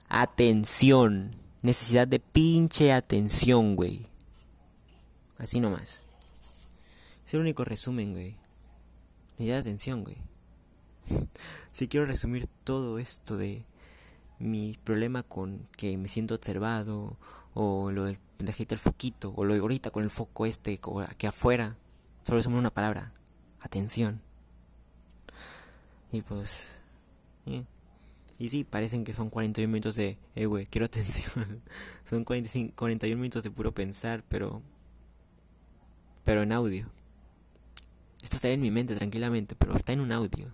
Atención. 0.08 1.49
Necesidad 1.62 2.08
de 2.08 2.20
pinche 2.20 2.92
atención, 2.92 3.76
güey. 3.76 4.06
Así 5.38 5.60
nomás. 5.60 6.04
Es 7.26 7.34
el 7.34 7.42
único 7.42 7.66
resumen, 7.66 8.14
güey. 8.14 8.36
Necesidad 9.34 9.56
de 9.56 9.62
atención, 9.62 10.04
güey. 10.04 10.18
si 11.74 11.88
quiero 11.88 12.06
resumir 12.06 12.48
todo 12.64 13.00
esto 13.00 13.38
de 13.38 13.62
mi 14.40 14.78
problema 14.84 15.24
con 15.24 15.60
que 15.76 15.98
me 15.98 16.08
siento 16.08 16.36
observado, 16.36 17.18
o 17.54 17.92
lo 17.92 18.06
del 18.06 18.18
pendejito 18.38 18.70
del 18.70 18.80
foquito, 18.80 19.34
o 19.36 19.44
lo 19.44 19.54
de 19.54 19.60
ahorita 19.60 19.92
con 19.92 20.04
el 20.04 20.12
foco 20.12 20.46
este, 20.46 20.80
aquí 21.10 21.28
afuera, 21.28 21.76
Solo 22.30 22.44
somos 22.44 22.60
una 22.60 22.70
palabra. 22.70 23.12
Atención. 23.62 24.22
Y 26.12 26.22
pues... 26.22 26.66
Y 28.40 28.50
sí, 28.50 28.64
parecen 28.64 29.04
que 29.04 29.14
son 29.14 29.30
41 29.30 29.72
minutos 29.72 29.96
de... 29.96 30.18
Eh, 30.36 30.46
güey, 30.46 30.66
quiero 30.66 30.86
atención. 30.86 31.62
son 32.10 32.24
45, 32.24 32.74
41 32.76 33.22
minutos 33.22 33.44
de 33.44 33.52
puro 33.52 33.74
pensar, 33.74 34.24
pero... 34.30 34.62
Pero 36.24 36.44
en 36.44 36.54
audio. 36.54 36.88
Esto 38.24 38.38
está 38.38 38.50
en 38.50 38.62
mi 38.62 38.72
mente 38.72 38.96
tranquilamente, 38.96 39.56
pero 39.56 39.76
está 39.76 39.92
en 39.92 40.00
un 40.00 40.12
audio. 40.12 40.48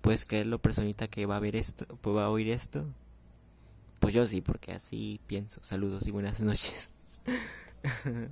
¿Puedes 0.00 0.24
creerlo, 0.24 0.58
personita, 0.58 1.08
que 1.08 1.26
va 1.26 1.36
a 1.36 1.40
ver 1.40 1.56
esto? 1.56 1.86
Pues 2.02 2.16
va 2.16 2.24
a 2.24 2.30
oír 2.30 2.50
esto? 2.50 2.84
Pues 4.00 4.14
yo 4.14 4.26
sí, 4.26 4.40
porque 4.40 4.72
así 4.72 5.20
pienso. 5.26 5.60
Saludos 5.62 6.06
y 6.06 6.10
buenas 6.10 6.40
noches. 6.40 6.88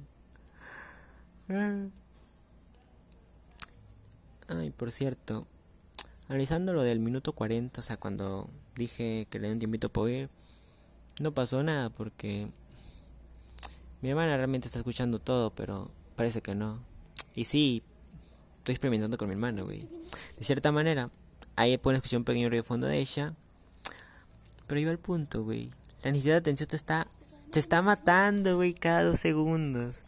Ay, 4.48 4.70
por 4.76 4.92
cierto, 4.92 5.46
analizando 6.32 6.72
lo 6.72 6.82
del 6.82 6.98
minuto 6.98 7.32
40, 7.32 7.78
o 7.78 7.84
sea, 7.84 7.98
cuando 7.98 8.48
dije 8.74 9.26
que 9.30 9.38
le 9.38 9.48
di 9.48 9.52
un 9.52 9.58
tiempito 9.58 9.90
para 9.90 10.04
oír, 10.04 10.28
no 11.20 11.32
pasó 11.32 11.62
nada 11.62 11.90
porque 11.90 12.46
mi 14.00 14.08
hermana 14.08 14.38
realmente 14.38 14.66
está 14.66 14.78
escuchando 14.78 15.18
todo, 15.18 15.50
pero 15.50 15.90
parece 16.16 16.40
que 16.40 16.54
no. 16.54 16.78
Y 17.34 17.44
sí, 17.44 17.82
estoy 18.56 18.72
experimentando 18.72 19.18
con 19.18 19.28
mi 19.28 19.34
hermana, 19.34 19.60
güey. 19.60 19.86
De 20.38 20.44
cierta 20.44 20.72
manera, 20.72 21.10
ahí 21.54 21.76
pueden 21.76 21.98
escuchar 21.98 22.20
un 22.20 22.24
pequeño 22.24 22.48
ruido 22.48 22.62
de 22.62 22.68
fondo 22.68 22.86
de 22.86 22.98
ella. 22.98 23.34
Pero 24.66 24.80
iba 24.80 24.90
al 24.90 24.98
punto, 24.98 25.44
güey. 25.44 25.68
La 26.02 26.12
necesidad 26.12 26.36
de 26.36 26.38
atención 26.38 26.66
te 26.66 26.76
está, 26.76 27.06
te 27.50 27.60
está 27.60 27.82
matando, 27.82 28.56
güey, 28.56 28.72
cada 28.72 29.04
dos 29.04 29.18
segundos. 29.18 30.04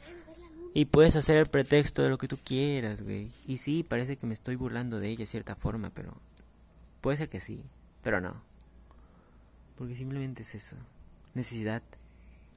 Y 0.77 0.87
puedes 0.87 1.15
hacer 1.15 1.37
el 1.37 1.47
pretexto 1.47 2.03
de 2.03 2.11
lo 2.11 2.19
que 2.19 2.27
tú 2.27 2.37
quieras, 2.37 3.03
güey. 3.03 3.31
Y 3.47 3.59
sí, 3.59 3.85
parece 3.85 4.17
que 4.17 4.27
me 4.27 4.35
estoy 4.35 4.57
burlando 4.57 4.99
de 4.99 5.09
ella 5.09 5.21
de 5.21 5.27
cierta 5.27 5.55
forma, 5.55 5.91
pero... 5.95 6.13
Puede 7.01 7.17
ser 7.17 7.29
que 7.29 7.39
sí, 7.39 7.65
pero 8.03 8.21
no. 8.21 8.35
Porque 9.79 9.95
simplemente 9.95 10.43
es 10.43 10.57
eso. 10.57 10.77
Necesidad 11.35 11.81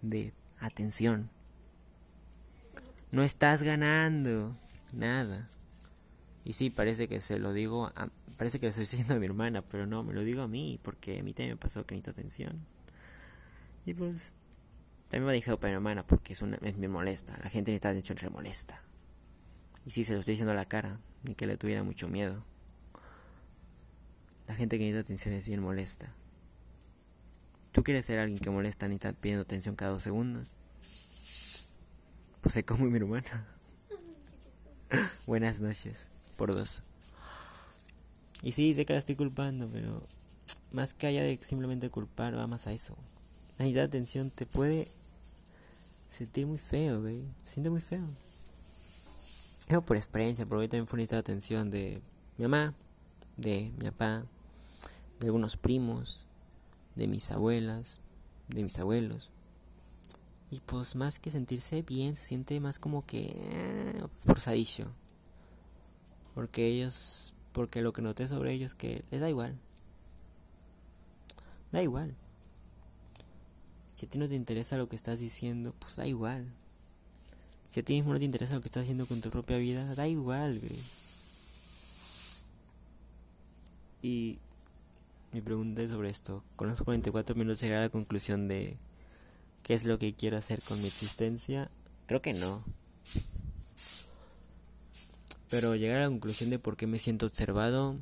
de 0.01 0.33
atención. 0.59 1.29
No 3.11 3.21
estás 3.21 3.61
ganando 3.61 4.55
nada. 4.93 5.47
Y 6.43 6.53
sí, 6.53 6.71
parece 6.71 7.07
que 7.07 7.19
se 7.19 7.37
lo 7.37 7.53
digo 7.53 7.91
a, 7.95 8.09
parece 8.37 8.59
que 8.59 8.65
lo 8.65 8.69
estoy 8.71 8.85
diciendo 8.89 9.13
a 9.13 9.19
mi 9.19 9.27
hermana, 9.27 9.61
pero 9.61 9.85
no, 9.85 10.03
me 10.03 10.13
lo 10.13 10.23
digo 10.23 10.41
a 10.41 10.47
mí, 10.47 10.79
porque 10.81 11.19
a 11.19 11.23
mí 11.23 11.33
también 11.33 11.51
me 11.51 11.57
pasó 11.57 11.85
que 11.85 11.93
necesito 11.93 12.19
atención. 12.19 12.59
Y 13.85 13.93
pues 13.93 14.33
también 15.09 15.25
me 15.25 15.31
ha 15.31 15.35
dicho 15.35 15.57
para 15.57 15.71
mi 15.71 15.75
hermana 15.75 16.03
porque 16.03 16.33
es, 16.33 16.41
una, 16.41 16.57
me 16.61 16.87
molesta. 16.87 17.37
La 17.43 17.49
gente 17.49 17.71
necesita 17.71 17.89
atención 17.89 18.17
se 18.17 18.29
molesta. 18.29 18.81
Y 19.85 19.91
si 19.91 20.03
se 20.03 20.13
lo 20.13 20.19
estoy 20.19 20.33
diciendo 20.33 20.51
a 20.51 20.55
la 20.55 20.65
cara, 20.65 20.99
ni 21.23 21.33
que 21.33 21.47
le 21.47 21.57
tuviera 21.57 21.83
mucho 21.83 22.09
miedo. 22.09 22.43
La 24.47 24.55
gente 24.55 24.77
que 24.77 24.83
necesita 24.83 25.01
atención 25.01 25.33
es 25.33 25.47
bien 25.47 25.61
molesta. 25.61 26.11
¿Tú 27.71 27.83
quieres 27.83 28.05
ser 28.05 28.19
alguien 28.19 28.39
que 28.39 28.49
molesta 28.49 28.87
ni 28.87 28.95
está 28.95 29.13
pidiendo 29.13 29.43
atención 29.43 29.75
cada 29.75 29.91
dos 29.91 30.03
segundos? 30.03 30.49
Pues 32.41 32.53
sé 32.53 32.63
como 32.63 32.85
mi 32.85 32.97
hermana. 32.97 33.45
Buenas 35.27 35.61
noches, 35.61 36.09
por 36.35 36.53
dos. 36.53 36.83
Y 38.41 38.51
sí, 38.51 38.73
sé 38.73 38.85
que 38.85 38.93
la 38.93 38.99
estoy 38.99 39.15
culpando, 39.15 39.69
pero 39.71 40.03
más 40.71 40.93
que 40.93 41.07
allá 41.07 41.23
de 41.23 41.37
simplemente 41.37 41.89
culpar, 41.89 42.37
va 42.37 42.47
más 42.47 42.67
a 42.67 42.73
eso. 42.73 42.93
La 43.57 43.65
necesidad 43.65 43.83
de 43.83 43.87
atención 43.87 44.31
te 44.31 44.45
puede 44.45 44.87
sentir 46.17 46.47
muy 46.47 46.57
feo, 46.57 47.01
güey. 47.01 47.23
Siente 47.43 47.69
muy 47.69 47.81
feo. 47.81 48.03
Eso 49.67 49.81
por 49.81 49.97
experiencia, 49.97 50.45
porque 50.45 50.67
también 50.67 50.87
fue 50.87 51.03
una 51.03 51.19
atención 51.19 51.69
de 51.69 52.01
mi 52.37 52.43
mamá, 52.43 52.73
de 53.35 53.71
mi 53.77 53.89
papá, 53.91 54.23
de 55.19 55.27
algunos 55.27 55.57
primos, 55.57 56.23
de 56.95 57.07
mis 57.07 57.29
abuelas, 57.31 57.99
de 58.47 58.63
mis 58.63 58.79
abuelos. 58.79 59.29
Y 60.49 60.59
pues 60.61 60.95
más 60.95 61.19
que 61.19 61.29
sentirse 61.29 61.81
bien, 61.81 62.15
se 62.15 62.23
siente 62.23 62.59
más 62.59 62.79
como 62.79 63.05
que 63.05 63.27
eh, 63.29 64.03
forzadillo. 64.25 64.87
Porque 66.33 66.65
ellos, 66.67 67.33
porque 67.51 67.81
lo 67.81 67.93
que 67.93 68.01
noté 68.01 68.27
sobre 68.27 68.53
ellos 68.53 68.73
que 68.73 69.03
les 69.11 69.21
da 69.21 69.29
igual. 69.29 69.53
Da 71.71 71.83
igual. 71.83 72.15
Si 73.97 74.05
a 74.05 74.09
ti 74.09 74.19
no 74.19 74.29
te 74.29 74.35
interesa 74.35 74.77
lo 74.77 74.87
que 74.87 74.95
estás 74.95 75.19
diciendo, 75.19 75.73
pues 75.79 75.95
da 75.95 76.05
igual. 76.05 76.45
Si 77.73 77.79
a 77.79 77.83
ti 77.83 77.95
mismo 77.95 78.13
no 78.13 78.19
te 78.19 78.25
interesa 78.25 78.53
lo 78.53 78.61
que 78.61 78.67
estás 78.67 78.83
haciendo 78.83 79.07
con 79.07 79.21
tu 79.21 79.31
propia 79.31 79.57
vida, 79.57 79.95
da 79.95 80.07
igual, 80.07 80.59
güey. 80.59 80.79
Y 84.03 84.37
me 85.33 85.41
pregunté 85.41 85.87
sobre 85.87 86.11
esto. 86.11 86.43
Con 86.55 86.69
los 86.69 86.79
44 86.81 87.35
minutos 87.35 87.59
llegar 87.59 87.79
a 87.79 87.85
la 87.85 87.89
conclusión 87.89 88.47
de 88.47 88.77
qué 89.63 89.73
es 89.73 89.85
lo 89.85 89.97
que 89.97 90.13
quiero 90.13 90.37
hacer 90.37 90.61
con 90.61 90.79
mi 90.79 90.87
existencia. 90.87 91.67
Creo 92.05 92.21
que 92.21 92.33
no. 92.33 92.63
Pero 95.49 95.75
llegar 95.75 95.97
a 95.97 96.01
la 96.01 96.09
conclusión 96.09 96.51
de 96.51 96.59
por 96.59 96.77
qué 96.77 96.85
me 96.85 96.99
siento 96.99 97.25
observado. 97.25 97.95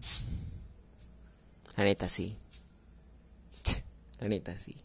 La 1.77 1.85
neta 1.85 2.09
sí. 2.09 2.35
La 4.19 4.27
neta 4.27 4.57
sí. 4.57 4.75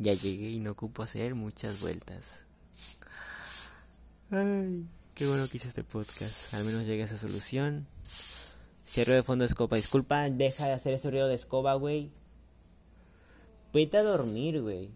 Ya 0.00 0.14
llegué 0.14 0.48
y 0.48 0.60
no 0.60 0.70
ocupo 0.70 1.02
hacer 1.02 1.34
muchas 1.34 1.82
vueltas. 1.82 2.40
Ay, 4.30 4.86
qué 5.14 5.26
bueno 5.26 5.46
que 5.46 5.58
hice 5.58 5.68
este 5.68 5.84
podcast. 5.84 6.54
Al 6.54 6.64
menos 6.64 6.86
llegué 6.86 7.02
a 7.02 7.04
esa 7.04 7.18
solución. 7.18 7.86
Cierro 8.88 9.12
de 9.12 9.22
fondo 9.22 9.42
de 9.42 9.48
escoba. 9.48 9.76
Disculpa, 9.76 10.30
deja 10.30 10.66
de 10.66 10.72
hacer 10.72 10.94
ese 10.94 11.10
ruido 11.10 11.28
de 11.28 11.34
escoba, 11.34 11.74
güey. 11.74 12.08
Vete 13.74 13.98
a 13.98 14.02
dormir, 14.02 14.62
güey. 14.62 14.88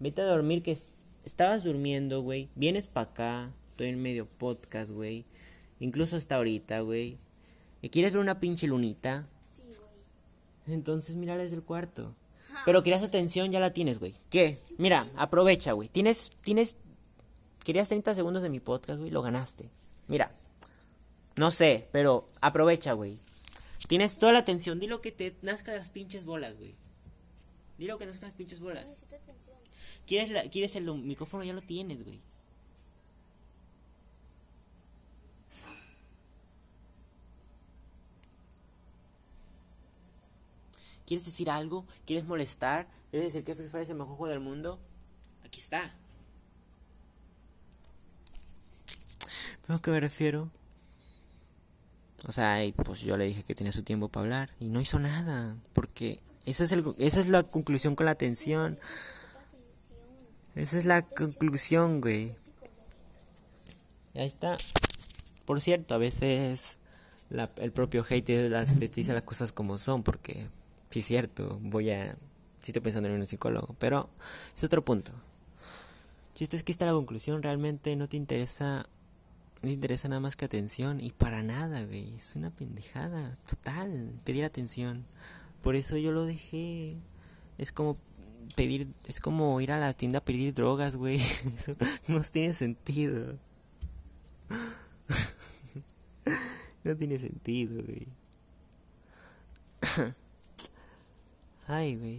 Vete 0.00 0.22
a 0.22 0.26
dormir 0.26 0.64
que 0.64 0.76
estabas 1.24 1.62
durmiendo, 1.62 2.20
güey. 2.22 2.48
Vienes 2.56 2.88
para 2.88 3.10
acá. 3.12 3.50
Estoy 3.70 3.90
en 3.90 4.02
medio 4.02 4.26
podcast, 4.26 4.90
güey. 4.90 5.24
Incluso 5.78 6.16
hasta 6.16 6.34
ahorita, 6.34 6.80
güey. 6.80 7.16
¿Y 7.80 7.90
quieres 7.90 8.10
ver 8.10 8.20
una 8.20 8.40
pinche 8.40 8.66
lunita? 8.66 9.24
Sí, 9.56 9.68
güey. 9.68 10.74
Entonces 10.74 11.14
mira 11.14 11.36
desde 11.36 11.54
el 11.54 11.62
cuarto. 11.62 12.12
Pero 12.64 12.82
querías 12.82 13.02
atención, 13.02 13.50
ya 13.50 13.60
la 13.60 13.72
tienes, 13.72 13.98
güey. 13.98 14.14
¿Qué? 14.30 14.58
Mira, 14.78 15.08
aprovecha, 15.16 15.72
güey. 15.72 15.88
Tienes, 15.88 16.30
tienes... 16.42 16.74
Querías 17.64 17.88
30 17.88 18.14
segundos 18.14 18.42
de 18.42 18.50
mi 18.50 18.60
podcast, 18.60 18.98
güey, 18.98 19.10
lo 19.10 19.22
ganaste. 19.22 19.68
Mira. 20.08 20.30
No 21.36 21.50
sé, 21.50 21.88
pero 21.92 22.28
aprovecha, 22.40 22.92
güey. 22.92 23.16
Tienes 23.88 24.18
toda 24.18 24.32
la 24.32 24.40
atención. 24.40 24.80
Di 24.80 24.86
lo 24.86 25.00
que 25.00 25.12
te 25.12 25.34
nazca 25.42 25.72
las 25.72 25.90
pinches 25.90 26.24
bolas, 26.24 26.58
güey. 26.58 26.74
Di 27.78 27.86
lo 27.86 27.98
que 27.98 28.04
te 28.04 28.10
nazca 28.10 28.26
las 28.26 28.34
pinches 28.34 28.60
bolas. 28.60 29.02
¿Quieres, 30.06 30.50
¿Quieres 30.50 30.76
el 30.76 30.84
micrófono? 30.84 31.44
Ya 31.44 31.52
lo 31.52 31.62
tienes, 31.62 32.04
güey. 32.04 32.18
¿Quieres 41.12 41.26
decir 41.26 41.50
algo? 41.50 41.84
¿Quieres 42.06 42.24
molestar? 42.24 42.86
¿Es 43.12 43.22
decir 43.22 43.44
que 43.44 43.54
Free 43.54 43.68
Fire 43.68 43.82
es 43.82 43.90
el 43.90 43.96
mejor 43.96 44.16
juego 44.16 44.32
del 44.32 44.40
mundo? 44.40 44.78
Aquí 45.44 45.60
está. 45.60 45.82
¿Pero 49.60 49.76
a 49.76 49.82
qué 49.82 49.90
me 49.90 50.00
refiero? 50.00 50.48
O 52.26 52.32
sea, 52.32 52.56
pues 52.82 53.00
yo 53.00 53.18
le 53.18 53.26
dije 53.26 53.42
que 53.42 53.54
tenía 53.54 53.74
su 53.74 53.82
tiempo 53.82 54.08
para 54.08 54.24
hablar 54.24 54.50
y 54.58 54.70
no 54.70 54.80
hizo 54.80 54.98
nada. 54.98 55.54
Porque 55.74 56.18
esa 56.46 56.64
es, 56.64 56.72
el, 56.72 56.94
esa 56.96 57.20
es 57.20 57.28
la 57.28 57.42
conclusión 57.42 57.94
con 57.94 58.06
la 58.06 58.12
atención. 58.12 58.78
Esa 60.54 60.78
es 60.78 60.86
la 60.86 61.02
conclusión, 61.02 62.00
güey. 62.00 62.34
Ahí 64.14 64.28
está. 64.28 64.56
Por 65.44 65.60
cierto, 65.60 65.94
a 65.94 65.98
veces 65.98 66.78
el 67.58 67.72
propio 67.72 68.02
hate 68.08 68.24
te 68.24 68.88
dice 68.88 69.12
las 69.12 69.24
cosas 69.24 69.52
como 69.52 69.76
son, 69.76 70.02
porque 70.02 70.46
sí 70.92 71.00
es 71.00 71.06
cierto, 71.06 71.58
voy 71.62 71.90
a... 71.90 72.14
Sí 72.60 72.70
estoy 72.70 72.82
pensando 72.82 73.08
en 73.08 73.20
un 73.20 73.26
psicólogo, 73.26 73.74
pero 73.78 74.08
es 74.56 74.62
otro 74.62 74.82
punto. 74.82 75.10
Chiste 76.34 76.56
es 76.56 76.62
que 76.62 76.70
está 76.70 76.86
la 76.86 76.92
conclusión, 76.92 77.42
realmente 77.42 77.96
no 77.96 78.08
te 78.08 78.16
interesa... 78.16 78.86
No 79.62 79.68
te 79.68 79.72
interesa 79.72 80.08
nada 80.08 80.20
más 80.20 80.36
que 80.36 80.44
atención 80.44 81.00
y 81.00 81.10
para 81.10 81.42
nada, 81.42 81.84
güey. 81.84 82.12
Es 82.16 82.34
una 82.34 82.50
pendejada. 82.50 83.30
Total, 83.48 84.10
pedir 84.24 84.44
atención. 84.44 85.04
Por 85.62 85.76
eso 85.76 85.96
yo 85.96 86.10
lo 86.10 86.24
dejé. 86.24 86.96
Es 87.58 87.70
como 87.70 87.96
pedir, 88.56 88.88
es 89.06 89.20
como 89.20 89.60
ir 89.60 89.70
a 89.70 89.78
la 89.78 89.92
tienda 89.92 90.18
a 90.18 90.22
pedir 90.22 90.52
drogas, 90.52 90.96
güey. 90.96 91.20
Eso 91.56 91.76
no 92.08 92.20
tiene 92.22 92.54
sentido. 92.54 93.36
No 96.84 96.96
tiene 96.96 97.16
sentido, 97.16 97.80
güey. 97.84 98.08
Ay, 101.72 101.96
güey. 101.96 102.18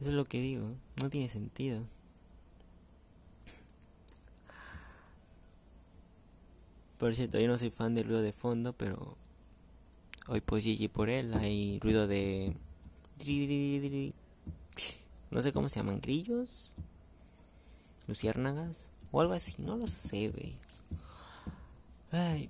Eso 0.00 0.10
es 0.10 0.14
lo 0.14 0.24
que 0.24 0.40
digo. 0.40 0.72
No 1.02 1.10
tiene 1.10 1.28
sentido. 1.28 1.82
Por 6.96 7.16
cierto, 7.16 7.40
yo 7.40 7.48
no 7.48 7.58
soy 7.58 7.70
fan 7.70 7.96
del 7.96 8.04
ruido 8.04 8.22
de 8.22 8.32
fondo, 8.32 8.72
pero 8.72 9.16
hoy 10.28 10.40
pues 10.40 10.64
GG 10.64 10.90
por 10.90 11.10
él. 11.10 11.34
Hay 11.34 11.80
ruido 11.80 12.06
de... 12.06 12.54
No 15.32 15.42
sé 15.42 15.52
cómo 15.52 15.68
se 15.68 15.80
llaman, 15.80 16.00
grillos, 16.00 16.74
luciérnagas 18.06 18.90
o 19.10 19.20
algo 19.20 19.32
así. 19.32 19.56
No 19.58 19.76
lo 19.76 19.88
sé, 19.88 20.28
güey. 20.28 20.54
Ay, 22.12 22.48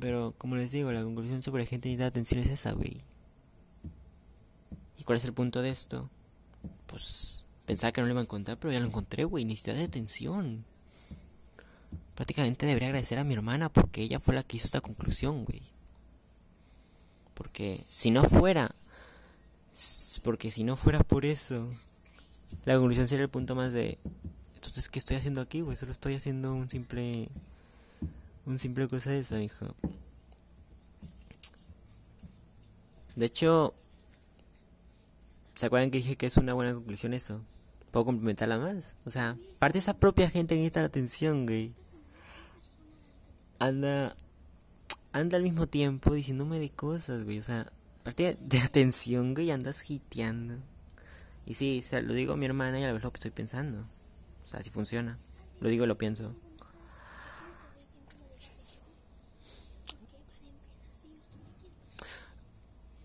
pero 0.00 0.32
como 0.38 0.56
les 0.56 0.70
digo, 0.70 0.90
la 0.92 1.02
conclusión 1.02 1.42
sobre 1.42 1.66
gente 1.66 1.90
necesita 1.90 2.06
atención 2.06 2.40
es 2.40 2.48
esa, 2.48 2.72
güey. 2.72 3.02
¿Y 5.08 5.10
cuál 5.10 5.16
es 5.16 5.24
el 5.24 5.32
punto 5.32 5.62
de 5.62 5.70
esto? 5.70 6.06
Pues 6.86 7.44
pensaba 7.64 7.92
que 7.92 8.02
no 8.02 8.06
lo 8.06 8.12
iba 8.12 8.20
a 8.20 8.24
encontrar, 8.24 8.58
pero 8.58 8.72
ya 8.72 8.80
lo 8.80 8.86
encontré, 8.86 9.24
güey. 9.24 9.46
Necesidad 9.46 9.76
de 9.76 9.84
atención. 9.84 10.64
Prácticamente 12.14 12.66
debería 12.66 12.88
agradecer 12.88 13.18
a 13.18 13.24
mi 13.24 13.32
hermana 13.32 13.70
porque 13.70 14.02
ella 14.02 14.20
fue 14.20 14.34
la 14.34 14.42
que 14.42 14.58
hizo 14.58 14.66
esta 14.66 14.82
conclusión, 14.82 15.46
güey. 15.46 15.62
Porque 17.34 17.84
si 17.88 18.10
no 18.10 18.22
fuera, 18.24 18.70
porque 20.22 20.50
si 20.50 20.62
no 20.62 20.76
fuera 20.76 21.00
por 21.00 21.24
eso, 21.24 21.72
la 22.66 22.74
conclusión 22.74 23.08
sería 23.08 23.24
el 23.24 23.30
punto 23.30 23.54
más 23.54 23.72
de, 23.72 23.96
entonces, 24.56 24.90
¿qué 24.90 24.98
estoy 24.98 25.16
haciendo 25.16 25.40
aquí, 25.40 25.62
güey? 25.62 25.76
Solo 25.76 25.92
estoy 25.92 26.16
haciendo 26.16 26.52
un 26.52 26.68
simple 26.68 27.30
un 28.44 28.58
simple 28.58 28.88
cosa 28.88 29.10
de 29.10 29.20
esa, 29.20 29.40
hijo. 29.40 29.74
De 33.16 33.24
hecho, 33.26 33.72
¿se 35.58 35.66
acuerdan 35.66 35.90
que 35.90 35.98
dije 35.98 36.14
que 36.14 36.26
es 36.26 36.36
una 36.36 36.54
buena 36.54 36.72
conclusión 36.72 37.14
eso? 37.14 37.40
Puedo 37.90 38.04
complementarla 38.04 38.58
más. 38.58 38.94
O 39.06 39.10
sea, 39.10 39.36
parte 39.58 39.78
de 39.78 39.80
esa 39.80 39.98
propia 39.98 40.30
gente 40.30 40.54
que 40.54 40.60
necesita 40.60 40.82
la 40.82 40.86
atención, 40.86 41.46
güey. 41.46 41.72
Anda. 43.58 44.14
Anda 45.12 45.36
al 45.36 45.42
mismo 45.42 45.66
tiempo 45.66 46.14
diciéndome 46.14 46.60
de 46.60 46.70
cosas, 46.70 47.24
güey. 47.24 47.40
O 47.40 47.42
sea, 47.42 47.66
parte 48.04 48.38
de 48.40 48.58
atención, 48.60 49.34
güey, 49.34 49.50
andas 49.50 49.90
hiteando. 49.90 50.54
Y 51.44 51.54
sí, 51.54 51.80
o 51.84 51.88
sea, 51.88 52.02
lo 52.02 52.14
digo 52.14 52.34
a 52.34 52.36
mi 52.36 52.46
hermana 52.46 52.78
y 52.78 52.84
a 52.84 52.86
la 52.86 52.92
vez 52.92 53.02
lo 53.02 53.08
estoy 53.12 53.32
pensando. 53.32 53.84
O 54.46 54.48
sea, 54.48 54.62
si 54.62 54.70
funciona. 54.70 55.18
Lo 55.60 55.68
digo 55.68 55.82
y 55.82 55.88
lo 55.88 55.98
pienso. 55.98 56.32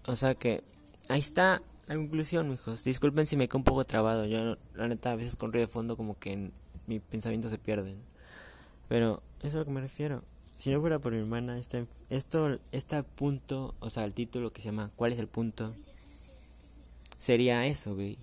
O 0.06 0.16
sea 0.16 0.36
que 0.36 0.64
ahí 1.10 1.20
está 1.20 1.60
la 1.88 1.96
conclusión, 1.96 2.52
hijos. 2.52 2.84
Disculpen 2.84 3.28
si 3.28 3.36
me 3.36 3.48
quedo 3.48 3.60
un 3.60 3.64
poco 3.64 3.84
trabado. 3.84 4.26
Yo, 4.26 4.56
la 4.76 4.88
neta, 4.88 5.12
a 5.12 5.16
veces 5.16 5.36
con 5.36 5.52
ruido 5.52 5.68
de 5.68 5.72
fondo, 5.72 5.98
como 5.98 6.18
que 6.18 6.34
en 6.34 6.54
mi 6.88 7.00
pensamiento 7.00 7.50
se 7.50 7.58
pierden. 7.58 7.96
Pero 8.88 9.22
eso 9.40 9.48
es 9.48 9.54
a 9.56 9.58
lo 9.58 9.66
que 9.66 9.72
me 9.72 9.82
refiero. 9.82 10.22
Si 10.58 10.70
no 10.70 10.80
fuera 10.80 11.00
por 11.00 11.12
mi 11.12 11.20
hermana, 11.20 11.58
este, 11.58 11.86
esto, 12.10 12.58
este 12.72 13.04
punto, 13.04 13.74
o 13.80 13.90
sea, 13.90 14.06
el 14.06 14.14
título 14.14 14.52
que 14.52 14.62
se 14.62 14.68
llama 14.68 14.92
¿Cuál 14.96 15.12
es 15.14 15.20
el 15.20 15.28
punto? 15.28 15.74
Sería 17.20 17.66
eso, 17.66 17.96
güey. 17.96 18.18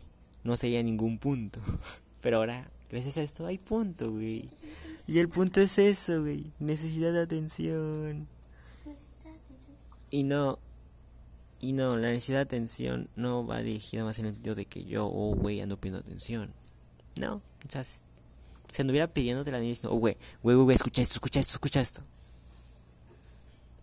No 0.45 0.57
sería 0.57 0.83
ningún 0.83 1.19
punto. 1.19 1.61
Pero 2.23 2.39
ahora, 2.39 2.67
gracias 2.91 3.19
a 3.19 3.23
esto, 3.23 3.47
hay 3.47 3.59
punto, 3.59 4.11
güey. 4.11 4.49
Y 5.07 5.19
el 5.19 5.29
punto 5.29 5.61
es 5.61 5.79
eso, 5.79 6.23
güey. 6.23 6.45
Necesidad 6.61 7.13
de 7.13 7.21
atención. 7.21 8.27
Y 10.11 10.23
no, 10.23 10.59
y 11.61 11.73
no, 11.73 11.97
la 11.97 12.09
necesidad 12.09 12.39
de 12.39 12.43
atención 12.43 13.09
no 13.17 13.47
va 13.47 13.61
dirigida 13.63 14.05
más 14.05 14.19
en 14.19 14.27
el 14.27 14.35
sentido 14.35 14.55
de 14.55 14.65
que 14.65 14.85
yo, 14.85 15.07
oh, 15.07 15.35
güey, 15.35 15.61
ando 15.61 15.77
pidiendo 15.77 15.99
atención. 15.99 16.51
No, 17.17 17.35
o 17.35 17.71
sea, 17.71 17.85
si 17.85 18.01
anduviera 18.79 19.09
pidiéndote 19.09 19.51
la 19.51 19.61
diciendo, 19.61 19.95
oh, 19.95 19.99
güey, 19.99 20.17
güey, 20.43 20.57
güey, 20.57 20.75
escucha 20.75 21.03
esto, 21.03 21.15
escucha 21.15 21.41
esto, 21.41 21.53
escucha 21.53 21.81
esto. 21.81 22.01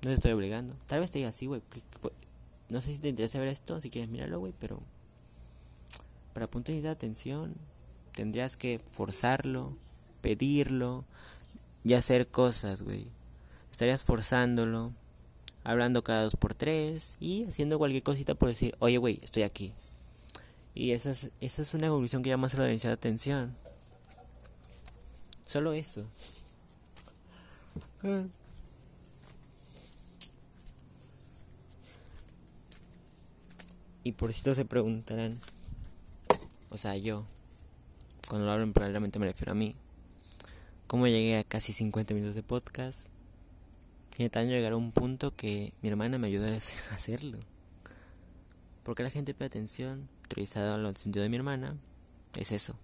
No 0.02 0.10
te 0.10 0.14
estoy 0.14 0.32
obligando. 0.32 0.74
Tal 0.88 1.02
vez 1.02 1.12
te 1.12 1.20
diga 1.20 1.30
así, 1.30 1.46
güey. 1.46 1.62
No 2.70 2.82
sé 2.82 2.96
si 2.96 3.02
te 3.02 3.10
interesa 3.10 3.40
ver 3.40 3.50
esto, 3.50 3.80
si 3.80 3.90
quieres 3.90 4.10
mirarlo, 4.10 4.40
güey, 4.40 4.54
pero 4.60 4.82
para 6.34 6.48
punto 6.48 6.72
de 6.72 6.88
atención 6.90 7.54
tendrías 8.14 8.58
que 8.58 8.80
forzarlo, 8.80 9.76
pedirlo 10.22 11.04
y 11.84 11.94
hacer 11.94 12.28
cosas, 12.28 12.82
güey. 12.82 13.06
Estarías 13.72 14.04
forzándolo 14.04 14.92
hablando 15.68 16.02
cada 16.02 16.24
dos 16.24 16.38
por 16.38 16.54
tres 16.54 17.18
y 17.20 17.44
haciendo 17.44 17.78
cualquier 17.78 18.02
cosita 18.02 18.36
por 18.36 18.48
decir, 18.48 18.74
oye, 18.80 18.98
güey, 18.98 19.20
estoy 19.22 19.44
aquí. 19.44 19.74
Y 20.74 20.92
esa 20.92 21.12
es, 21.12 21.30
esa 21.42 21.62
es 21.62 21.74
una 21.74 21.88
evolución 21.88 22.24
que 22.24 22.30
llama 22.30 22.48
a 22.48 22.58
la 22.58 22.64
densidad 22.64 22.92
de 22.92 22.94
atención. 22.94 23.54
Solo 25.46 25.74
eso. 25.74 26.06
Y 34.06 34.14
por 34.14 34.34
si 34.34 34.42
se 34.42 34.64
preguntarán, 34.64 35.38
o 36.70 36.78
sea, 36.78 36.96
yo, 36.96 37.26
cuando 38.30 38.46
lo 38.46 38.54
hablo 38.54 38.64
en 38.64 38.72
probablemente 38.72 39.20
me 39.20 39.26
refiero 39.26 39.52
a 39.52 39.56
mí, 39.56 39.76
¿cómo 40.88 41.08
llegué 41.08 41.38
a 41.38 41.44
casi 41.44 41.74
50 41.74 42.14
minutos 42.14 42.36
de 42.36 42.44
podcast? 42.44 43.17
Y 44.18 44.30
tan 44.30 44.48
llegar 44.48 44.74
a 44.74 44.78
un 44.78 44.92
punto 44.92 45.32
que 45.32 45.74
mi 45.82 45.90
hermana 45.90 46.18
me 46.18 46.28
ayudó 46.28 46.48
a 46.48 46.58
hacerlo. 46.96 47.38
Porque 48.84 49.04
la 49.04 49.10
gente 49.10 49.34
pide 49.34 49.46
atención, 49.46 50.08
revisado 50.30 50.74
al 50.74 50.98
sentido 50.98 51.24
de 51.24 51.30
mi 51.30 51.36
hermana, 51.36 51.76
es 52.36 52.52
eso. 52.52 52.76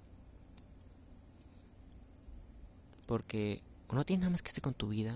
Porque 3.08 3.62
o 3.88 3.96
no 3.96 4.06
tienes 4.06 4.22
nada 4.22 4.32
más 4.32 4.42
que 4.42 4.48
estar 4.50 4.62
con 4.62 4.74
tu 4.74 4.90
vida, 4.90 5.16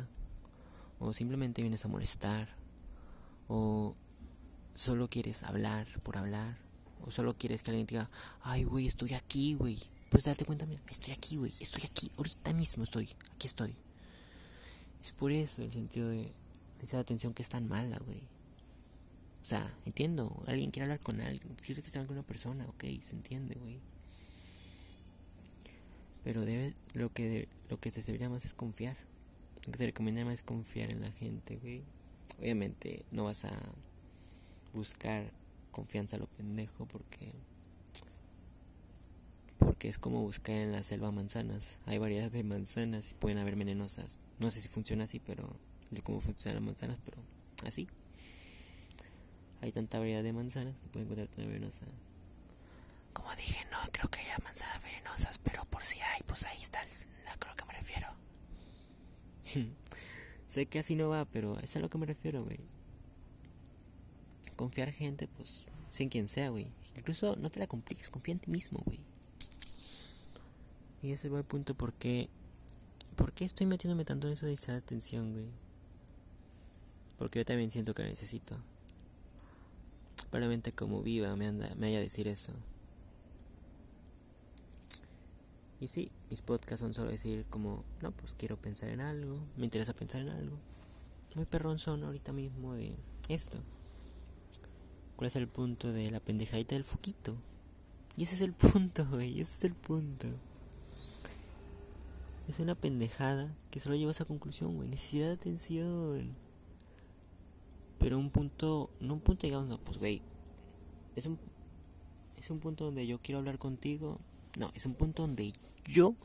o 1.00 1.14
simplemente 1.14 1.62
vienes 1.62 1.84
a 1.86 1.88
molestar, 1.88 2.48
o 3.48 3.96
solo 4.76 5.10
quieres 5.10 5.44
hablar 5.44 5.88
por 6.04 6.18
hablar, 6.18 6.56
o 7.06 7.12
solo 7.12 7.34
quieres 7.34 7.64
que 7.64 7.72
alguien 7.72 7.88
diga, 7.88 8.10
ay, 8.44 8.64
güey, 8.64 8.88
estoy 8.88 9.14
aquí, 9.14 9.56
güey. 9.56 9.80
Pues 10.10 10.24
darte 10.24 10.46
cuenta, 10.46 10.66
estoy 10.90 11.14
aquí, 11.14 11.38
güey, 11.38 11.52
estoy 11.60 11.84
aquí, 11.84 12.12
ahorita 12.18 12.54
mismo 12.54 12.84
estoy, 12.84 13.10
aquí 13.36 13.48
estoy. 13.48 13.76
Es 15.08 15.14
por 15.14 15.32
eso 15.32 15.62
el 15.62 15.72
sentido 15.72 16.10
de 16.10 16.30
esa 16.84 17.00
atención 17.00 17.34
que 17.34 17.42
es 17.42 17.48
tan 17.48 17.66
mala, 17.70 17.98
güey. 18.06 18.20
O 19.42 19.46
sea, 19.46 19.74
entiendo, 19.86 20.44
alguien 20.48 20.70
quiere 20.70 20.84
hablar 20.84 21.00
con 21.00 21.22
alguien, 21.22 21.56
quiere 21.66 21.82
que 21.82 21.88
esté 21.88 22.06
con 22.06 22.18
una 22.18 22.28
persona, 22.28 22.66
ok, 22.66 22.84
se 23.02 23.16
entiende, 23.16 23.56
güey. 23.56 23.78
Pero 26.26 26.44
debe, 26.44 26.74
lo 26.94 27.08
que 27.08 27.48
lo 27.70 27.78
que 27.78 27.90
se 27.90 28.02
debería 28.02 28.28
más 28.28 28.44
es 28.44 28.54
confiar. 28.54 28.98
Lo 29.66 29.72
que 29.72 29.78
te 29.78 29.86
recomienda 29.86 30.26
más 30.26 30.34
es 30.34 30.42
confiar 30.42 30.92
en 30.92 31.00
la 31.00 31.12
gente, 31.12 31.56
güey. 31.56 31.84
Obviamente 32.42 33.06
no 33.12 33.24
vas 33.24 33.46
a 33.46 33.58
buscar 34.74 35.24
confianza 35.72 36.18
a 36.18 36.20
lo 36.20 36.28
pendejo 36.28 36.86
porque 36.86 37.32
porque 39.60 39.90
es 39.90 39.98
como 39.98 40.22
buscar 40.22 40.56
en 40.56 40.72
la 40.72 40.84
selva 40.84 41.12
manzanas. 41.12 41.80
Hay 41.86 41.98
variedad 41.98 42.32
de 42.32 42.44
manzanas 42.44 43.12
y 43.12 43.14
pueden 43.16 43.38
haber 43.38 43.56
venenosas. 43.56 44.18
No 44.40 44.52
sé 44.52 44.62
si 44.62 44.70
funciona 44.70 45.06
así, 45.06 45.20
pero 45.20 45.50
de 45.92 46.02
cómo 46.02 46.22
funcionan 46.22 46.56
las 46.56 46.66
manzanas, 46.66 46.98
pero 47.06 47.18
así. 47.66 47.88
Hay 49.62 49.72
tanta 49.72 50.00
variedad 50.00 50.24
de 50.24 50.34
manzanas 50.34 50.76
que 50.76 50.88
pueden 50.90 51.12
encontrar 51.12 51.28
una 51.38 51.48
venenosa. 51.48 51.86
dije, 53.38 53.66
no 53.72 53.78
creo 53.92 54.10
que 54.10 54.20
haya 54.20 54.38
manzanas 54.44 54.82
venenosas, 54.84 55.38
pero 55.40 55.66
por 55.66 55.86
si 55.86 56.00
hay, 56.00 56.22
pues 56.26 56.44
ahí 56.44 56.62
está, 56.62 56.80
a 56.80 57.48
lo 57.48 57.56
que 57.56 57.66
me 57.66 57.74
refiero. 57.74 58.08
sé 60.50 60.66
que 60.66 60.80
así 60.80 60.96
no 60.96 61.10
va, 61.10 61.26
pero 61.26 61.60
es 61.60 61.76
a 61.76 61.80
lo 61.80 61.90
que 61.90 61.98
me 61.98 62.06
refiero, 62.06 62.44
güey. 62.44 62.60
Confiar 64.56 64.92
gente, 64.92 65.28
pues, 65.38 65.66
sin 65.92 66.10
quien 66.10 66.28
sea, 66.28 66.50
güey. 66.50 66.68
Incluso 66.96 67.36
no 67.36 67.50
te 67.50 67.60
la 67.60 67.68
compliques, 67.68 68.10
confía 68.10 68.34
en 68.34 68.40
ti 68.40 68.50
mismo, 68.50 68.82
güey. 68.86 69.00
Y 71.08 71.14
ese 71.14 71.30
va 71.30 71.38
el 71.40 71.46
punto 71.46 71.74
por 71.74 71.94
qué, 71.94 72.28
por 73.16 73.32
qué 73.32 73.46
estoy 73.46 73.66
metiéndome 73.66 74.04
tanto 74.04 74.28
en 74.28 74.34
eso 74.34 74.46
de 74.46 74.52
esa 74.52 74.76
atención, 74.76 75.32
güey. 75.32 75.46
Porque 77.18 77.40
yo 77.40 77.46
también 77.46 77.72
siento 77.72 77.94
que 77.94 78.04
necesito. 78.04 78.58
Probablemente 80.30 80.74
como 80.74 81.02
viva 81.02 81.34
me, 81.38 81.48
anda, 81.48 81.74
me 81.78 81.88
haya 81.88 82.02
decir 82.02 82.28
eso. 82.28 82.52
Y 85.80 85.88
sí, 85.88 86.12
mis 86.30 86.42
podcasts 86.42 86.82
son 86.82 86.94
solo 86.94 87.10
decir 87.10 87.46
como, 87.50 87.82
no, 88.02 88.12
pues 88.12 88.34
quiero 88.38 88.58
pensar 88.58 88.90
en 88.90 89.00
algo, 89.00 89.40
me 89.56 89.64
interesa 89.64 89.94
pensar 89.94 90.20
en 90.20 90.30
algo. 90.30 90.58
Muy 91.36 91.46
perrón 91.46 91.80
son 91.80 92.04
ahorita 92.04 92.34
mismo 92.34 92.74
de 92.74 92.94
esto. 93.30 93.58
¿Cuál 95.16 95.30
es 95.30 95.38
el 95.38 95.48
punto 95.48 95.94
de 95.94 96.12
la 96.12 96.20
pendejadita 96.20 96.76
del 96.76 96.84
foquito? 96.84 97.34
Y 98.18 98.24
ese 98.24 98.36
es 98.36 98.42
el 98.42 98.52
punto, 98.52 99.08
güey, 99.10 99.40
ese 99.40 99.54
es 99.54 99.64
el 99.64 99.74
punto. 99.74 100.28
Es 102.48 102.60
una 102.60 102.76
pendejada 102.76 103.54
que 103.72 103.82
solo 103.82 103.96
lleva 103.96 104.12
a 104.12 104.14
esa 104.14 104.26
conclusión, 104.26 104.76
güey. 104.76 104.88
Necesidad 104.88 105.28
de 105.28 105.34
atención. 105.34 106.28
Pero 108.00 108.18
un 108.18 108.30
punto, 108.30 108.90
no 109.02 109.16
un 109.16 109.20
punto, 109.20 109.46
digamos, 109.46 109.68
no, 109.68 109.78
pues, 109.80 109.98
güey. 109.98 110.22
Es 111.16 111.26
un, 111.26 111.38
es 112.40 112.50
un 112.50 112.60
punto 112.60 112.86
donde 112.86 113.06
yo 113.06 113.18
quiero 113.20 113.40
hablar 113.40 113.58
contigo. 113.58 114.18
No, 114.58 114.72
es 114.76 114.86
un 114.86 114.94
punto 114.94 115.24
donde 115.24 115.54
yo 115.88 116.16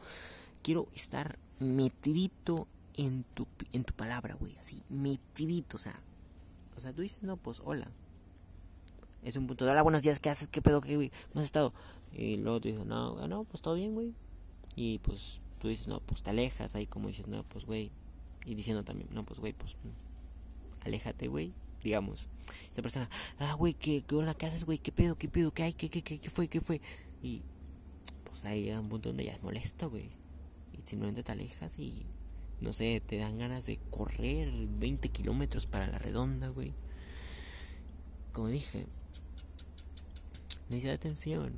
quiero 0.63 0.87
estar 0.95 1.37
metidito 1.59 2.69
en 2.97 3.25
tu, 3.35 3.47
en 3.73 3.83
tu 3.83 3.93
palabra, 3.95 4.35
güey. 4.35 4.57
Así, 4.59 4.81
metidito, 4.91 5.77
o 5.77 5.81
sea. 5.81 5.99
O 6.77 6.81
sea, 6.81 6.93
tú 6.93 7.03
dices, 7.03 7.23
no, 7.25 7.37
pues, 7.37 7.61
hola. 7.65 7.89
Es 9.25 9.37
un 9.37 9.49
punto 9.49 9.65
de, 9.65 9.73
hola, 9.73 9.83
buenos 9.83 10.03
días, 10.03 10.21
¿qué 10.21 10.31
haces? 10.31 10.47
¿Qué 10.47 10.63
pedo? 10.63 10.81
¿Qué, 10.81 10.95
güey? 10.95 11.11
¿Cómo 11.33 11.41
has 11.41 11.47
estado? 11.47 11.73
Y 12.13 12.37
luego 12.37 12.61
tú 12.61 12.69
dices, 12.69 12.87
no, 12.87 13.27
no, 13.27 13.45
pues 13.45 13.61
todo 13.61 13.75
bien, 13.75 13.95
güey. 13.95 14.15
Y 14.77 14.99
pues 14.99 15.41
tú 15.63 15.69
dices, 15.69 15.87
no, 15.87 16.01
pues 16.01 16.25
te 16.25 16.31
alejas, 16.31 16.75
ahí 16.75 16.87
como 16.87 17.07
dices, 17.07 17.29
no, 17.29 17.45
pues 17.45 17.65
güey, 17.65 17.89
y 18.45 18.57
diciendo 18.57 18.83
también, 18.83 19.09
no, 19.13 19.23
pues 19.23 19.39
güey, 19.39 19.53
pues 19.53 19.77
aléjate, 20.81 21.29
güey, 21.29 21.53
digamos. 21.85 22.27
Esa 22.73 22.83
persona, 22.83 23.09
ah, 23.39 23.55
güey, 23.55 23.73
¿qué, 23.73 24.03
qué 24.03 24.17
hola, 24.17 24.35
qué 24.35 24.47
haces, 24.47 24.65
güey? 24.65 24.79
¿Qué 24.79 24.91
pedo, 24.91 25.15
qué 25.15 25.29
pedo, 25.29 25.53
qué 25.53 25.63
hay, 25.63 25.73
qué, 25.73 25.89
qué, 25.89 26.03
qué, 26.03 26.19
qué 26.19 26.31
fue, 26.31 26.49
qué 26.49 26.61
fue? 26.61 26.81
Y 27.23 27.43
pues 28.25 28.45
ahí 28.45 28.65
llega 28.65 28.81
un 28.81 28.89
punto 28.89 29.11
donde 29.11 29.25
ya 29.25 29.35
es 29.35 29.43
molesto, 29.45 29.89
güey. 29.89 30.11
Y 30.77 30.83
simplemente 30.85 31.23
te 31.23 31.31
alejas 31.31 31.79
y, 31.79 32.07
no 32.61 32.73
sé, 32.73 33.01
te 33.07 33.19
dan 33.19 33.39
ganas 33.39 33.65
de 33.67 33.77
correr 33.91 34.51
20 34.53 35.11
kilómetros 35.11 35.67
para 35.67 35.87
la 35.87 36.01
redonda, 36.01 36.49
güey. 36.49 36.73
Como 38.33 38.49
dije, 38.49 38.85
necesidad 40.71 40.91
de 40.91 40.97
atención. 40.97 41.53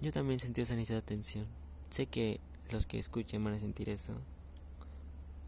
Yo 0.00 0.12
también 0.12 0.38
sentí 0.38 0.60
esa 0.60 0.76
necesidad 0.76 1.00
de 1.00 1.04
atención. 1.04 1.61
Sé 1.92 2.06
que 2.06 2.40
los 2.70 2.86
que 2.86 2.98
escuchen 2.98 3.44
van 3.44 3.52
a 3.52 3.60
sentir 3.60 3.90
eso, 3.90 4.14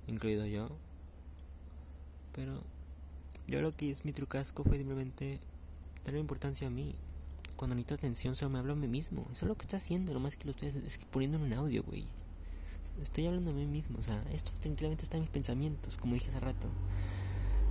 incluido 0.06 0.44
yo. 0.44 0.68
Pero 2.36 2.60
yo 3.48 3.62
lo 3.62 3.74
que 3.74 3.90
es 3.90 4.04
mi 4.04 4.12
trucasco 4.12 4.62
fue 4.62 4.76
simplemente 4.76 5.38
darle 6.04 6.20
importancia 6.20 6.66
a 6.66 6.70
mí. 6.70 6.94
Cuando 7.56 7.74
necesito 7.74 7.94
atención 7.94 8.36
solo 8.36 8.50
me 8.50 8.58
hablo 8.58 8.74
a 8.74 8.76
mí 8.76 8.88
mismo. 8.88 9.22
Eso 9.32 9.46
es 9.46 9.48
lo 9.48 9.54
que 9.54 9.62
está 9.62 9.78
haciendo, 9.78 10.12
nomás 10.12 10.36
que 10.36 10.44
lo 10.44 10.50
estoy 10.50 10.68
es 10.68 10.98
poniendo 11.10 11.38
en 11.38 11.44
un 11.44 11.52
audio, 11.54 11.82
güey. 11.82 12.04
Estoy 13.00 13.26
hablando 13.26 13.50
a 13.50 13.54
mí 13.54 13.64
mismo, 13.64 13.98
o 13.98 14.02
sea, 14.02 14.22
esto 14.34 14.52
tranquilamente 14.60 15.04
está 15.04 15.16
en 15.16 15.22
mis 15.22 15.32
pensamientos, 15.32 15.96
como 15.96 16.12
dije 16.12 16.28
hace 16.28 16.40
rato. 16.40 16.68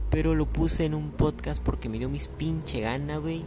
Pero 0.09 0.33
lo 0.33 0.51
puse 0.51 0.85
en 0.85 0.95
un 0.95 1.11
podcast 1.11 1.61
porque 1.61 1.89
me 1.89 1.99
dio 1.99 2.09
mis 2.09 2.27
pinche 2.27 2.81
gana, 2.81 3.17
güey. 3.17 3.43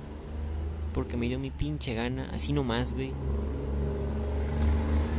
Porque 0.94 1.16
me 1.16 1.26
dio 1.26 1.40
mi 1.40 1.50
pinche 1.50 1.94
gana, 1.94 2.30
así 2.32 2.52
nomás, 2.52 2.92
güey. 2.92 3.12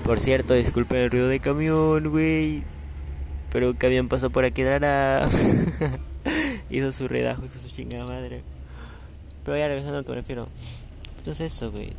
Por 0.08 0.22
cierto, 0.22 0.54
disculpen 0.54 1.00
el 1.00 1.12
ruido 1.12 1.28
de 1.28 1.42
camión, 1.42 2.10
güey. 2.10 2.64
Pero 3.52 3.72
un 3.72 3.76
camión 3.76 4.08
pasó 4.08 4.30
por 4.30 4.46
aquí, 4.46 4.64
dará. 4.64 5.28
Hizo 6.70 6.94
su 6.94 7.10
redajo, 7.10 7.44
hizo 7.44 7.60
su 7.60 7.76
chingada 7.76 8.06
madre. 8.06 8.42
Pero 9.44 9.58
ya 9.58 9.68
regresando 9.68 9.98
a 9.98 10.00
lo 10.00 10.06
que 10.06 10.12
me 10.12 10.16
refiero. 10.16 10.48
Entonces 11.18 11.54
eso, 11.54 11.72
güey. 11.72 11.92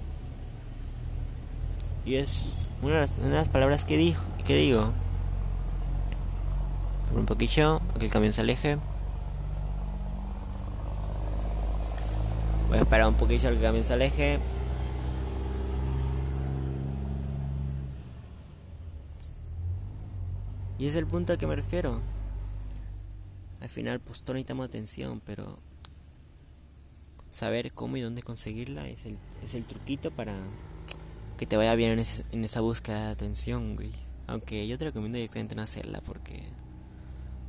Y 2.06 2.14
es 2.14 2.54
una 2.80 3.06
de, 3.06 3.30
las, 3.30 3.48
palabras 3.50 3.84
que 3.84 3.98
dijo, 3.98 4.22
que 4.46 4.54
digo. 4.54 4.90
Por 7.10 7.20
un 7.20 7.26
poquillo, 7.26 7.80
para 7.88 7.98
que 7.98 8.06
el 8.06 8.12
camión 8.12 8.32
se 8.32 8.40
aleje. 8.40 8.78
Voy 12.70 12.78
a 12.78 12.80
esperar 12.80 13.08
un 13.08 13.14
poquillo 13.16 13.48
a 13.48 13.52
que 13.52 13.58
el 13.58 13.62
camión 13.62 13.84
se 13.84 13.92
aleje. 13.92 14.38
Y 20.78 20.86
es 20.86 20.94
el 20.94 21.06
punto 21.06 21.32
al 21.32 21.38
que 21.38 21.46
me 21.46 21.56
refiero. 21.56 22.00
Al 23.60 23.68
final, 23.68 23.98
pues 23.98 24.20
todos 24.22 24.34
necesitamos 24.34 24.68
atención, 24.68 25.20
pero 25.26 25.58
saber 27.32 27.72
cómo 27.72 27.96
y 27.96 28.00
dónde 28.00 28.22
conseguirla 28.22 28.88
es 28.88 29.04
el, 29.04 29.18
es 29.44 29.54
el 29.54 29.64
truquito 29.64 30.10
para 30.10 30.36
que 31.36 31.46
te 31.46 31.56
vaya 31.56 31.74
bien 31.74 32.02
en, 32.32 32.44
esa 32.44 32.60
búsqueda 32.60 33.06
de 33.06 33.12
atención, 33.12 33.74
güey. 33.74 33.90
Aunque 34.28 34.68
yo 34.68 34.78
te 34.78 34.84
recomiendo 34.84 35.16
directamente 35.16 35.56
no 35.56 35.62
hacerla 35.62 36.00
porque 36.00 36.42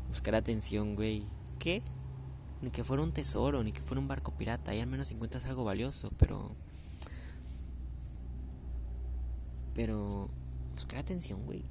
buscar 0.10 0.34
atención, 0.34 0.96
güey. 0.96 1.24
¿Qué? 1.60 1.84
Ni 2.64 2.72
que 2.72 2.84
fuera 2.84 3.04
un 3.04 3.12
tesoro, 3.12 3.64
ni 3.64 3.72
que 3.72 3.82
fuera 3.82 4.02
un 4.02 4.08
barco 4.08 4.32
pirata. 4.32 4.72
Ahí 4.72 4.80
al 4.80 4.88
menos 4.88 5.12
encuentras 5.12 5.46
algo 5.46 5.64
valioso, 5.64 6.10
pero. 6.18 6.50
Pero. 9.76 10.30
Buscar 10.76 11.00
atención, 11.00 11.46
güey 11.46 11.62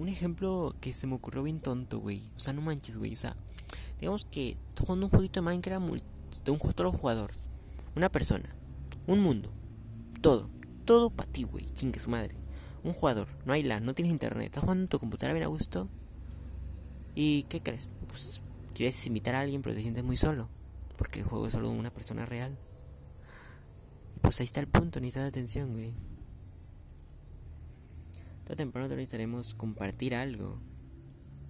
un 0.00 0.08
ejemplo 0.08 0.74
que 0.80 0.94
se 0.94 1.06
me 1.06 1.14
ocurrió 1.14 1.42
bien 1.42 1.60
tonto, 1.60 1.98
güey. 1.98 2.22
O 2.34 2.40
sea, 2.40 2.54
no 2.54 2.62
manches, 2.62 2.96
güey. 2.96 3.12
O 3.12 3.16
sea, 3.16 3.36
digamos 4.00 4.24
que 4.24 4.56
jugando 4.78 5.04
un 5.04 5.10
jueguito 5.10 5.40
de 5.40 5.44
Minecraft 5.44 5.86
de 6.42 6.50
un 6.50 6.58
solo 6.58 6.90
jugador. 6.90 7.32
Una 7.94 8.08
persona. 8.08 8.48
Un 9.06 9.20
mundo. 9.20 9.50
Todo. 10.22 10.48
Todo 10.86 11.10
para 11.10 11.30
ti, 11.30 11.42
güey. 11.42 11.66
Chingue 11.74 12.00
su 12.00 12.08
madre. 12.08 12.34
Un 12.82 12.94
jugador. 12.94 13.28
No 13.44 13.52
hay 13.52 13.62
LAN, 13.62 13.84
no 13.84 13.92
tienes 13.92 14.10
internet. 14.10 14.46
Estás 14.46 14.62
jugando 14.62 14.84
en 14.84 14.88
tu 14.88 14.98
computadora 14.98 15.34
bien 15.34 15.44
a 15.44 15.48
gusto. 15.48 15.86
¿Y 17.14 17.42
qué 17.50 17.60
crees? 17.60 17.90
Pues 18.08 18.40
quieres 18.72 19.06
invitar 19.06 19.34
a 19.34 19.40
alguien, 19.40 19.60
pero 19.60 19.74
te 19.74 19.82
sientes 19.82 20.02
muy 20.02 20.16
solo. 20.16 20.48
Porque 20.96 21.20
el 21.20 21.26
juego 21.26 21.46
es 21.46 21.52
solo 21.52 21.68
una 21.70 21.90
persona 21.90 22.24
real. 22.24 22.56
Y 24.16 24.20
pues 24.20 24.40
ahí 24.40 24.46
está 24.46 24.60
el 24.60 24.66
punto, 24.66 24.98
de 24.98 25.20
atención, 25.20 25.74
güey 25.74 25.92
temprano 28.56 28.88
necesitaremos 28.88 29.54
compartir 29.54 30.14
algo, 30.14 30.56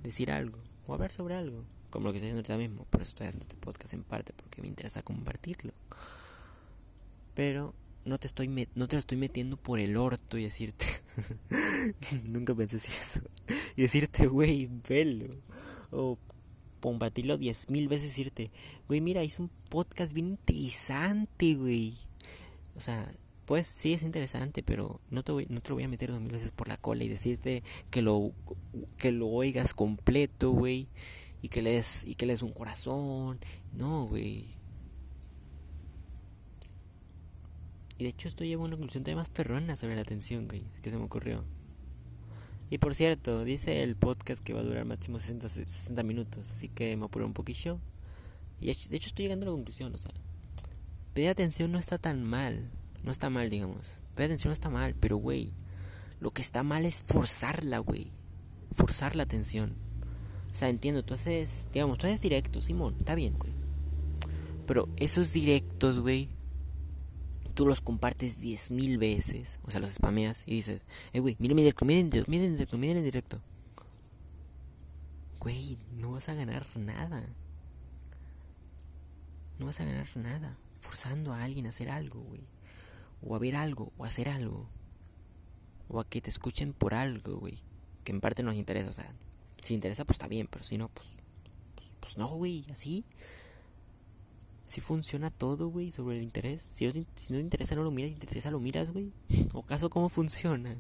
decir 0.03 0.31
algo, 0.31 0.59
o 0.87 0.95
hablar 0.95 1.13
sobre 1.13 1.35
algo, 1.35 1.63
como 1.91 2.07
lo 2.07 2.13
que 2.13 2.19
estoy 2.19 2.31
haciendo 2.31 2.41
ahorita 2.41 2.57
mismo. 2.57 2.85
Por 2.91 3.03
eso 3.03 3.11
estoy 3.11 3.27
haciendo 3.27 3.47
este 3.47 3.57
podcast 3.57 3.95
en 3.95 4.03
parte, 4.03 4.33
porque 4.35 4.63
me 4.63 4.69
interesa 4.69 5.03
compartirlo. 5.03 5.73
Pero 7.35 7.75
no 8.05 8.19
te 8.19 8.27
estoy 8.27 8.49
no 8.75 8.89
te 8.89 8.97
lo 8.97 9.01
estoy 9.01 9.19
metiendo 9.19 9.57
por 9.57 9.79
el 9.79 9.97
orto 9.97 10.39
y 10.39 10.45
decirte 10.45 10.87
nunca 12.25 12.55
pensé 12.55 12.77
decir 12.77 12.95
eso 12.99 13.21
y 13.77 13.83
decirte 13.83 14.27
güey 14.27 14.69
velo 14.89 15.27
o 15.91 16.17
compartirlo 16.81 17.37
diez 17.37 17.69
mil 17.69 17.89
veces 17.89 18.09
decirte 18.09 18.51
güey 18.89 19.01
mira 19.01 19.23
hice 19.23 19.43
un 19.43 19.51
podcast 19.69 20.15
bien 20.15 20.29
interesante 20.29 21.55
güey 21.55 21.95
o 22.77 22.81
sea 22.81 23.07
pues 23.51 23.67
sí 23.67 23.93
es 23.95 24.03
interesante, 24.03 24.63
pero 24.63 25.01
no 25.11 25.25
te, 25.25 25.33
voy, 25.33 25.45
no 25.49 25.61
te 25.61 25.71
lo 25.71 25.75
voy 25.75 25.83
a 25.83 25.89
meter 25.89 26.13
dos 26.13 26.21
mil 26.21 26.31
veces 26.31 26.53
por 26.53 26.69
la 26.69 26.77
cola 26.77 27.03
y 27.03 27.09
decirte 27.09 27.65
que 27.91 28.01
lo, 28.01 28.31
que 28.97 29.11
lo 29.11 29.27
oigas 29.27 29.75
completo, 29.75 30.53
güey, 30.53 30.87
y 31.43 31.49
que 31.49 31.61
le 31.61 31.73
des, 31.73 32.05
y 32.07 32.15
que 32.15 32.27
le 32.27 32.35
des 32.35 32.43
un 32.43 32.53
corazón. 32.53 33.41
No, 33.77 34.07
güey. 34.07 34.45
Y 37.99 38.05
de 38.05 38.11
hecho 38.11 38.29
esto 38.29 38.45
lleva 38.45 38.63
a 38.63 38.67
una 38.67 38.77
conclusión 38.77 39.03
todavía 39.03 39.23
más 39.23 39.31
perrona 39.31 39.75
sobre 39.75 39.97
la 39.97 40.03
atención, 40.03 40.47
güey, 40.47 40.63
que 40.85 40.93
se 40.93 40.97
me 40.97 41.03
ocurrió. 41.03 41.43
Y 42.71 42.79
por 42.79 42.95
cierto, 42.95 43.43
dice 43.43 43.83
el 43.83 43.97
podcast 43.97 44.45
que 44.45 44.53
va 44.53 44.61
a 44.61 44.63
durar 44.63 44.85
máximo 44.85 45.19
60, 45.19 45.49
60 45.49 46.05
minutos, 46.05 46.53
así 46.53 46.69
que 46.69 46.97
me 46.97 47.07
apuro 47.07 47.27
un 47.27 47.35
poquillo. 47.35 47.79
Y 48.61 48.67
de 48.67 48.97
hecho 48.97 49.09
estoy 49.09 49.25
llegando 49.25 49.47
a 49.47 49.49
la 49.49 49.57
conclusión, 49.57 49.93
o 49.93 49.99
sea, 49.99 50.13
pedir 51.15 51.31
atención 51.31 51.73
no 51.73 51.81
está 51.81 51.99
tan 51.99 52.23
mal. 52.23 52.71
No 53.05 53.13
está 53.13 53.31
mal, 53.31 53.51
digamos. 53.51 53.99
Pero 54.15 54.27
atención 54.27 54.51
no 54.51 54.55
está 54.55 54.71
mal, 54.71 54.95
pero 55.01 55.17
güey, 55.17 55.51
lo 56.21 56.31
que 56.31 56.43
está 56.43 56.63
mal 56.63 56.85
es 56.85 57.03
forzarla, 57.03 57.79
güey. 57.79 58.07
Forzar 58.73 59.17
la 59.17 59.23
atención. 59.23 59.73
O 60.53 60.57
sea, 60.57 60.69
entiendo, 60.69 61.03
tú 61.03 61.15
haces, 61.15 61.67
digamos, 61.73 61.99
tú 61.99 62.07
haces 62.07 62.21
directos, 62.21 62.67
Simón, 62.67 62.95
está 62.99 63.15
bien, 63.15 63.35
güey. 63.39 63.53
Pero 64.67 64.89
esos 64.97 65.33
directos, 65.33 65.99
güey, 66.01 66.29
tú 67.55 67.67
los 67.67 67.81
compartes 67.81 68.41
diez 68.41 68.71
mil 68.71 68.99
veces, 68.99 69.59
o 69.65 69.71
sea, 69.71 69.81
los 69.81 69.93
spameas 69.93 70.45
y 70.47 70.57
dices, 70.57 70.83
eh, 71.13 71.21
güey, 71.21 71.37
miren 71.39 71.57
mi 71.57 71.63
directo, 71.63 71.85
miren, 71.85 72.11
miren 72.27 72.47
en 72.47 72.53
directo, 72.53 72.79
miren 72.79 72.99
en 72.99 73.05
directo. 73.05 73.41
Güey, 75.41 75.79
no 75.99 76.13
vas 76.13 76.29
a 76.29 76.35
ganar 76.35 76.67
nada. 76.77 77.25
No 79.59 79.67
vas 79.67 79.81
a 79.81 79.85
ganar 79.85 80.09
nada 80.17 80.57
forzando 80.81 81.33
a 81.33 81.45
alguien 81.45 81.67
a 81.67 81.71
hacer 81.71 81.91
algo, 81.91 82.21
güey. 82.21 82.41
O 83.23 83.37
a 83.37 83.39
ver 83.39 83.57
algo, 83.57 83.93
o 83.99 84.05
a 84.05 84.09
hacer 84.09 84.29
algo. 84.29 84.67
O 85.89 86.01
a 86.01 86.05
que 86.05 86.21
te 86.21 86.31
escuchen 86.31 86.73
por 86.73 86.95
algo, 86.95 87.39
güey. 87.39 87.59
Que 88.05 88.13
en 88.13 88.21
parte 88.21 88.43
nos 88.43 88.57
interesa, 88.57 88.91
o 88.91 88.93
sea, 88.93 89.11
si 89.63 89.75
interesa, 89.75 90.05
pues 90.05 90.17
está 90.17 90.29
bien, 90.29 90.49
pero 90.51 90.65
si 90.65 90.79
no, 90.79 90.89
pues, 90.89 91.09
pues, 91.75 91.93
pues 92.01 92.19
no, 92.19 92.29
güey, 92.29 92.65
así 92.71 93.05
si 94.71 94.81
funciona 94.81 95.31
todo, 95.31 95.69
güey, 95.69 95.91
sobre 95.91 96.19
el 96.19 96.23
interés. 96.23 96.63
Si 96.63 96.87
no, 96.87 96.93
te, 96.93 97.05
si 97.17 97.33
no 97.33 97.41
te 97.41 97.43
interesa, 97.43 97.75
no 97.75 97.83
lo 97.83 97.91
miras. 97.91 98.13
Si 98.13 98.19
te 98.19 98.27
interesa, 98.27 98.53
lo 98.53 98.61
miras, 98.61 98.93
güey. 98.93 99.11
¿O 99.53 99.63
caso 99.63 99.91
cómo 99.91 100.09
funciona? 100.09 100.77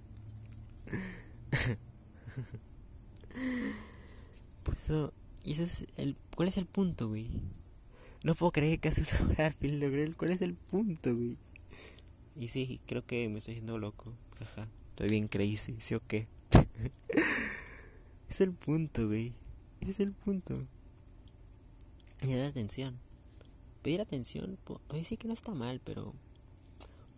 Por 4.64 4.76
eso, 4.76 5.12
y 5.45 5.55
ese 5.55 5.64
es 5.64 5.86
el, 5.97 6.14
¿cuál 6.36 6.47
es 6.47 6.57
el 6.57 6.66
punto, 6.66 7.09
güey? 7.09 7.26
No 8.22 8.36
puedo 8.36 8.53
creer 8.53 8.78
que 8.78 8.91
casi 8.91 9.03
una 9.24 9.47
al 9.47 9.80
logré 9.80 10.12
¿Cuál 10.12 10.30
es 10.30 10.43
el 10.43 10.55
punto, 10.55 11.12
güey? 11.12 11.36
Y 12.37 12.49
sí, 12.49 12.81
creo 12.87 13.05
que 13.05 13.28
me 13.28 13.39
estoy 13.39 13.55
haciendo 13.55 13.78
loco. 13.78 14.12
Jaja, 14.39 14.68
estoy 14.91 15.09
bien 15.09 15.28
crazy, 15.28 15.76
¿sí 15.81 15.95
o 15.95 16.01
qué? 16.01 16.26
es 18.31 18.41
el 18.41 18.53
punto, 18.53 19.07
güey. 19.07 19.33
Es 19.81 20.01
el 20.01 20.12
punto. 20.12 20.59
Y 22.22 22.35
da 22.35 22.47
atención 22.47 22.99
pedir 23.83 24.01
atención, 24.01 24.59
pues 24.64 25.07
sí 25.07 25.16
que 25.16 25.28
no 25.28 25.35
está 25.35 25.53
mal, 25.53 25.81
pero 25.85 26.12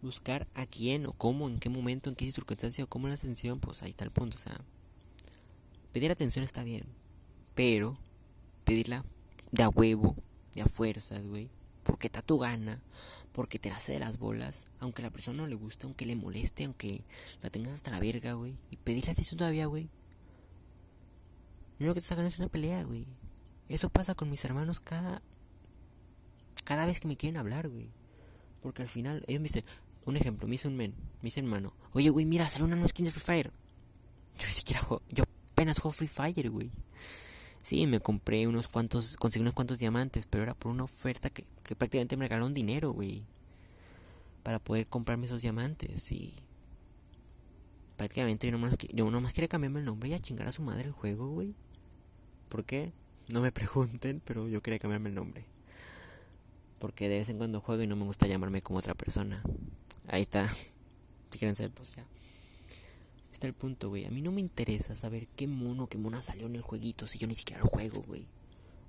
buscar 0.01 0.47
a 0.55 0.67
quién 0.67 1.07
o 1.07 1.13
cómo, 1.13 1.49
en 1.49 1.59
qué 1.59 1.69
momento, 1.69 2.11
en 2.11 2.17
qué 2.17 2.31
circunstancia 2.31 2.85
o 2.85 2.87
cómo 2.87 3.09
la 3.09 3.15
atención, 3.15 3.61
pues 3.61 3.83
ahí 3.83 3.91
está 3.91 4.05
el 4.05 4.11
punto. 4.11 4.37
O 4.37 4.41
sea, 4.41 4.59
pedir 5.93 6.11
atención 6.11 6.45
está 6.45 6.63
bien, 6.63 6.85
pero 7.55 7.97
pedirla 8.65 9.05
de 9.51 9.63
a 9.63 9.69
huevo, 9.69 10.15
de 10.55 10.63
a 10.63 10.67
fuerzas, 10.67 11.27
güey, 11.27 11.49
porque 11.85 12.07
está 12.07 12.23
tu 12.23 12.39
gana, 12.39 12.81
porque 13.33 13.59
te 13.59 13.71
hace 13.71 13.93
de 13.93 13.99
las 13.99 14.19
bolas, 14.19 14.65
aunque 14.81 15.03
la 15.03 15.11
persona 15.11 15.39
no 15.39 15.47
le 15.47 15.55
guste, 15.55 15.87
aunque 15.87 16.07
le 16.07 16.17
moleste, 16.17 16.65
aunque 16.65 17.01
la 17.43 17.51
tengas 17.51 17.75
hasta 17.75 17.91
la 17.91 18.01
verga, 18.01 18.35
güey, 18.35 18.55
y 18.71 18.77
pedirle 18.77 19.13
atención 19.13 19.39
todavía, 19.39 19.67
güey. 19.67 19.89
Lo 21.79 21.95
que 21.95 22.01
te 22.01 22.07
sacan 22.07 22.27
es 22.27 22.39
una 22.39 22.49
pelea, 22.49 22.85
güey. 22.85 23.05
Eso 23.69 23.89
pasa 23.89 24.15
con 24.15 24.31
mis 24.31 24.45
hermanos 24.45 24.81
cada 24.81 25.21
cada 26.65 26.87
vez 26.87 27.01
que 27.01 27.09
me 27.09 27.17
quieren 27.17 27.37
hablar, 27.37 27.69
güey. 27.69 27.87
Porque 28.63 28.83
al 28.83 28.89
final, 28.89 29.25
ellos 29.27 29.41
me 29.41 29.49
dicen, 29.49 29.65
un 30.07 30.17
ejemplo, 30.17 30.47
me 30.47 30.53
dice 30.53 30.69
un 30.69 30.77
men, 30.77 30.93
me 31.21 31.27
dice 31.29 31.41
hermano, 31.41 31.73
oye, 31.93 32.11
güey, 32.11 32.25
mira, 32.27 32.49
sale 32.49 32.65
una 32.65 32.77
nueva 32.77 32.89
skin 32.89 33.05
de 33.05 33.11
Free 33.11 33.23
Fire. 33.23 33.51
Yo 34.39 34.47
ni 34.47 34.53
siquiera 34.53 34.83
juego, 34.83 35.03
yo 35.11 35.25
apenas 35.53 35.79
juego 35.79 35.93
Free 35.93 36.09
Fire, 36.09 36.51
güey. 36.51 36.71
Sí, 37.73 37.87
me 37.87 38.01
compré 38.01 38.47
unos 38.47 38.69
cuantos, 38.69 39.17
conseguí 39.17 39.41
unos 39.41 39.55
cuantos 39.55 39.79
diamantes, 39.79 40.27
pero 40.27 40.43
era 40.43 40.53
por 40.53 40.71
una 40.71 40.85
oferta 40.85 41.31
que, 41.31 41.43
que 41.65 41.75
prácticamente 41.75 42.19
me 42.19 42.27
regalaron 42.27 42.53
dinero, 42.53 42.93
güey. 42.93 43.23
Para 44.43 44.59
poder 44.59 44.87
comprarme 44.87 45.25
esos 45.25 45.41
diamantes, 45.41 46.13
y... 46.13 46.35
Prácticamente 47.97 48.47
yo 48.47 48.53
nomás, 48.53 48.77
yo 48.93 49.11
nomás 49.11 49.33
quería 49.33 49.49
cambiarme 49.49 49.81
el 49.81 49.87
nombre 49.87 50.11
y 50.11 50.13
a 50.13 50.21
chingar 50.21 50.49
a 50.49 50.53
su 50.53 50.61
madre 50.61 50.85
el 50.85 50.93
juego, 50.93 51.29
güey. 51.29 51.55
¿Por 52.51 52.63
qué? 52.63 52.93
No 53.29 53.41
me 53.41 53.53
pregunten, 53.59 54.21
pero 54.27 54.47
yo 54.49 54.61
quería 54.61 54.79
cambiarme 54.79 55.09
el 55.09 55.15
nombre. 55.15 55.43
Porque 56.79 57.09
de 57.09 57.21
vez 57.21 57.31
en 57.31 57.39
cuando 57.39 57.63
juego 57.63 57.83
y 57.83 57.87
no 57.87 57.97
me 57.97 58.05
gusta 58.05 58.27
llamarme 58.27 58.61
como 58.61 58.81
otra 58.81 58.93
persona. 58.93 59.43
Ahí 60.09 60.21
está. 60.21 60.47
Si 61.31 61.39
quieren 61.39 61.57
ser, 61.57 61.71
pues 61.71 61.95
ya. 61.97 62.05
El 63.47 63.55
punto, 63.55 63.89
güey. 63.89 64.05
A 64.05 64.11
mí 64.11 64.21
no 64.21 64.33
me 64.33 64.41
interesa 64.41 64.95
saber 64.97 65.27
qué 65.37 65.47
mono, 65.47 65.87
qué 65.89 65.99
mona 65.99 66.23
salió 66.23 66.47
en 66.47 66.57
el 66.57 66.63
jueguito 66.63 67.07
si 67.07 67.19
yo 67.19 67.27
ni 67.27 67.35
siquiera 67.35 67.63
lo 67.63 67.69
juego, 67.69 68.03
güey. 68.03 68.25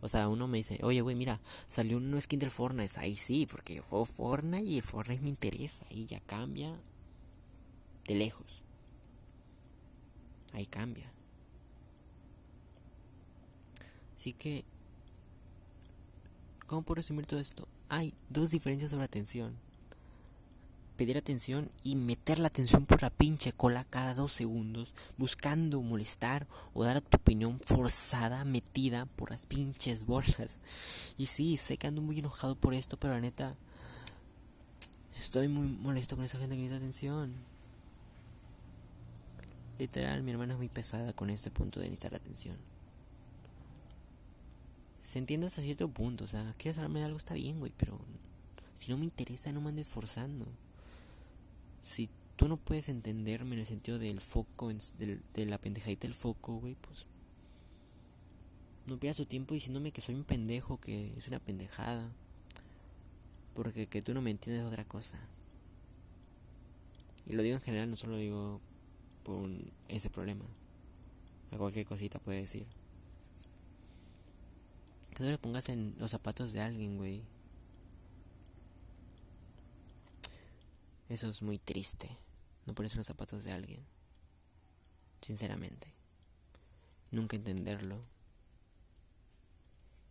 O 0.02 0.10
sea, 0.10 0.28
uno 0.28 0.48
me 0.48 0.58
dice, 0.58 0.80
oye, 0.84 1.02
güey, 1.02 1.16
mira, 1.16 1.40
salió 1.70 1.98
un 1.98 2.22
skin 2.22 2.40
del 2.40 2.52
Fortnite. 2.52 3.00
Ahí 3.00 3.16
sí, 3.16 3.48
porque 3.50 3.76
yo 3.76 3.84
juego 3.84 4.06
Fortnite 4.06 4.66
y 4.66 4.78
el 4.78 4.84
Fortnite 4.84 5.24
me 5.24 5.30
interesa. 5.30 5.86
Ahí 5.90 6.06
ya 6.06 6.20
cambia 6.22 6.76
de 8.08 8.16
lejos. 8.16 8.62
Ahí 10.54 10.66
cambia. 10.66 11.10
Así 14.18 14.34
que, 14.34 14.64
¿cómo 16.68 16.84
puedo 16.84 16.96
resumir 16.96 17.26
todo 17.26 17.40
esto? 17.40 17.68
hay 17.94 18.12
dos 18.30 18.50
diferencias 18.50 18.90
sobre 18.90 19.06
atención. 19.06 19.54
Pedir 20.98 21.18
atención 21.18 21.70
y 21.84 21.96
meter 21.96 22.40
la 22.40 22.48
atención 22.48 22.86
por 22.86 23.02
la 23.02 23.10
pinche 23.10 23.52
cola 23.52 23.84
cada 23.90 24.14
dos 24.14 24.32
segundos, 24.32 24.94
buscando 25.18 25.82
molestar 25.82 26.46
o 26.74 26.84
dar 26.84 27.02
tu 27.02 27.18
opinión 27.18 27.60
forzada, 27.60 28.44
metida 28.44 29.06
por 29.16 29.32
las 29.32 29.44
pinches 29.44 30.06
bolas. 30.06 30.60
Y 31.18 31.26
sí, 31.26 31.58
sé 31.58 31.78
que 31.78 31.88
ando 31.88 32.02
muy 32.02 32.20
enojado 32.20 32.56
por 32.56 32.74
esto, 32.74 32.98
pero 32.98 33.14
la 33.14 33.22
neta, 33.22 33.56
estoy 35.18 35.48
muy 35.48 35.68
molesto 35.68 36.16
con 36.16 36.26
esa 36.26 36.38
gente 36.38 36.56
que 36.56 36.62
necesita 36.62 36.78
atención. 36.78 37.34
Literal, 39.80 40.22
mi 40.22 40.32
hermana 40.32 40.54
es 40.54 40.60
muy 40.60 40.70
pesada 40.70 41.14
con 41.14 41.30
este 41.30 41.50
punto 41.50 41.80
de 41.80 41.88
necesitar 41.88 42.16
atención 42.16 42.56
se 45.14 45.20
entiende 45.20 45.46
hasta 45.46 45.62
cierto 45.62 45.88
punto. 45.90 46.24
O 46.24 46.28
sea, 46.28 46.56
quieres 46.58 46.80
hablarme 46.80 47.00
de 47.00 47.06
algo, 47.06 47.20
está 47.20 47.36
bien, 47.36 47.60
güey, 47.60 47.72
pero 47.78 48.00
si 48.76 48.92
no 48.92 48.98
me 48.98 49.06
interesa, 49.06 49.52
no 49.52 49.62
me 49.62 49.70
andes 49.70 49.92
forzando. 49.92 50.48
Si 51.84 52.10
tú 52.38 52.48
no 52.48 52.58
puedes 52.58 52.90
entenderme 52.90 53.56
en 53.56 53.62
el 53.62 53.68
sentido 53.68 54.00
del 54.00 54.22
foco, 54.22 54.72
de, 54.74 55.46
la 55.46 55.58
pendejadita 55.58 56.08
del 56.08 56.16
foco, 56.16 56.54
güey, 56.60 56.76
pues. 56.76 57.06
No 58.88 58.98
pierdas 58.98 59.18
tu 59.18 59.26
tiempo 59.26 59.54
diciéndome 59.54 59.92
que 59.92 60.02
soy 60.02 60.16
un 60.16 60.24
pendejo, 60.24 60.80
que 60.80 61.14
es 61.18 61.28
una 61.28 61.40
pendejada. 61.40 62.08
Porque 63.54 63.88
que 63.88 64.02
tú 64.02 64.14
no 64.14 64.22
me 64.22 64.32
entiendes 64.32 64.64
es 64.64 64.68
otra 64.68 64.84
cosa. 64.84 65.18
Y 67.28 67.34
lo 67.34 67.44
digo 67.44 67.56
en 67.56 67.62
general, 67.62 67.90
no 67.90 67.96
solo 67.96 68.18
digo 68.18 68.60
por 69.24 69.50
ese 69.88 70.10
problema. 70.10 70.44
A 71.52 71.58
cualquier 71.58 71.86
cosita 71.86 72.20
puede 72.20 72.42
decir. 72.42 72.66
Que 75.16 75.24
no 75.24 75.30
le 75.30 75.38
pongas 75.38 75.70
en 75.70 75.94
los 76.00 76.12
zapatos 76.12 76.52
de 76.54 76.62
alguien, 76.62 76.98
güey. 76.98 77.22
Eso 81.10 81.30
es 81.30 81.42
muy 81.42 81.58
triste. 81.58 82.10
No 82.66 82.74
pones 82.74 82.94
en 82.94 83.00
los 83.00 83.08
zapatos 83.08 83.44
de 83.44 83.52
alguien. 83.52 83.80
Sinceramente. 85.22 85.88
Nunca 87.12 87.36
entenderlo. 87.36 88.00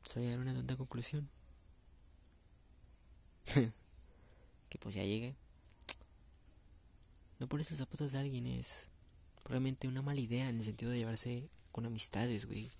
Solo 0.07 0.24
llegar 0.24 0.38
a 0.38 0.43
una 0.43 0.55
tonta 0.55 0.76
conclusión. 0.76 1.28
que 3.55 4.78
pues 4.78 4.95
ya 4.95 5.05
llegue. 5.05 5.34
No 7.40 7.47
pones 7.47 7.70
los 7.70 7.78
zapatos 7.78 8.12
de 8.12 8.18
alguien 8.18 8.47
es 8.47 8.86
probablemente 9.43 9.88
una 9.88 10.03
mala 10.03 10.20
idea 10.20 10.49
en 10.49 10.59
el 10.59 10.64
sentido 10.64 10.93
de 10.93 10.99
llevarse 10.99 11.49
con 11.72 11.86
amistades, 11.86 12.47
güey. 12.47 12.70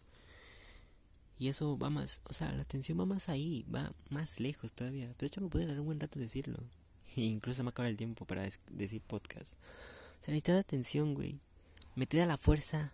Y 1.39 1.49
eso 1.49 1.77
va 1.77 1.91
más, 1.91 2.21
o 2.25 2.33
sea, 2.33 2.53
la 2.53 2.63
atención 2.63 3.01
va 3.01 3.05
más 3.05 3.29
ahí, 3.29 3.65
va 3.75 3.93
más 4.11 4.39
lejos 4.39 4.73
todavía. 4.73 5.13
De 5.19 5.27
hecho, 5.27 5.41
me 5.41 5.49
puede 5.49 5.67
dar 5.67 5.81
un 5.81 5.87
buen 5.87 5.99
rato 5.99 6.21
decirlo. 6.21 6.59
Incluso 7.17 7.63
me 7.63 7.71
acaba 7.71 7.89
el 7.89 7.97
tiempo 7.97 8.25
para 8.25 8.49
decir 8.71 9.03
podcast. 9.03 9.53
O 9.53 10.25
sea, 10.25 10.35
necesitas 10.35 10.61
atención, 10.61 11.15
güey. 11.15 11.39
Metida 11.95 12.25
a 12.25 12.27
la 12.27 12.39
fuerza 12.39 12.91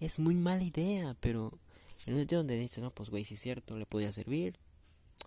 es 0.00 0.18
muy 0.18 0.34
mala 0.34 0.62
idea, 0.62 1.16
pero 1.20 1.52
en 2.06 2.14
un 2.14 2.20
sentido 2.20 2.40
donde 2.40 2.58
dices, 2.58 2.78
no, 2.78 2.90
pues, 2.90 3.10
güey, 3.10 3.24
si 3.24 3.34
es 3.34 3.40
cierto, 3.40 3.76
le 3.76 3.86
podía 3.86 4.12
servir. 4.12 4.54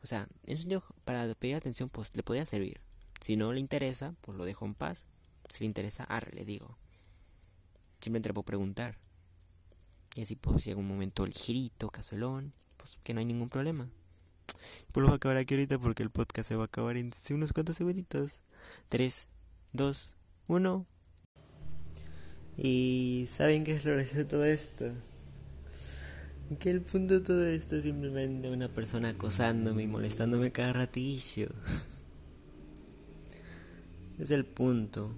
O 0.04 0.08
sea, 0.08 0.28
en 0.46 0.54
un 0.54 0.58
sentido 0.58 0.84
para 1.06 1.34
pedir 1.36 1.56
atención, 1.56 1.90
pues, 1.90 2.16
le 2.16 2.24
podía 2.24 2.46
servir. 2.46 2.80
Si 3.22 3.36
no 3.36 3.54
le 3.54 3.60
interesa, 3.60 4.14
pues 4.22 4.38
lo 4.38 4.46
dejo 4.46 4.66
en 4.66 4.74
paz. 4.74 5.04
Si 5.50 5.60
le 5.60 5.68
interesa, 5.68 6.04
arre, 6.06 6.34
le 6.34 6.44
digo. 6.44 6.76
Simplemente 8.02 8.30
le 8.30 8.34
puedo 8.34 8.46
preguntar. 8.46 8.96
Y 10.16 10.24
así 10.24 10.36
pues 10.36 10.66
llega 10.66 10.80
un 10.80 10.88
momento 10.88 11.26
ligerito, 11.26 11.90
casuelón, 11.90 12.52
pues 12.78 12.98
que 13.04 13.14
no 13.14 13.20
hay 13.20 13.26
ningún 13.26 13.50
problema. 13.50 13.88
Pues 14.92 15.02
lo 15.02 15.08
voy 15.08 15.14
a 15.14 15.18
acabar 15.18 15.38
aquí 15.38 15.54
ahorita 15.54 15.80
porque 15.80 16.04
el 16.04 16.10
podcast 16.10 16.50
se 16.50 16.56
va 16.56 16.64
a 16.64 16.66
acabar 16.66 16.98
en 16.98 17.12
unos 17.32 17.54
cuantos 17.54 17.78
segunditos. 17.78 18.40
3, 18.90 19.26
2, 19.74 20.10
1. 20.48 20.86
Y 22.58 23.26
¿saben 23.28 23.64
qué 23.64 23.74
es 23.74 23.86
lo 23.86 23.94
gracioso 23.94 24.18
de 24.18 24.26
todo 24.26 24.46
esto? 24.46 24.86
Que 26.60 26.70
el 26.70 26.82
punto 26.82 27.14
de 27.14 27.22
todo 27.22 27.48
esto 27.48 27.78
es 27.78 27.84
simplemente 27.84 28.50
una 28.50 28.68
persona 28.68 29.10
acosándome 29.10 29.84
y 29.84 29.88
molestándome 29.88 30.52
cada 30.52 30.74
ratillo. 30.74 31.48
es 34.20 34.32
el 34.32 34.46
punto. 34.46 35.16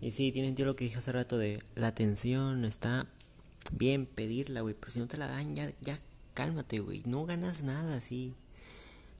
Y 0.00 0.12
sí, 0.12 0.30
tiene 0.30 0.48
sentido 0.48 0.66
lo 0.66 0.76
que 0.76 0.84
dije 0.84 0.98
hace 0.98 1.10
rato 1.10 1.38
de 1.38 1.60
la 1.74 1.88
atención 1.88 2.64
está 2.64 3.08
bien 3.72 4.06
pedirla, 4.06 4.60
güey, 4.60 4.76
pero 4.78 4.92
si 4.92 5.00
no 5.00 5.08
te 5.08 5.18
la 5.18 5.26
dan, 5.26 5.54
ya, 5.54 5.72
ya 5.80 5.98
cálmate, 6.34 6.78
güey. 6.78 7.02
No 7.04 7.26
ganas 7.26 7.64
nada 7.64 7.96
así. 7.96 8.34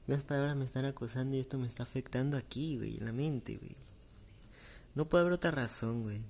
Las 0.09 0.25
palabras 0.25 0.57
me 0.57 0.65
están 0.65 0.87
acosando 0.87 1.37
y 1.37 1.41
esto 1.41 1.59
me 1.59 1.69
está 1.69 1.85
afectando 1.85 2.37
aquí, 2.37 2.79
güey, 2.79 2.97
en 2.97 3.05
la 3.05 3.13
mente, 3.13 3.59
güey. 3.59 3.77
No 4.95 5.09
puede 5.09 5.21
haber 5.23 5.35
otra 5.35 5.51
razón, 5.53 6.03
güey. 6.03 6.25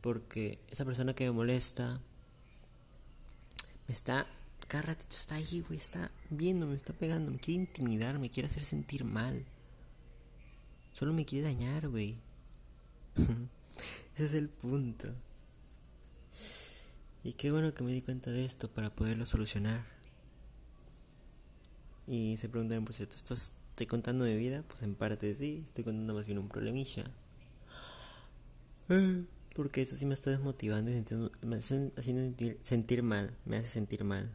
Porque 0.00 0.58
esa 0.68 0.84
persona 0.84 1.14
que 1.14 1.24
me 1.24 1.30
molesta 1.32 2.00
me 3.86 3.92
está 3.92 4.26
cada 4.66 4.82
ratito 4.82 5.16
está 5.16 5.36
ahí, 5.36 5.62
güey, 5.66 5.78
está 5.78 6.10
viendo, 6.30 6.66
me 6.66 6.74
está 6.74 6.92
pegando, 6.92 7.30
me 7.30 7.38
quiere 7.38 7.60
intimidar, 7.60 8.18
me 8.18 8.30
quiere 8.30 8.48
hacer 8.48 8.64
sentir 8.64 9.04
mal. 9.04 9.44
Solo 10.92 11.12
me 11.12 11.24
quiere 11.24 11.44
dañar, 11.46 11.88
güey. 11.88 12.16
Ese 14.14 14.24
es 14.24 14.34
el 14.34 14.48
punto. 14.48 15.12
Y 17.22 17.34
qué 17.34 17.50
bueno 17.50 17.74
que 17.74 17.84
me 17.84 17.92
di 17.92 18.02
cuenta 18.02 18.30
de 18.30 18.44
esto 18.44 18.68
para 18.68 18.88
poderlo 18.90 19.26
solucionar. 19.26 19.95
Y 22.06 22.36
se 22.36 22.48
preguntan, 22.48 22.84
por 22.84 22.94
cierto, 22.94 23.16
¿estás, 23.16 23.56
¿estoy 23.70 23.86
contando 23.86 24.24
mi 24.24 24.36
vida? 24.36 24.62
Pues 24.68 24.82
en 24.82 24.94
parte 24.94 25.34
sí, 25.34 25.62
estoy 25.64 25.84
contando 25.84 26.14
más 26.14 26.26
bien 26.26 26.38
un 26.38 26.48
problemilla. 26.48 27.04
Porque 29.54 29.82
eso 29.82 29.96
sí 29.96 30.06
me 30.06 30.14
está 30.14 30.30
desmotivando 30.30 30.90
y 30.90 30.94
me 30.94 31.00
está 31.00 31.76
haciendo 31.96 32.36
sentir 32.60 33.02
mal, 33.02 33.34
me 33.44 33.56
hace 33.56 33.68
sentir 33.68 34.04
mal. 34.04 34.30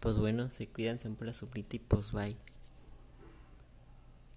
Pues 0.00 0.16
bueno, 0.18 0.50
se 0.50 0.66
cuidan 0.68 1.00
siempre 1.00 1.26
la 1.26 1.32
sobrita 1.32 1.76
y 1.76 1.78
pues 1.78 2.12
bye. 2.12 2.36